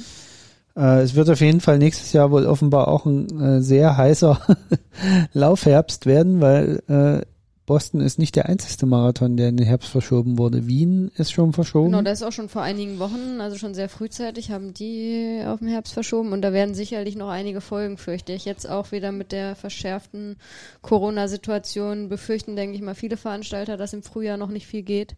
Äh, 0.77 1.01
es 1.01 1.15
wird 1.15 1.31
auf 1.31 1.41
jeden 1.41 1.61
Fall 1.61 1.79
nächstes 1.79 2.13
Jahr 2.13 2.31
wohl 2.31 2.45
offenbar 2.45 2.89
auch 2.89 3.07
ein 3.07 3.41
äh, 3.41 3.63
sehr 3.63 3.97
heißer 3.97 4.39
Laufherbst 5.33 6.05
werden, 6.05 6.43
weil 6.43 6.83
äh, 6.89 7.25
Boston 7.67 8.01
ist 8.01 8.19
nicht 8.19 8.37
der 8.37 8.47
einzige 8.47 8.85
Marathon, 8.85 9.37
der 9.37 9.49
in 9.49 9.57
den 9.57 9.67
Herbst 9.67 9.89
verschoben 9.89 10.37
wurde. 10.37 10.67
Wien 10.67 11.11
ist 11.17 11.33
schon 11.33 11.53
verschoben. 11.53 11.93
Genau, 11.93 12.03
das 12.03 12.21
ist 12.21 12.27
auch 12.27 12.33
schon 12.33 12.51
vor 12.51 12.63
einigen 12.63 12.99
Wochen, 12.99 13.41
also 13.41 13.57
schon 13.57 13.75
sehr 13.75 13.89
frühzeitig, 13.89 14.51
haben 14.51 14.75
die 14.75 15.43
auf 15.47 15.61
den 15.61 15.69
Herbst 15.69 15.95
verschoben 15.95 16.33
und 16.33 16.43
da 16.43 16.53
werden 16.53 16.75
sicherlich 16.75 17.17
noch 17.17 17.29
einige 17.29 17.61
Folgen, 17.61 17.97
fürchte 17.97 18.33
ich. 18.33 18.45
Jetzt 18.45 18.69
auch 18.69 18.93
wieder 18.93 19.13
mit 19.13 19.33
der 19.33 19.57
verschärften 19.57 20.37
Corona-Situation 20.83 22.09
befürchten, 22.09 22.55
denke 22.57 22.77
ich 22.77 22.83
mal, 22.83 22.95
viele 22.95 23.17
Veranstalter, 23.17 23.77
dass 23.77 23.95
im 23.95 24.03
Frühjahr 24.03 24.37
noch 24.37 24.51
nicht 24.51 24.67
viel 24.67 24.83
geht 24.83 25.17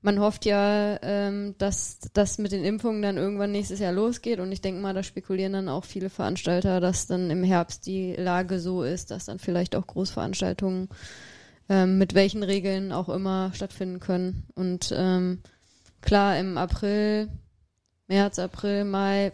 man 0.00 0.20
hofft 0.20 0.44
ja, 0.44 0.98
ähm, 1.02 1.54
dass 1.58 1.98
das 2.12 2.38
mit 2.38 2.52
den 2.52 2.64
Impfungen 2.64 3.02
dann 3.02 3.16
irgendwann 3.16 3.52
nächstes 3.52 3.80
Jahr 3.80 3.92
losgeht 3.92 4.38
und 4.38 4.52
ich 4.52 4.60
denke 4.60 4.80
mal, 4.80 4.94
da 4.94 5.02
spekulieren 5.02 5.52
dann 5.52 5.68
auch 5.68 5.84
viele 5.84 6.08
Veranstalter, 6.08 6.80
dass 6.80 7.06
dann 7.06 7.30
im 7.30 7.42
Herbst 7.42 7.86
die 7.86 8.14
Lage 8.14 8.60
so 8.60 8.84
ist, 8.84 9.10
dass 9.10 9.24
dann 9.24 9.38
vielleicht 9.38 9.74
auch 9.74 9.86
Großveranstaltungen 9.86 10.88
ähm, 11.68 11.98
mit 11.98 12.14
welchen 12.14 12.42
Regeln 12.42 12.92
auch 12.92 13.08
immer 13.08 13.52
stattfinden 13.54 14.00
können. 14.00 14.44
Und 14.54 14.94
ähm, 14.96 15.42
klar, 16.00 16.38
im 16.38 16.56
April, 16.58 17.28
März, 18.06 18.38
April, 18.38 18.84
Mai, 18.84 19.32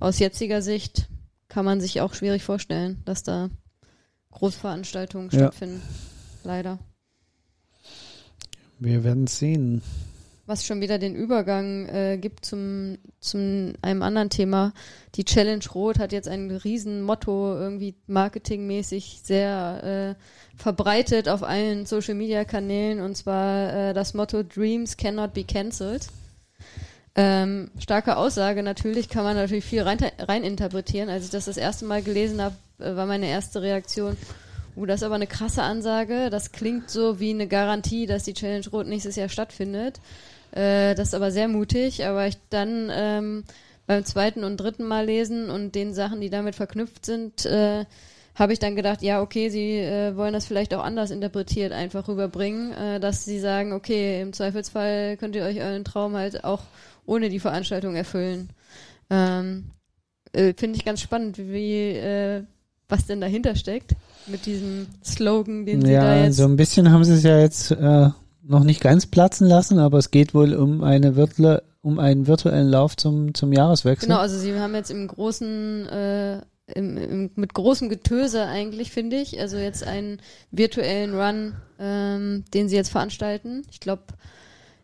aus 0.00 0.18
jetziger 0.18 0.62
Sicht 0.62 1.08
kann 1.48 1.64
man 1.64 1.80
sich 1.80 2.00
auch 2.00 2.12
schwierig 2.12 2.42
vorstellen, 2.42 3.02
dass 3.04 3.22
da 3.22 3.48
Großveranstaltungen 4.32 5.30
ja. 5.30 5.38
stattfinden. 5.38 5.80
Leider. 6.44 6.78
Wir 8.78 9.04
werden 9.04 9.26
sehen. 9.26 9.82
was 10.46 10.64
schon 10.64 10.80
wieder 10.80 10.98
den 10.98 11.16
Übergang 11.16 11.86
äh, 11.88 12.18
gibt 12.18 12.44
zum, 12.44 12.98
zum 13.20 13.74
einem 13.82 14.02
anderen 14.02 14.30
Thema. 14.30 14.72
Die 15.16 15.24
Challenge 15.24 15.64
Rot 15.74 15.98
hat 15.98 16.12
jetzt 16.12 16.28
ein 16.28 16.50
riesen 16.50 17.02
Motto 17.02 17.56
irgendwie 17.56 17.96
marketingmäßig 18.06 19.20
sehr 19.24 20.16
äh, 20.16 20.60
verbreitet 20.60 21.28
auf 21.28 21.42
allen 21.42 21.84
Social 21.84 22.14
Media 22.14 22.44
Kanälen 22.44 23.00
und 23.00 23.16
zwar 23.16 23.72
äh, 23.72 23.94
das 23.94 24.14
Motto 24.14 24.42
Dreams 24.42 24.96
cannot 24.96 25.34
be 25.34 25.42
cancelled. 25.42 26.06
Ähm, 27.16 27.70
starke 27.78 28.16
Aussage 28.16 28.62
natürlich, 28.62 29.08
kann 29.08 29.24
man 29.24 29.36
natürlich 29.36 29.64
viel 29.64 29.82
rein, 29.82 29.98
rein 30.18 30.44
interpretieren. 30.44 31.08
Als 31.08 31.24
ich 31.24 31.30
das 31.30 31.46
das 31.46 31.56
erste 31.56 31.86
Mal 31.86 32.02
gelesen 32.02 32.42
habe, 32.42 32.54
äh, 32.78 32.94
war 32.94 33.06
meine 33.06 33.26
erste 33.26 33.62
Reaktion, 33.62 34.16
uh, 34.76 34.86
das 34.86 35.00
ist 35.00 35.04
aber 35.04 35.14
eine 35.14 35.26
krasse 35.26 35.62
Ansage. 35.62 36.30
Das 36.30 36.52
klingt 36.52 36.90
so 36.90 37.20
wie 37.20 37.30
eine 37.30 37.46
Garantie, 37.48 38.06
dass 38.06 38.24
die 38.24 38.34
Challenge 38.34 38.68
Rot 38.70 38.86
nächstes 38.86 39.16
Jahr 39.16 39.28
stattfindet. 39.28 40.00
Äh, 40.52 40.94
das 40.94 41.08
ist 41.08 41.14
aber 41.14 41.30
sehr 41.30 41.48
mutig, 41.48 42.04
aber 42.06 42.26
ich 42.26 42.36
dann 42.50 42.90
ähm, 42.92 43.44
beim 43.86 44.04
zweiten 44.04 44.44
und 44.44 44.56
dritten 44.56 44.84
Mal 44.84 45.06
lesen 45.06 45.50
und 45.50 45.74
den 45.74 45.94
Sachen, 45.94 46.20
die 46.20 46.30
damit 46.30 46.54
verknüpft 46.54 47.06
sind, 47.06 47.46
äh, 47.46 47.84
habe 48.34 48.52
ich 48.52 48.58
dann 48.58 48.76
gedacht, 48.76 49.02
ja, 49.02 49.22
okay, 49.22 49.48
sie 49.48 49.78
äh, 49.78 50.16
wollen 50.16 50.34
das 50.34 50.46
vielleicht 50.46 50.74
auch 50.74 50.84
anders 50.84 51.10
interpretiert 51.10 51.72
einfach 51.72 52.06
rüberbringen, 52.06 52.72
äh, 52.72 53.00
dass 53.00 53.24
sie 53.24 53.40
sagen, 53.40 53.72
okay, 53.72 54.20
im 54.20 54.32
Zweifelsfall 54.32 55.16
könnt 55.16 55.36
ihr 55.36 55.44
euch 55.44 55.60
euren 55.60 55.84
Traum 55.84 56.14
halt 56.14 56.44
auch 56.44 56.62
ohne 57.06 57.30
die 57.30 57.40
Veranstaltung 57.40 57.94
erfüllen. 57.94 58.50
Ähm, 59.08 59.70
äh, 60.32 60.52
Finde 60.54 60.76
ich 60.76 60.84
ganz 60.84 61.00
spannend, 61.00 61.38
wie, 61.38 61.90
äh, 61.92 62.42
was 62.88 63.06
denn 63.06 63.20
dahinter 63.20 63.56
steckt 63.56 63.94
mit 64.26 64.46
diesem 64.46 64.86
Slogan, 65.04 65.66
den 65.66 65.84
sie 65.84 65.92
ja, 65.92 66.02
da 66.02 66.24
jetzt. 66.24 66.36
so 66.36 66.44
ein 66.44 66.56
bisschen 66.56 66.90
haben 66.90 67.04
sie 67.04 67.14
es 67.14 67.22
ja 67.22 67.38
jetzt 67.38 67.70
äh, 67.72 68.10
noch 68.42 68.64
nicht 68.64 68.80
ganz 68.80 69.06
platzen 69.06 69.48
lassen, 69.48 69.78
aber 69.78 69.98
es 69.98 70.10
geht 70.10 70.34
wohl 70.34 70.54
um 70.54 70.84
eine 70.84 71.16
Virtuelle, 71.16 71.62
um 71.82 71.98
einen 71.98 72.26
virtuellen 72.26 72.68
Lauf 72.68 72.96
zum, 72.96 73.34
zum 73.34 73.52
Jahreswechsel. 73.52 74.08
Genau, 74.08 74.20
also 74.20 74.38
sie 74.38 74.58
haben 74.58 74.74
jetzt 74.74 74.90
im 74.90 75.06
großen 75.06 75.88
äh, 75.88 76.40
im, 76.74 76.96
im, 76.96 77.30
mit 77.36 77.54
großem 77.54 77.88
Getöse 77.88 78.44
eigentlich, 78.44 78.90
finde 78.90 79.16
ich. 79.16 79.38
Also 79.40 79.56
jetzt 79.56 79.84
einen 79.84 80.20
virtuellen 80.50 81.14
Run, 81.14 81.54
ähm, 81.78 82.44
den 82.52 82.68
sie 82.68 82.76
jetzt 82.76 82.90
veranstalten. 82.90 83.62
Ich 83.70 83.80
glaube, 83.80 84.02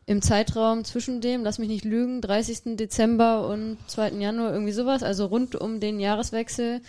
im 0.07 0.23
Zeitraum 0.23 0.85
zwischen 0.85 1.21
dem, 1.21 1.43
lass 1.43 1.59
mich 1.59 1.69
nicht 1.69 1.85
lügen, 1.85 2.21
30. 2.21 2.77
Dezember 2.77 3.49
und 3.49 3.79
2. 3.87 4.11
Januar, 4.13 4.53
irgendwie 4.53 4.73
sowas, 4.73 5.03
also 5.03 5.27
rund 5.27 5.55
um 5.55 5.81
den 5.81 6.01
Jahreswechsel, 6.01 6.81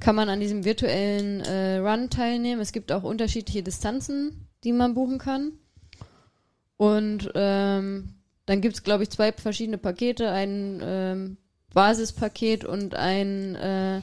kann 0.00 0.16
man 0.16 0.28
an 0.28 0.40
diesem 0.40 0.64
virtuellen 0.64 1.40
äh, 1.40 1.78
Run 1.78 2.10
teilnehmen. 2.10 2.60
Es 2.60 2.72
gibt 2.72 2.92
auch 2.92 3.02
unterschiedliche 3.02 3.62
Distanzen, 3.62 4.46
die 4.64 4.72
man 4.72 4.94
buchen 4.94 5.18
kann. 5.18 5.52
Und 6.76 7.30
ähm, 7.34 8.14
dann 8.44 8.60
gibt 8.60 8.74
es, 8.74 8.82
glaube 8.82 9.02
ich, 9.02 9.10
zwei 9.10 9.32
verschiedene 9.32 9.78
Pakete, 9.78 10.30
ein 10.30 10.80
ähm, 10.82 11.36
Basispaket 11.72 12.64
und 12.64 12.94
ein 12.94 13.54
äh, 13.56 14.00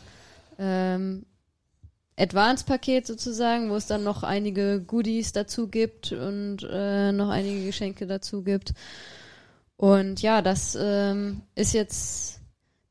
ähm, 0.59 1.25
Advanced-Paket 2.17 3.07
sozusagen, 3.07 3.69
wo 3.69 3.75
es 3.75 3.87
dann 3.87 4.03
noch 4.03 4.23
einige 4.23 4.81
Goodies 4.81 5.31
dazu 5.31 5.67
gibt 5.67 6.11
und 6.11 6.59
äh, 6.69 7.11
noch 7.11 7.29
einige 7.29 7.65
Geschenke 7.65 8.05
dazu 8.05 8.43
gibt. 8.43 8.73
Und 9.77 10.21
ja, 10.21 10.41
das 10.41 10.77
ähm, 10.79 11.41
ist 11.55 11.73
jetzt 11.73 12.39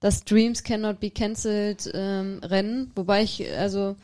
das 0.03 0.25
Dreams 0.25 0.63
Cannot 0.63 1.01
Be 1.01 1.11
Cancelled 1.11 1.91
ähm, 1.95 2.41
Rennen, 2.43 2.91
wobei 2.95 3.23
ich, 3.23 3.51
also 3.57 3.97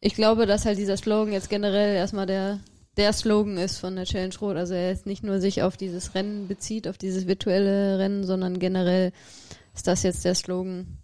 ich 0.00 0.14
glaube, 0.14 0.44
dass 0.44 0.66
halt 0.66 0.76
dieser 0.76 0.98
Slogan 0.98 1.32
jetzt 1.32 1.48
generell 1.48 1.96
erstmal 1.96 2.26
der 2.26 2.60
der 2.96 3.12
Slogan 3.12 3.56
ist 3.58 3.78
von 3.78 3.96
der 3.96 4.04
Challenge 4.04 4.34
Rot. 4.40 4.56
Also 4.56 4.74
er 4.74 4.88
jetzt 4.90 5.06
nicht 5.06 5.24
nur 5.24 5.40
sich 5.40 5.62
auf 5.62 5.76
dieses 5.76 6.14
Rennen 6.14 6.46
bezieht, 6.46 6.86
auf 6.86 6.98
dieses 6.98 7.26
virtuelle 7.26 7.98
Rennen, 7.98 8.24
sondern 8.24 8.58
generell 8.58 9.12
ist 9.74 9.86
das 9.86 10.02
jetzt 10.02 10.24
der 10.24 10.34
Slogan 10.34 10.98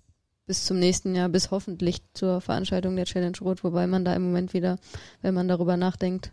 bis 0.46 0.64
zum 0.64 0.78
nächsten 0.78 1.14
Jahr, 1.14 1.28
bis 1.28 1.50
hoffentlich 1.50 2.02
zur 2.12 2.40
Veranstaltung 2.40 2.96
der 2.96 3.04
Challenge 3.06 3.36
Rot, 3.40 3.62
wobei 3.62 3.86
man 3.86 4.04
da 4.04 4.14
im 4.14 4.22
Moment 4.22 4.52
wieder, 4.52 4.78
wenn 5.22 5.34
man 5.34 5.48
darüber 5.48 5.76
nachdenkt, 5.76 6.32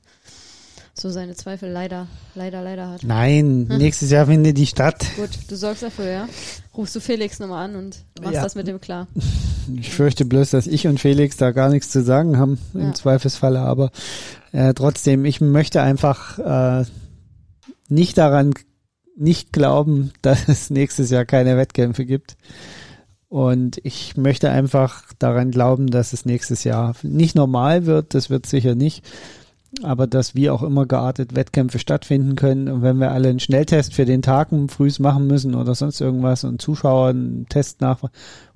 so 1.00 1.10
seine 1.10 1.36
Zweifel 1.36 1.70
leider, 1.70 2.08
leider, 2.36 2.62
leider 2.62 2.90
hat. 2.90 3.04
Nein, 3.04 3.68
hm. 3.70 3.78
nächstes 3.78 4.10
Jahr 4.10 4.26
findet 4.26 4.58
die 4.58 4.66
statt. 4.66 5.06
Gut, 5.16 5.30
du 5.48 5.56
sorgst 5.56 5.84
dafür, 5.84 6.06
ja? 6.06 6.30
Rufst 6.76 6.96
du 6.96 7.00
Felix 7.00 7.40
nochmal 7.40 7.66
an 7.66 7.76
und 7.76 8.04
machst 8.22 8.36
ja. 8.36 8.44
das 8.44 8.56
mit 8.56 8.68
dem 8.68 8.82
klar. 8.82 9.08
Ich 9.76 9.90
fürchte 9.90 10.24
bloß, 10.24 10.52
dass 10.52 10.66
ich 10.66 10.88
und 10.88 10.98
Felix 10.98 11.36
da 11.36 11.52
gar 11.52 11.68
nichts 11.68 11.90
zu 11.90 12.02
sagen 12.02 12.38
haben, 12.38 12.58
ja. 12.74 12.80
im 12.80 12.96
Zweifelsfalle, 12.96 13.60
aber 13.60 13.92
äh, 14.54 14.74
trotzdem, 14.74 15.26
ich 15.26 15.42
möchte 15.42 15.82
einfach 15.82 16.40
äh, 16.40 16.86
nicht 17.90 18.18
daran, 18.18 18.54
nicht 19.18 19.52
glauben, 19.52 20.14
dass 20.22 20.48
es 20.48 20.70
nächstes 20.70 21.10
Jahr 21.10 21.26
keine 21.26 21.58
Wettkämpfe 21.58 22.06
gibt. 22.06 22.38
Und 23.28 23.78
ich 23.84 24.16
möchte 24.16 24.50
einfach 24.52 25.04
daran 25.20 25.52
glauben, 25.52 25.88
dass 25.88 26.14
es 26.14 26.24
nächstes 26.24 26.64
Jahr 26.64 26.96
nicht 27.04 27.36
normal 27.36 27.86
wird. 27.86 28.14
Das 28.14 28.30
wird 28.30 28.46
sicher 28.46 28.74
nicht 28.74 29.04
aber 29.84 30.08
dass 30.08 30.36
wie 30.36 30.50
auch 30.50 30.64
immer 30.64 30.86
geartet 30.86 31.36
Wettkämpfe 31.36 31.80
stattfinden 31.80 32.36
können. 32.36 32.68
Und 32.68 32.82
wenn 32.82 32.98
wir 32.98 33.12
alle 33.12 33.30
einen 33.30 33.40
Schnelltest 33.40 33.94
für 33.94 34.06
den 34.06 34.22
Tag 34.22 34.50
frühs 34.70 35.00
machen 35.00 35.28
müssen 35.28 35.56
oder 35.56 35.76
sonst 35.76 36.00
irgendwas 36.02 36.44
und 36.44 36.62
Zuschauer 36.62 37.10
einen 37.10 37.48
Test 37.50 37.82
nach 37.82 38.00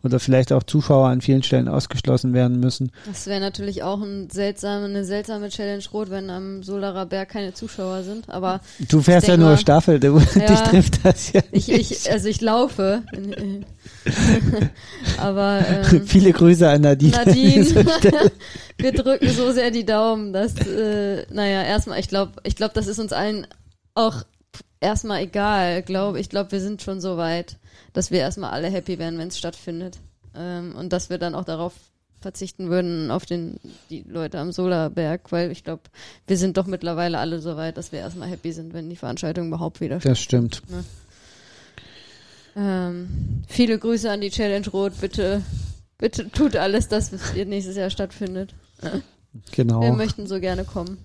oder 0.03 0.19
vielleicht 0.19 0.51
auch 0.51 0.63
Zuschauer 0.63 1.09
an 1.09 1.21
vielen 1.21 1.43
Stellen 1.43 1.67
ausgeschlossen 1.67 2.33
werden 2.33 2.59
müssen. 2.59 2.91
Das 3.05 3.27
wäre 3.27 3.39
natürlich 3.39 3.83
auch 3.83 4.01
ein 4.01 4.29
seltsame, 4.29 4.85
eine 4.85 5.05
seltsame 5.05 5.49
Challenge 5.49 5.83
Rot, 5.93 6.09
wenn 6.09 6.29
am 6.29 6.63
Solarer 6.63 7.05
Berg 7.05 7.29
keine 7.29 7.53
Zuschauer 7.53 8.03
sind. 8.03 8.29
Aber 8.29 8.61
du 8.79 9.01
fährst 9.01 9.27
ja 9.27 9.37
nur 9.37 9.49
mal, 9.49 9.57
Staffel, 9.57 9.99
du, 9.99 10.17
ja, 10.35 10.45
dich 10.45 10.59
trifft 10.61 11.05
das 11.05 11.33
ja. 11.33 11.41
Nicht. 11.51 11.69
Ich, 11.69 11.91
ich, 11.91 12.11
also 12.11 12.27
ich 12.27 12.41
laufe. 12.41 13.03
aber 15.17 15.59
ähm, 15.67 16.07
viele 16.07 16.31
Grüße 16.31 16.67
an 16.67 16.81
Nadine. 16.81 17.11
Nadine, 17.11 17.65
wir 18.77 18.91
drücken 18.91 19.29
so 19.29 19.51
sehr 19.51 19.71
die 19.71 19.85
Daumen, 19.85 20.33
dass 20.33 20.55
äh, 20.55 21.25
naja 21.31 21.63
erstmal, 21.63 21.99
ich 21.99 22.07
glaube, 22.07 22.33
ich 22.43 22.55
glaube, 22.55 22.73
das 22.73 22.87
ist 22.87 22.99
uns 22.99 23.13
allen 23.13 23.47
auch 23.93 24.23
erstmal 24.81 25.21
egal. 25.21 25.81
Glaub, 25.81 26.17
ich 26.17 26.29
glaube, 26.29 26.51
wir 26.51 26.59
sind 26.59 26.81
schon 26.81 26.99
so 26.99 27.15
weit 27.15 27.57
dass 27.93 28.11
wir 28.11 28.19
erstmal 28.19 28.51
alle 28.51 28.69
happy 28.69 28.99
wären, 28.99 29.17
wenn 29.17 29.29
es 29.29 29.37
stattfindet. 29.37 29.99
Ähm, 30.35 30.75
und 30.75 30.93
dass 30.93 31.09
wir 31.09 31.17
dann 31.17 31.35
auch 31.35 31.45
darauf 31.45 31.73
verzichten 32.19 32.69
würden 32.69 33.09
auf 33.09 33.25
den 33.25 33.59
die 33.89 34.03
Leute 34.07 34.37
am 34.37 34.51
Solarberg, 34.51 35.31
weil 35.31 35.49
ich 35.49 35.63
glaube, 35.63 35.81
wir 36.27 36.37
sind 36.37 36.55
doch 36.55 36.67
mittlerweile 36.67 37.17
alle 37.17 37.39
so 37.39 37.57
weit, 37.57 37.77
dass 37.77 37.91
wir 37.91 37.99
erstmal 37.99 38.29
happy 38.29 38.51
sind, 38.51 38.73
wenn 38.73 38.89
die 38.89 38.95
Veranstaltung 38.95 39.47
überhaupt 39.47 39.81
wieder 39.81 39.99
stattfindet. 39.99 40.61
Das 40.61 40.69
stimmt. 40.69 40.69
Ne? 40.69 40.83
Ähm, 42.55 43.43
viele 43.47 43.79
Grüße 43.79 44.11
an 44.11 44.21
die 44.21 44.29
Challenge 44.29 44.69
Rot, 44.69 44.93
bitte, 45.01 45.41
bitte 45.97 46.29
tut 46.29 46.55
alles, 46.55 46.87
dass 46.89 47.11
es 47.11 47.33
nächstes 47.33 47.75
Jahr 47.75 47.89
stattfindet. 47.89 48.53
Genau. 49.53 49.81
Wir 49.81 49.93
möchten 49.93 50.27
so 50.27 50.39
gerne 50.39 50.63
kommen. 50.63 50.97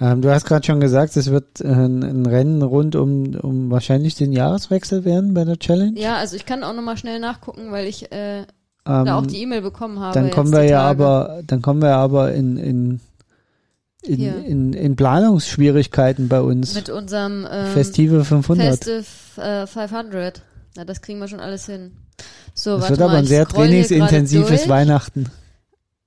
Ähm, 0.00 0.22
du 0.22 0.30
hast 0.30 0.46
gerade 0.46 0.64
schon 0.64 0.80
gesagt, 0.80 1.16
es 1.16 1.30
wird 1.30 1.60
äh, 1.60 1.68
ein, 1.68 2.24
Rennen 2.24 2.62
rund 2.62 2.96
um, 2.96 3.34
um 3.34 3.70
wahrscheinlich 3.70 4.14
den 4.14 4.32
Jahreswechsel 4.32 5.04
werden 5.04 5.34
bei 5.34 5.44
der 5.44 5.58
Challenge. 5.58 6.00
Ja, 6.00 6.16
also 6.16 6.36
ich 6.36 6.46
kann 6.46 6.64
auch 6.64 6.72
nochmal 6.72 6.96
schnell 6.96 7.20
nachgucken, 7.20 7.70
weil 7.70 7.86
ich 7.86 8.10
äh, 8.10 8.40
ähm, 8.40 8.46
da 8.84 9.18
auch 9.18 9.26
die 9.26 9.42
E-Mail 9.42 9.60
bekommen 9.60 10.00
habe. 10.00 10.14
Dann 10.14 10.30
kommen 10.30 10.52
wir 10.52 10.62
ja 10.64 10.80
aber, 10.82 11.42
dann 11.46 11.60
kommen 11.60 11.82
wir 11.82 11.96
aber 11.96 12.32
in, 12.32 12.56
in 12.56 13.00
in, 14.02 14.22
in, 14.44 14.72
in 14.72 14.96
Planungsschwierigkeiten 14.96 16.28
bei 16.28 16.40
uns. 16.40 16.74
Mit 16.74 16.88
unserem 16.88 17.46
ähm, 17.50 17.66
Festive 17.66 18.24
500. 18.24 18.66
Festive 18.66 19.04
äh, 19.36 19.66
500. 19.66 20.40
Na, 20.76 20.84
das 20.84 21.02
kriegen 21.02 21.18
wir 21.18 21.28
schon 21.28 21.40
alles 21.40 21.66
hin. 21.66 21.92
So, 22.54 22.78
das 22.78 22.88
wird 22.88 23.02
aber 23.02 23.14
ein 23.14 23.26
sehr 23.26 23.46
trainingsintensives 23.46 24.68
Weihnachten. 24.68 25.26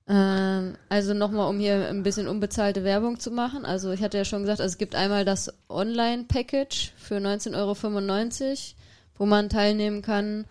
Ähm, 0.06 0.76
also 0.88 1.14
nochmal, 1.14 1.48
um 1.48 1.58
hier 1.58 1.88
ein 1.88 2.02
bisschen 2.02 2.28
unbezahlte 2.28 2.84
Werbung 2.84 3.18
zu 3.18 3.30
machen. 3.30 3.64
Also 3.64 3.92
ich 3.92 4.02
hatte 4.02 4.18
ja 4.18 4.24
schon 4.24 4.42
gesagt, 4.42 4.60
also 4.60 4.72
es 4.72 4.78
gibt 4.78 4.94
einmal 4.94 5.24
das 5.24 5.52
Online-Package 5.68 6.92
für 6.96 7.16
19,95 7.16 7.54
Euro, 7.56 7.76
wo 9.16 9.26
man 9.26 9.48
teilnehmen 9.48 10.02
kann. 10.02 10.44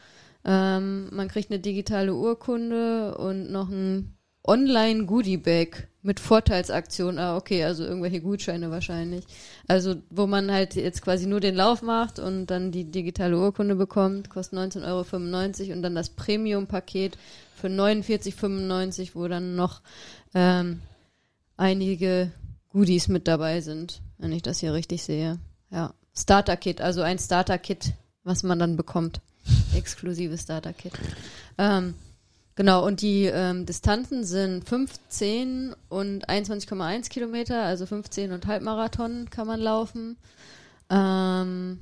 Ähm, 0.46 1.10
man 1.12 1.28
kriegt 1.28 1.52
eine 1.52 1.60
digitale 1.60 2.14
Urkunde 2.16 3.16
und 3.18 3.52
noch 3.52 3.70
ein 3.70 4.18
Online-Goodie-Bag 4.46 5.88
mit 6.02 6.20
Vorteilsaktion. 6.20 7.18
Ah, 7.18 7.38
okay, 7.38 7.64
also 7.64 7.86
irgendwelche 7.86 8.20
Gutscheine 8.20 8.72
wahrscheinlich. 8.72 9.24
Also, 9.68 9.96
wo 10.10 10.28
man 10.28 10.52
halt 10.52 10.76
jetzt 10.76 11.02
quasi 11.02 11.28
nur 11.28 11.40
den 11.40 11.56
Lauf 11.56 11.82
macht 11.82 12.20
und 12.20 12.48
dann 12.48 12.72
die 12.72 12.92
digitale 12.92 13.38
Urkunde 13.38 13.76
bekommt, 13.76 14.30
kostet 14.30 14.60
19,95 14.60 14.84
Euro 15.64 15.74
und 15.74 15.82
dann 15.82 15.96
das 15.96 16.10
Premium-Paket 16.10 17.18
für 17.64 17.70
49,95, 17.70 19.12
wo 19.14 19.26
dann 19.30 19.56
noch 19.56 19.82
ähm, 20.34 20.82
einige 21.56 22.30
Goodies 22.68 23.08
mit 23.08 23.26
dabei 23.26 23.62
sind, 23.62 24.02
wenn 24.18 24.34
ich 24.34 24.42
das 24.42 24.60
hier 24.60 24.74
richtig 24.74 25.02
sehe. 25.04 25.40
Ja, 25.72 25.94
Starter-Kit, 26.14 26.82
also 26.82 27.02
ein 27.04 27.18
Starter-Kit, 27.18 27.94
was 28.26 28.44
man 28.44 28.60
dann 28.60 28.76
bekommt. 28.76 29.22
Exklusives 29.78 30.42
Starter-Kit. 30.42 30.92
Ähm, 31.58 31.94
genau, 32.56 32.86
und 32.86 33.00
die 33.00 33.28
ähm, 33.28 33.66
Distanzen 33.66 34.26
sind 34.26 34.68
15 34.68 35.74
und 35.88 36.28
21,1 36.28 37.08
Kilometer, 37.08 37.64
also 37.64 37.86
15 37.86 38.34
und 38.34 38.46
Halbmarathon 38.46 39.30
kann 39.30 39.48
man 39.48 39.62
laufen. 39.62 40.18
Ähm, 40.90 41.80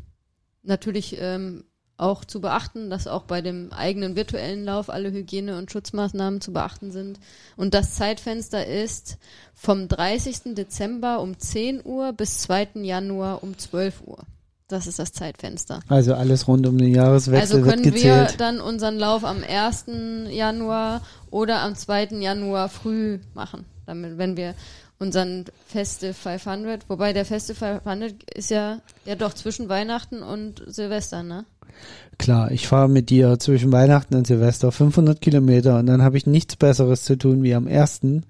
natürlich 0.62 1.18
ähm, 1.20 1.64
auch 2.02 2.26
zu 2.26 2.42
beachten, 2.42 2.90
dass 2.90 3.08
auch 3.08 3.24
bei 3.24 3.42
dem 3.42 3.72
eigenen 3.72 4.16
virtuellen 4.16 4.66
Lauf 4.66 4.90
alle 4.90 5.12
Hygiene- 5.12 5.58
und 5.58 5.72
Schutzmaßnahmen 5.72 6.42
zu 6.42 6.52
beachten 6.52 6.92
sind. 6.92 7.20
Und 7.58 7.74
das 7.76 7.96
Zeitfenster 7.96 8.66
ist 8.66 9.18
vom 9.54 9.88
30. 9.88 10.56
Dezember 10.56 11.22
um 11.22 11.38
10 11.38 11.82
Uhr 11.86 12.12
bis 12.14 12.40
2. 12.40 12.70
Januar 12.82 13.44
um 13.44 13.58
12 13.58 14.02
Uhr. 14.06 14.20
Das 14.68 14.88
ist 14.88 15.00
das 15.00 15.12
Zeitfenster. 15.12 15.82
Also 15.90 16.16
alles 16.16 16.48
rund 16.48 16.66
um 16.66 16.78
den 16.78 16.96
Jahreswechsel 16.96 17.58
Also 17.58 17.70
können 17.70 17.94
wir 17.94 18.28
dann 18.38 18.62
unseren 18.62 18.98
Lauf 18.98 19.24
am 19.24 19.44
1. 19.48 19.86
Januar 20.30 21.02
oder 21.30 21.62
am 21.62 21.76
2. 21.76 22.06
Januar 22.20 22.70
früh 22.70 23.20
machen, 23.36 23.66
damit, 23.86 24.18
wenn 24.18 24.38
wir 24.38 24.56
unseren 24.98 25.46
Feste 25.68 26.14
500, 26.14 26.88
wobei 26.88 27.12
der 27.12 27.26
Feste 27.26 27.54
500 27.54 28.24
ist 28.36 28.50
ja, 28.50 28.80
ja 29.06 29.16
doch 29.16 29.34
zwischen 29.34 29.68
Weihnachten 29.68 30.24
und 30.24 30.64
Silvester, 30.68 31.24
ne? 31.24 31.46
Klar, 32.18 32.52
ich 32.52 32.68
fahre 32.68 32.88
mit 32.88 33.10
dir 33.10 33.40
zwischen 33.40 33.72
Weihnachten 33.72 34.16
und 34.16 34.28
Silvester 34.28 34.72
500 34.72 35.22
Kilometer 35.22 35.80
und 35.80 35.88
dann 35.88 36.04
habe 36.04 36.18
ich 36.18 36.28
nichts 36.28 36.56
Besseres 36.56 37.04
zu 37.04 37.18
tun, 37.18 37.42
wie 37.42 37.56
am 37.56 37.68
ersten 37.68 38.24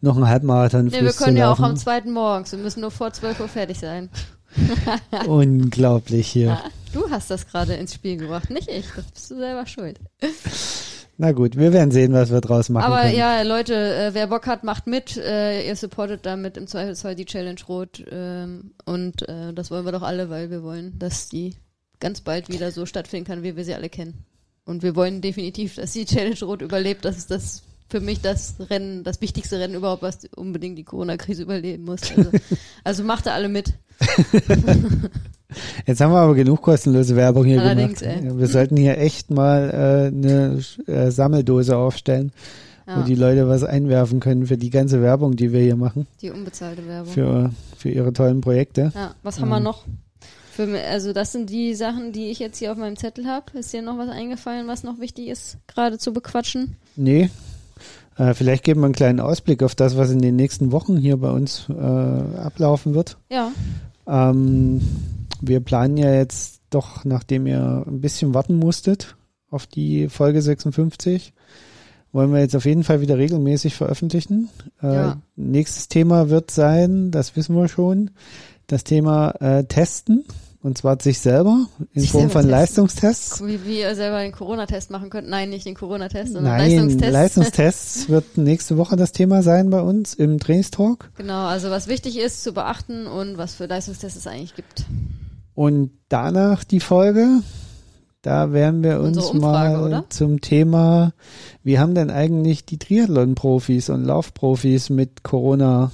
noch 0.00 0.16
einen 0.16 0.28
Halbmarathon 0.28 0.86
Nee, 0.86 1.02
wir 1.02 1.12
können 1.12 1.36
ja 1.36 1.52
auch 1.52 1.60
am 1.60 1.76
2. 1.76 2.02
morgens, 2.02 2.52
wir 2.52 2.58
müssen 2.58 2.80
nur 2.80 2.90
vor 2.90 3.12
12 3.12 3.40
Uhr 3.40 3.48
fertig 3.48 3.78
sein. 3.78 4.08
Unglaublich 5.26 6.28
hier. 6.28 6.46
Ja, 6.46 6.62
du 6.92 7.10
hast 7.10 7.30
das 7.30 7.46
gerade 7.46 7.74
ins 7.74 7.94
Spiel 7.94 8.16
gebracht, 8.16 8.50
nicht 8.50 8.70
ich. 8.70 8.86
Das 8.94 9.04
bist 9.06 9.30
du 9.30 9.36
selber 9.36 9.66
schuld. 9.66 9.98
Na 11.16 11.30
gut, 11.30 11.56
wir 11.56 11.72
werden 11.72 11.92
sehen, 11.92 12.12
was 12.12 12.32
wir 12.32 12.40
draus 12.40 12.68
machen 12.70 12.92
Aber 12.92 13.02
können. 13.02 13.16
ja, 13.16 13.42
Leute, 13.42 13.74
äh, 13.74 14.14
wer 14.14 14.26
Bock 14.26 14.46
hat, 14.48 14.64
macht 14.64 14.88
mit. 14.88 15.16
Äh, 15.16 15.66
ihr 15.66 15.76
supportet 15.76 16.26
damit 16.26 16.56
im 16.56 16.66
Zweifelsfall 16.66 17.14
die 17.14 17.24
Challenge 17.24 17.60
Rot. 17.68 18.04
Ähm, 18.10 18.72
und 18.84 19.28
äh, 19.28 19.52
das 19.52 19.70
wollen 19.70 19.84
wir 19.84 19.92
doch 19.92 20.02
alle, 20.02 20.28
weil 20.28 20.50
wir 20.50 20.64
wollen, 20.64 20.98
dass 20.98 21.28
die 21.28 21.54
ganz 22.04 22.20
bald 22.20 22.50
wieder 22.50 22.70
so 22.70 22.84
stattfinden 22.84 23.24
kann, 23.26 23.42
wie 23.42 23.56
wir 23.56 23.64
sie 23.64 23.72
alle 23.74 23.88
kennen. 23.88 24.12
Und 24.66 24.82
wir 24.82 24.94
wollen 24.94 25.22
definitiv, 25.22 25.76
dass 25.76 25.92
die 25.94 26.04
Challenge 26.04 26.38
Rot 26.42 26.60
überlebt. 26.60 27.02
Das 27.06 27.16
ist 27.16 27.30
das 27.30 27.62
für 27.88 28.00
mich 28.00 28.20
das 28.20 28.56
Rennen, 28.68 29.04
das 29.04 29.22
wichtigste 29.22 29.58
Rennen 29.58 29.74
überhaupt, 29.74 30.02
was 30.02 30.18
unbedingt 30.36 30.76
die 30.76 30.84
Corona-Krise 30.84 31.42
überleben 31.44 31.84
muss. 31.84 32.02
Also, 32.14 32.30
also 32.84 33.04
macht 33.04 33.24
da 33.24 33.32
alle 33.32 33.48
mit. 33.48 33.72
Jetzt 35.86 36.00
haben 36.02 36.12
wir 36.12 36.18
aber 36.18 36.34
genug 36.34 36.60
kostenlose 36.60 37.16
Werbung 37.16 37.44
hier 37.46 37.62
Allerdings, 37.62 38.00
gemacht. 38.00 38.18
ey. 38.22 38.38
Wir 38.38 38.48
sollten 38.48 38.76
hier 38.76 38.98
echt 38.98 39.30
mal 39.30 39.70
äh, 39.70 40.06
eine 40.14 40.60
äh, 40.86 41.10
Sammeldose 41.10 41.74
aufstellen, 41.76 42.32
wo 42.86 42.92
Ja, 43.00 43.02
die 43.04 43.14
Leute 43.14 43.48
was 43.48 43.64
einwerfen 43.64 44.20
können 44.20 44.46
für 44.46 44.58
die 44.58 44.70
ganze 44.70 45.00
Werbung, 45.00 45.36
die 45.36 45.52
wir 45.52 45.60
hier 45.60 45.76
machen, 45.76 46.06
die 46.20 46.30
unbezahlte 46.30 46.86
Werbung. 46.86 47.12
für, 47.12 47.50
für 47.78 47.88
ihre 47.88 48.12
tollen 48.12 48.42
Projekte. 48.42 48.92
Ja, 48.94 49.14
was 49.22 49.40
haben 49.40 49.48
wir 49.48 49.56
Ähm. 49.58 49.62
noch? 49.62 49.84
Für, 50.54 50.80
also 50.84 51.12
das 51.12 51.32
sind 51.32 51.50
die 51.50 51.74
Sachen, 51.74 52.12
die 52.12 52.30
ich 52.30 52.38
jetzt 52.38 52.58
hier 52.58 52.70
auf 52.72 52.78
meinem 52.78 52.96
Zettel 52.96 53.26
habe. 53.26 53.58
Ist 53.58 53.72
dir 53.72 53.82
noch 53.82 53.98
was 53.98 54.08
eingefallen, 54.08 54.68
was 54.68 54.82
noch 54.84 55.00
wichtig 55.00 55.28
ist, 55.28 55.58
gerade 55.66 55.98
zu 55.98 56.12
bequatschen? 56.12 56.76
Nee. 56.96 57.30
Äh, 58.16 58.34
vielleicht 58.34 58.62
geben 58.62 58.80
wir 58.80 58.84
einen 58.86 58.94
kleinen 58.94 59.18
Ausblick 59.20 59.62
auf 59.64 59.74
das, 59.74 59.96
was 59.96 60.10
in 60.10 60.20
den 60.20 60.36
nächsten 60.36 60.70
Wochen 60.70 60.96
hier 60.96 61.16
bei 61.16 61.30
uns 61.30 61.66
äh, 61.68 61.72
ablaufen 61.72 62.94
wird. 62.94 63.16
Ja, 63.30 63.50
Ähm, 64.06 64.80
wir 65.40 65.60
planen 65.60 65.96
ja 65.96 66.14
jetzt 66.14 66.60
doch, 66.70 67.04
nachdem 67.04 67.46
ihr 67.46 67.84
ein 67.86 68.00
bisschen 68.00 68.34
warten 68.34 68.56
musstet 68.56 69.16
auf 69.50 69.66
die 69.66 70.08
Folge 70.08 70.40
56, 70.42 71.32
wollen 72.12 72.32
wir 72.32 72.40
jetzt 72.40 72.54
auf 72.54 72.64
jeden 72.64 72.84
Fall 72.84 73.00
wieder 73.00 73.18
regelmäßig 73.18 73.74
veröffentlichen. 73.74 74.48
Äh, 74.82 74.94
Ja. 74.94 75.22
Nächstes 75.36 75.88
Thema 75.88 76.30
wird 76.30 76.50
sein, 76.52 77.10
das 77.10 77.34
wissen 77.34 77.56
wir 77.56 77.66
schon, 77.68 78.10
das 78.66 78.84
Thema 78.84 79.30
äh, 79.40 79.64
Testen. 79.64 80.24
Und 80.62 80.78
zwar 80.78 80.98
sich 80.98 81.18
selber 81.18 81.66
in 81.92 82.00
Sich 82.00 82.10
Form 82.10 82.22
selber 82.22 82.32
von 82.32 82.42
testen. 82.42 82.50
Leistungstests. 82.50 83.46
wie, 83.46 83.66
wie 83.66 83.80
ihr 83.80 83.94
selber 83.94 84.20
den 84.20 84.32
Corona-Test 84.32 84.90
machen 84.90 85.10
könnt. 85.10 85.28
Nein, 85.28 85.50
nicht 85.50 85.66
den 85.66 85.74
Corona-Test, 85.74 86.32
sondern 86.32 86.56
Nein, 86.56 86.70
Leistungstest. 86.70 87.12
Leistungstests 87.12 88.08
wird 88.08 88.38
nächste 88.38 88.78
Woche 88.78 88.96
das 88.96 89.12
Thema 89.12 89.42
sein 89.42 89.68
bei 89.68 89.82
uns 89.82 90.14
im 90.14 90.40
Trainingstalk. 90.40 91.10
genau, 91.18 91.44
also 91.44 91.68
was 91.68 91.86
wichtig 91.86 92.18
ist 92.18 92.42
zu 92.42 92.54
beachten 92.54 93.06
und 93.06 93.36
was 93.36 93.54
für 93.54 93.66
Leistungstests 93.66 94.20
es 94.20 94.26
eigentlich 94.26 94.54
gibt. 94.54 94.86
Und 95.54 95.90
danach 96.08 96.64
die 96.64 96.80
Folge, 96.80 97.42
da 98.22 98.54
werden 98.54 98.82
wir 98.82 99.00
uns 99.00 99.18
Umfrage, 99.18 99.76
mal 99.76 99.82
oder? 99.82 100.04
zum 100.08 100.40
Thema, 100.40 101.12
wie 101.62 101.78
haben 101.78 101.94
denn 101.94 102.10
eigentlich 102.10 102.64
die 102.64 102.78
Triathlon-Profis 102.78 103.90
und 103.90 104.02
Laufprofis 104.04 104.88
mit 104.88 105.22
Corona, 105.22 105.92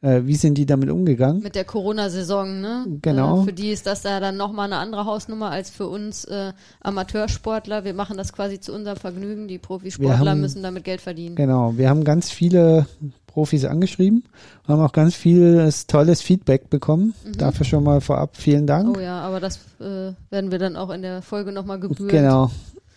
äh, 0.00 0.22
wie 0.24 0.36
sind 0.36 0.54
die 0.58 0.66
damit 0.66 0.90
umgegangen? 0.90 1.42
Mit 1.42 1.54
der 1.54 1.64
Corona-Saison, 1.64 2.60
ne? 2.60 2.86
Genau. 3.02 3.42
Äh, 3.42 3.44
für 3.46 3.52
die 3.52 3.70
ist 3.70 3.86
das 3.86 4.02
ja 4.04 4.20
dann 4.20 4.36
nochmal 4.36 4.66
eine 4.66 4.76
andere 4.76 5.04
Hausnummer 5.06 5.50
als 5.50 5.70
für 5.70 5.86
uns 5.88 6.24
äh, 6.24 6.52
Amateursportler. 6.80 7.84
Wir 7.84 7.94
machen 7.94 8.16
das 8.16 8.32
quasi 8.32 8.60
zu 8.60 8.72
unserem 8.72 8.96
Vergnügen. 8.96 9.48
Die 9.48 9.58
Profisportler 9.58 10.30
haben- 10.30 10.40
müssen 10.40 10.62
damit 10.62 10.84
Geld 10.84 11.00
verdienen. 11.00 11.36
Genau, 11.36 11.76
wir 11.76 11.88
haben 11.88 12.04
ganz 12.04 12.30
viele 12.30 12.86
Profis 13.26 13.64
angeschrieben, 13.64 14.24
haben 14.66 14.80
auch 14.82 14.92
ganz 14.92 15.14
vieles 15.14 15.86
tolles 15.86 16.22
Feedback 16.22 16.70
bekommen. 16.70 17.14
Dafür 17.36 17.64
schon 17.66 17.84
mal 17.84 18.00
vorab 18.00 18.36
vielen 18.36 18.66
Dank. 18.66 18.88
Mhm. 18.88 18.94
Oh 18.96 19.00
ja, 19.00 19.20
aber 19.20 19.38
das 19.40 19.58
äh, 19.80 20.12
werden 20.30 20.50
wir 20.50 20.58
dann 20.58 20.76
auch 20.76 20.90
in 20.90 21.02
der 21.02 21.22
Folge 21.22 21.52
nochmal 21.52 21.78
gebühren. 21.78 22.08
Genau. 22.08 22.50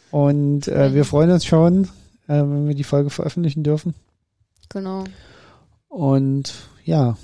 Und 0.09 0.67
äh, 0.67 0.93
wir 0.93 1.05
freuen 1.05 1.31
uns 1.31 1.45
schon, 1.45 1.85
äh, 2.27 2.39
wenn 2.39 2.67
wir 2.67 2.75
die 2.75 2.83
Folge 2.83 3.09
veröffentlichen 3.09 3.63
dürfen. 3.63 3.93
Genau. 4.69 5.03
Und 5.89 6.53
ja, 6.85 7.17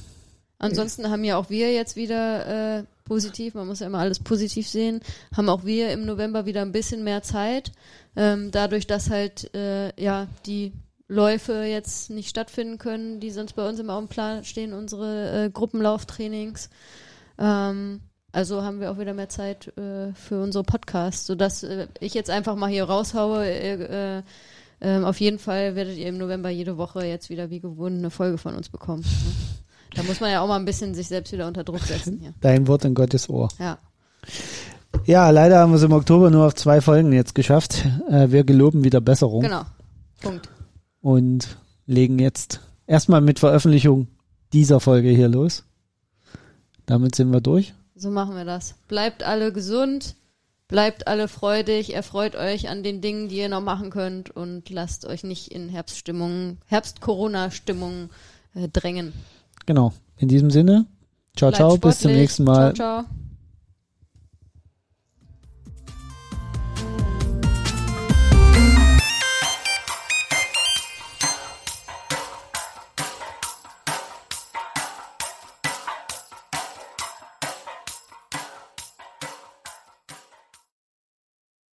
Ansonsten 0.60 1.10
haben 1.10 1.24
ja 1.24 1.38
auch 1.38 1.50
wir 1.50 1.72
jetzt 1.72 1.96
wieder 1.96 2.80
äh, 2.80 2.84
positiv, 3.06 3.54
man 3.54 3.68
muss 3.68 3.80
ja 3.80 3.88
immer 3.88 4.00
alles 4.00 4.20
positiv 4.20 4.68
sehen, 4.68 5.02
haben 5.36 5.50
auch 5.50 5.66
wir 5.66 5.92
im 5.92 6.06
November 6.06 6.46
wieder 6.46 6.64
ein 6.64 6.72
bisschen 6.72 7.04
mehr 7.04 7.22
Zeit. 7.22 7.72
Ähm, 8.16 8.50
dadurch, 8.52 8.88
dass 8.88 9.10
halt 9.10 9.54
äh, 9.54 9.92
ja 10.02 10.28
die 10.46 10.74
Läufe 11.08 11.64
jetzt 11.64 12.10
nicht 12.10 12.30
stattfinden 12.30 12.80
können, 12.80 13.20
die 13.20 13.30
sonst 13.30 13.54
bei 13.54 13.68
uns 13.68 13.80
immer 13.80 13.98
dem 13.98 14.08
Plan 14.08 14.44
stehen, 14.44 14.74
unsere 14.74 15.46
äh, 15.46 15.50
Gruppenlauftrainings. 15.52 16.70
Ähm, 17.38 18.02
also 18.32 18.64
haben 18.64 18.80
wir 18.82 18.92
auch 18.92 18.98
wieder 18.98 19.14
mehr 19.14 19.30
Zeit 19.30 19.68
äh, 19.78 20.14
für 20.14 20.42
unsere 20.42 20.64
Podcasts, 20.64 21.28
sodass 21.28 21.64
äh, 21.64 21.88
ich 22.00 22.16
jetzt 22.16 22.32
einfach 22.32 22.56
mal 22.56 22.70
hier 22.70 22.86
raushaue. 22.86 23.46
Äh, 23.46 24.18
äh, 24.18 24.24
ähm, 24.82 25.06
auf 25.06 25.20
jeden 25.20 25.40
Fall 25.40 25.76
werdet 25.76 25.98
ihr 25.98 26.08
im 26.08 26.18
November 26.18 26.50
jede 26.50 26.78
Woche 26.78 27.06
jetzt 27.06 27.30
wieder 27.30 27.50
wie 27.50 27.60
gewohnt 27.60 27.98
eine 27.98 28.10
Folge 28.10 28.38
von 28.38 28.56
uns 28.56 28.70
bekommen. 28.70 29.02
Ne? 29.04 29.08
Da 29.96 30.04
muss 30.04 30.20
man 30.20 30.30
ja 30.30 30.42
auch 30.42 30.48
mal 30.48 30.58
ein 30.58 30.66
bisschen 30.66 30.94
sich 30.94 31.08
selbst 31.08 31.32
wieder 31.32 31.48
unter 31.48 31.64
Druck 31.64 31.80
setzen 31.80 32.20
hier. 32.20 32.34
dein 32.42 32.68
Wort 32.68 32.84
in 32.86 32.94
Gottes 32.94 33.30
Ohr. 33.30 33.48
Ja. 33.58 33.80
Ja, 35.06 35.30
leider 35.30 35.60
haben 35.60 35.72
wir 35.72 35.78
es 35.78 35.84
im 35.84 35.94
Oktober 35.94 36.30
nur 36.30 36.46
auf 36.46 36.56
zwei 36.56 36.82
Folgen 36.82 37.14
jetzt 37.14 37.34
geschafft. 37.36 37.86
Äh, 38.10 38.30
wir 38.30 38.44
geloben 38.44 38.84
wieder 38.84 39.00
Besserung 39.02 39.44
Genau. 39.44 39.64
Punkt. 40.22 40.50
und 41.02 41.58
legen 41.86 42.20
jetzt 42.20 42.60
erstmal 42.86 43.22
mit 43.22 43.40
Veröffentlichung 43.40 44.08
dieser 44.54 44.80
Folge 44.82 45.10
hier 45.10 45.30
los. 45.30 45.64
Damit 46.86 47.16
sind 47.16 47.32
wir 47.32 47.42
durch. 47.42 47.74
So 47.96 48.12
machen 48.12 48.36
wir 48.36 48.46
das. 48.46 48.76
Bleibt 48.88 49.24
alle 49.24 49.52
gesund, 49.54 50.16
bleibt 50.68 51.08
alle 51.08 51.28
freudig, 51.28 51.94
erfreut 51.94 52.36
euch 52.36 52.70
an 52.70 52.84
den 52.84 53.02
Dingen, 53.02 53.30
die 53.30 53.38
ihr 53.38 53.50
noch 53.50 53.62
machen 53.62 53.90
könnt 53.90 54.30
und 54.30 54.70
lasst 54.70 55.06
euch 55.06 55.24
nicht 55.24 55.52
in 55.52 55.70
Herbststimmung, 55.70 56.58
Herbst-Corona-Stimmung 56.68 58.10
äh, 58.56 58.68
drängen. 58.68 59.14
Genau. 59.66 59.94
In 60.18 60.28
diesem 60.28 60.50
Sinne, 60.50 60.86
ciao, 61.36 61.52
Bleibt 61.52 61.56
ciao, 61.58 61.78
bis 61.78 61.82
zum 61.82 61.92
sportlich. 61.92 62.18
nächsten 62.18 62.44
Mal. 62.44 62.74
Ciao, 62.74 63.04
ciao. 63.04 63.27